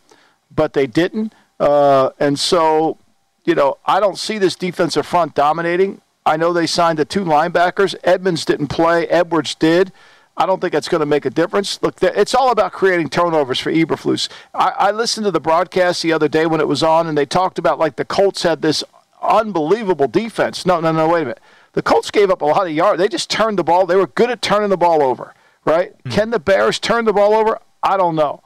but 0.55 0.73
they 0.73 0.87
didn't. 0.87 1.33
Uh, 1.59 2.11
and 2.19 2.39
so, 2.39 2.97
you 3.45 3.55
know, 3.55 3.77
I 3.85 3.99
don't 3.99 4.17
see 4.17 4.37
this 4.37 4.55
defensive 4.55 5.05
front 5.05 5.33
dominating. 5.33 6.01
I 6.25 6.37
know 6.37 6.53
they 6.53 6.67
signed 6.67 6.99
the 6.99 7.05
two 7.05 7.23
linebackers. 7.23 7.95
Edmunds 8.03 8.45
didn't 8.45 8.67
play. 8.67 9.07
Edwards 9.07 9.55
did. 9.55 9.91
I 10.37 10.45
don't 10.45 10.61
think 10.61 10.71
that's 10.71 10.87
going 10.87 10.99
to 10.99 11.07
make 11.07 11.25
a 11.25 11.31
difference. 11.31 11.81
Look, 11.81 12.01
it's 12.01 12.35
all 12.35 12.51
about 12.51 12.71
creating 12.71 13.09
turnovers 13.09 13.59
for 13.59 13.71
Eberflus. 13.71 14.29
I, 14.53 14.69
I 14.77 14.91
listened 14.91 15.25
to 15.25 15.31
the 15.31 15.39
broadcast 15.39 16.03
the 16.03 16.13
other 16.13 16.27
day 16.27 16.45
when 16.45 16.61
it 16.61 16.67
was 16.67 16.83
on, 16.83 17.07
and 17.07 17.17
they 17.17 17.25
talked 17.25 17.57
about 17.57 17.79
like 17.79 17.95
the 17.95 18.05
Colts 18.05 18.43
had 18.43 18.61
this 18.61 18.83
unbelievable 19.21 20.07
defense. 20.07 20.65
No, 20.65 20.79
no, 20.79 20.91
no, 20.91 21.09
wait 21.09 21.21
a 21.21 21.25
minute. 21.25 21.41
The 21.73 21.81
Colts 21.81 22.11
gave 22.11 22.29
up 22.29 22.41
a 22.41 22.45
lot 22.45 22.67
of 22.67 22.71
yards. 22.71 22.99
They 22.99 23.07
just 23.07 23.31
turned 23.31 23.57
the 23.57 23.63
ball. 23.63 23.87
They 23.87 23.95
were 23.95 24.07
good 24.07 24.29
at 24.29 24.43
turning 24.43 24.69
the 24.69 24.77
ball 24.77 25.01
over, 25.01 25.33
right? 25.65 25.93
Hmm. 26.03 26.09
Can 26.11 26.29
the 26.29 26.39
Bears 26.39 26.79
turn 26.79 27.05
the 27.05 27.13
ball 27.13 27.33
over? 27.33 27.59
I 27.81 27.97
don't 27.97 28.15
know. 28.15 28.43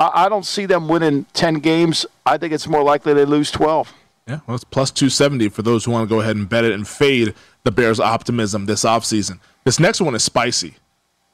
I, 0.00 0.26
I 0.26 0.28
don't 0.28 0.46
see 0.46 0.66
them 0.66 0.88
winning 0.88 1.26
10 1.32 1.54
games. 1.60 2.06
I 2.26 2.38
think 2.38 2.52
it's 2.52 2.66
more 2.66 2.82
likely 2.82 3.14
they 3.14 3.24
lose 3.24 3.52
12. 3.52 3.92
Yeah, 4.26 4.40
well, 4.46 4.54
it's 4.56 4.64
plus 4.64 4.90
270 4.90 5.48
for 5.48 5.62
those 5.62 5.84
who 5.84 5.92
want 5.92 6.08
to 6.08 6.12
go 6.12 6.20
ahead 6.20 6.36
and 6.36 6.48
bet 6.48 6.64
it 6.64 6.72
and 6.72 6.86
fade 6.86 7.34
the 7.62 7.70
Bears' 7.70 8.00
optimism 8.00 8.66
this 8.66 8.84
offseason. 8.84 9.40
This 9.64 9.80
next 9.80 10.00
one 10.00 10.14
is 10.14 10.24
spicy. 10.24 10.74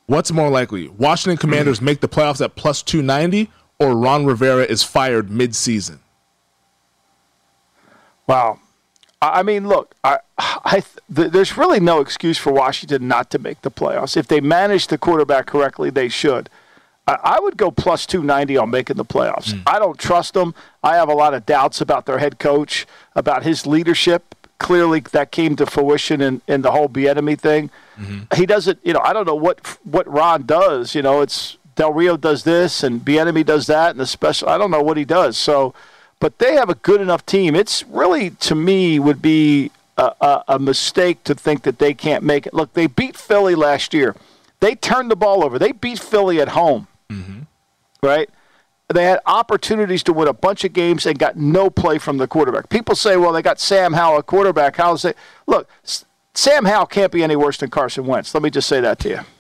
What's 0.07 0.31
more 0.33 0.49
likely? 0.49 0.89
Washington 0.89 1.37
Commanders 1.37 1.80
make 1.80 2.01
the 2.01 2.09
playoffs 2.09 2.41
at 2.41 2.55
plus 2.55 2.83
290 2.83 3.51
or 3.78 3.97
Ron 3.97 4.24
Rivera 4.24 4.64
is 4.64 4.83
fired 4.83 5.30
mid-season? 5.30 6.01
Wow. 8.26 8.61
I 9.20 9.43
mean, 9.43 9.66
look, 9.66 9.95
I, 10.05 10.18
I, 10.39 10.83
th- 11.14 11.33
there's 11.33 11.57
really 11.57 11.80
no 11.80 12.01
excuse 12.01 12.39
for 12.39 12.53
Washington 12.53 13.09
not 13.09 13.30
to 13.30 13.39
make 13.39 13.62
the 13.62 13.70
playoffs. 13.70 14.16
If 14.16 14.28
they 14.28 14.41
manage 14.41 14.87
the 14.87 14.99
quarterback 14.99 15.47
correctly, 15.47 15.91
they 15.91 16.09
should. 16.09 16.49
I 17.09 17.39
would 17.39 17.57
go 17.57 17.70
plus 17.70 18.05
290 18.05 18.57
on 18.57 18.70
making 18.70 18.97
the 18.97 19.05
playoffs. 19.05 19.53
Mm. 19.53 19.62
I 19.64 19.78
don't 19.78 19.97
trust 19.97 20.35
them. 20.35 20.57
I 20.83 20.97
have 20.97 21.09
a 21.09 21.14
lot 21.14 21.35
of 21.35 21.47
doubts 21.47 21.80
about 21.80 22.05
their 22.05 22.18
head 22.18 22.41
coach, 22.41 22.85
about 23.14 23.45
his 23.45 23.64
leadership. 23.64 24.35
Clearly, 24.59 25.00
that 25.00 25.30
came 25.32 25.54
to 25.57 25.66
fruition 25.66 26.20
in, 26.20 26.40
in 26.48 26.62
the 26.62 26.72
whole 26.72 26.88
Bieniemy 26.88 27.38
thing. 27.38 27.70
Mm-hmm. 27.98 28.34
He 28.34 28.46
doesn't, 28.46 28.78
you 28.82 28.92
know, 28.94 29.00
I 29.04 29.12
don't 29.12 29.26
know 29.26 29.34
what 29.34 29.78
what 29.84 30.11
Ron 30.11 30.44
does. 30.44 30.94
You 30.94 31.02
know, 31.02 31.20
it's 31.20 31.59
Del 31.74 31.92
Rio 31.92 32.16
does 32.16 32.44
this 32.44 32.82
and 32.82 33.02
Bieniemy 33.02 33.44
does 33.44 33.66
that, 33.66 33.90
and 33.90 34.00
the 34.00 34.07
special. 34.07 34.48
I 34.48 34.57
don't 34.59 34.70
know 34.70 34.82
what 34.82 34.96
he 34.96 35.04
does. 35.04 35.36
So, 35.36 35.74
but 36.20 36.38
they 36.38 36.54
have 36.54 36.70
a 36.70 36.74
good 36.74 37.00
enough 37.00 37.24
team. 37.26 37.54
It's 37.54 37.84
really, 37.84 38.30
to 38.30 38.54
me, 38.54 38.98
would 38.98 39.20
be 39.20 39.70
a, 39.98 40.12
a, 40.20 40.44
a 40.48 40.59
mistake 40.59 41.22
to 41.24 41.34
think 41.34 41.62
that 41.62 41.78
they 41.78 41.92
can't 41.92 42.24
make 42.24 42.46
it. 42.46 42.54
Look, 42.54 42.72
they 42.72 42.86
beat 42.86 43.16
Philly 43.16 43.54
last 43.54 43.92
year. 43.92 44.16
They 44.61 44.74
turned 44.74 45.11
the 45.11 45.16
ball 45.16 45.44
over. 45.44 45.59
They 45.59 45.72
beat 45.72 45.98
Philly 45.98 46.40
at 46.40 46.48
home, 46.48 46.88
mm-hmm. 47.11 47.40
right? 48.02 48.30
They 48.89 49.05
had 49.05 49.20
opportunities 49.26 50.03
to 50.05 50.12
win 50.12 50.28
a 50.28 50.32
bunch 50.32 50.64
of 50.64 50.72
games 50.72 51.07
and 51.07 51.18
got 51.18 51.37
no 51.37 51.70
play 51.70 51.99
from 51.99 52.18
the 52.18 52.28
quarterback. 52.28 52.68
People 52.68 52.95
say, 52.95 53.16
well, 53.16 53.32
they 53.32 53.43
got 53.43 53.59
Sam 53.59 53.93
Howell, 53.93 54.18
a 54.18 54.22
quarterback. 54.22 54.76
How's 54.76 55.05
it? 55.05 55.16
Look, 55.47 55.68
Sam 56.34 56.64
Howell 56.66 56.87
can't 56.87 57.11
be 57.11 57.24
any 57.24 57.34
worse 57.34 57.57
than 57.59 57.70
Carson 57.70 58.07
Wentz. 58.07 58.32
Let 58.32 58.45
me 58.45 58.51
just 58.51 58.68
say 58.68 58.80
that 58.80 58.99
to 59.01 59.09
you. 59.09 59.20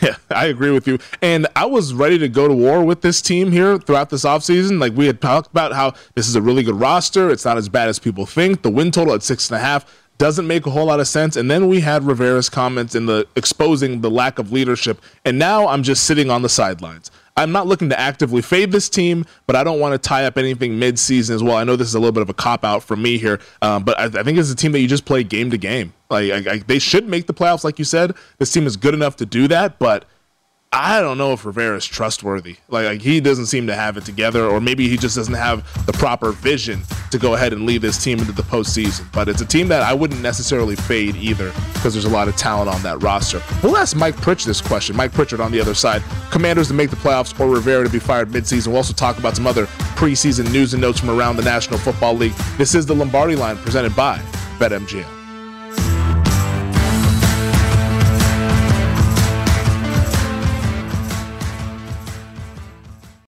Yeah, 0.00 0.14
I 0.30 0.46
agree 0.46 0.70
with 0.70 0.86
you. 0.86 1.00
And 1.22 1.48
I 1.56 1.66
was 1.66 1.92
ready 1.92 2.18
to 2.18 2.28
go 2.28 2.46
to 2.46 2.54
war 2.54 2.84
with 2.84 3.02
this 3.02 3.20
team 3.20 3.50
here 3.50 3.78
throughout 3.78 4.10
this 4.10 4.24
offseason. 4.24 4.80
Like 4.80 4.92
we 4.92 5.08
had 5.08 5.20
talked 5.20 5.50
about 5.50 5.72
how 5.72 5.94
this 6.14 6.28
is 6.28 6.36
a 6.36 6.40
really 6.40 6.62
good 6.62 6.76
roster. 6.76 7.30
It's 7.30 7.44
not 7.44 7.56
as 7.56 7.68
bad 7.68 7.88
as 7.88 7.98
people 7.98 8.24
think. 8.24 8.62
The 8.62 8.70
win 8.70 8.92
total 8.92 9.14
at 9.14 9.24
six 9.24 9.50
and 9.50 9.56
a 9.56 9.60
half 9.60 10.07
doesn't 10.18 10.46
make 10.46 10.66
a 10.66 10.70
whole 10.70 10.86
lot 10.86 11.00
of 11.00 11.08
sense. 11.08 11.36
And 11.36 11.50
then 11.50 11.68
we 11.68 11.80
had 11.80 12.04
Rivera's 12.04 12.50
comments 12.50 12.94
in 12.94 13.06
the 13.06 13.26
exposing 13.36 14.00
the 14.00 14.10
lack 14.10 14.38
of 14.38 14.52
leadership. 14.52 15.00
And 15.24 15.38
now 15.38 15.68
I'm 15.68 15.82
just 15.82 16.04
sitting 16.04 16.30
on 16.30 16.42
the 16.42 16.48
sidelines. 16.48 17.10
I'm 17.36 17.52
not 17.52 17.68
looking 17.68 17.88
to 17.90 17.98
actively 17.98 18.42
fade 18.42 18.72
this 18.72 18.88
team, 18.88 19.24
but 19.46 19.54
I 19.54 19.62
don't 19.62 19.78
want 19.78 19.92
to 19.92 20.08
tie 20.08 20.24
up 20.24 20.36
anything 20.36 20.76
mid-season 20.76 21.36
as 21.36 21.42
well. 21.42 21.56
I 21.56 21.62
know 21.62 21.76
this 21.76 21.86
is 21.86 21.94
a 21.94 22.00
little 22.00 22.12
bit 22.12 22.22
of 22.22 22.28
a 22.28 22.34
cop 22.34 22.64
out 22.64 22.82
for 22.82 22.96
me 22.96 23.16
here, 23.16 23.38
um, 23.62 23.84
but 23.84 23.96
I, 23.96 24.06
I, 24.06 24.24
think 24.24 24.38
it's 24.38 24.50
a 24.50 24.56
team 24.56 24.72
that 24.72 24.80
you 24.80 24.88
just 24.88 25.04
play 25.04 25.22
game 25.22 25.52
to 25.52 25.56
game. 25.56 25.92
Like 26.10 26.32
I, 26.32 26.54
I, 26.54 26.58
they 26.58 26.80
should 26.80 27.08
make 27.08 27.28
the 27.28 27.34
playoffs, 27.34 27.62
like 27.62 27.78
you 27.78 27.84
said. 27.84 28.16
This 28.38 28.52
team 28.52 28.66
is 28.66 28.76
good 28.76 28.92
enough 28.92 29.14
to 29.16 29.26
do 29.26 29.46
that, 29.48 29.78
but 29.78 30.04
I 30.70 31.00
don't 31.00 31.16
know 31.16 31.32
if 31.32 31.46
Rivera 31.46 31.78
is 31.78 31.86
trustworthy. 31.86 32.56
Like, 32.68 32.84
like, 32.84 33.00
he 33.00 33.20
doesn't 33.20 33.46
seem 33.46 33.66
to 33.68 33.74
have 33.74 33.96
it 33.96 34.04
together, 34.04 34.46
or 34.46 34.60
maybe 34.60 34.86
he 34.86 34.98
just 34.98 35.16
doesn't 35.16 35.34
have 35.34 35.64
the 35.86 35.94
proper 35.94 36.30
vision 36.30 36.82
to 37.10 37.18
go 37.18 37.34
ahead 37.34 37.54
and 37.54 37.64
lead 37.64 37.80
this 37.80 38.02
team 38.02 38.18
into 38.18 38.32
the 38.32 38.42
postseason. 38.42 39.10
But 39.12 39.28
it's 39.28 39.40
a 39.40 39.46
team 39.46 39.68
that 39.68 39.82
I 39.82 39.94
wouldn't 39.94 40.20
necessarily 40.20 40.76
fade 40.76 41.16
either 41.16 41.52
because 41.72 41.94
there's 41.94 42.04
a 42.04 42.10
lot 42.10 42.28
of 42.28 42.36
talent 42.36 42.68
on 42.68 42.82
that 42.82 43.02
roster. 43.02 43.42
We'll 43.62 43.78
ask 43.78 43.96
Mike 43.96 44.16
Pritch 44.16 44.44
this 44.44 44.60
question. 44.60 44.94
Mike 44.94 45.12
Pritchard 45.12 45.40
on 45.40 45.52
the 45.52 45.60
other 45.60 45.74
side. 45.74 46.02
Commanders 46.30 46.68
to 46.68 46.74
make 46.74 46.90
the 46.90 46.96
playoffs 46.96 47.38
or 47.40 47.48
Rivera 47.48 47.84
to 47.84 47.90
be 47.90 47.98
fired 47.98 48.28
midseason. 48.28 48.68
We'll 48.68 48.76
also 48.76 48.92
talk 48.92 49.18
about 49.18 49.36
some 49.36 49.46
other 49.46 49.66
preseason 49.96 50.52
news 50.52 50.74
and 50.74 50.82
notes 50.82 51.00
from 51.00 51.08
around 51.08 51.36
the 51.36 51.44
National 51.44 51.78
Football 51.78 52.14
League. 52.14 52.34
This 52.58 52.74
is 52.74 52.84
the 52.84 52.94
Lombardi 52.94 53.36
line 53.36 53.56
presented 53.56 53.96
by 53.96 54.18
BetMGM. 54.58 55.17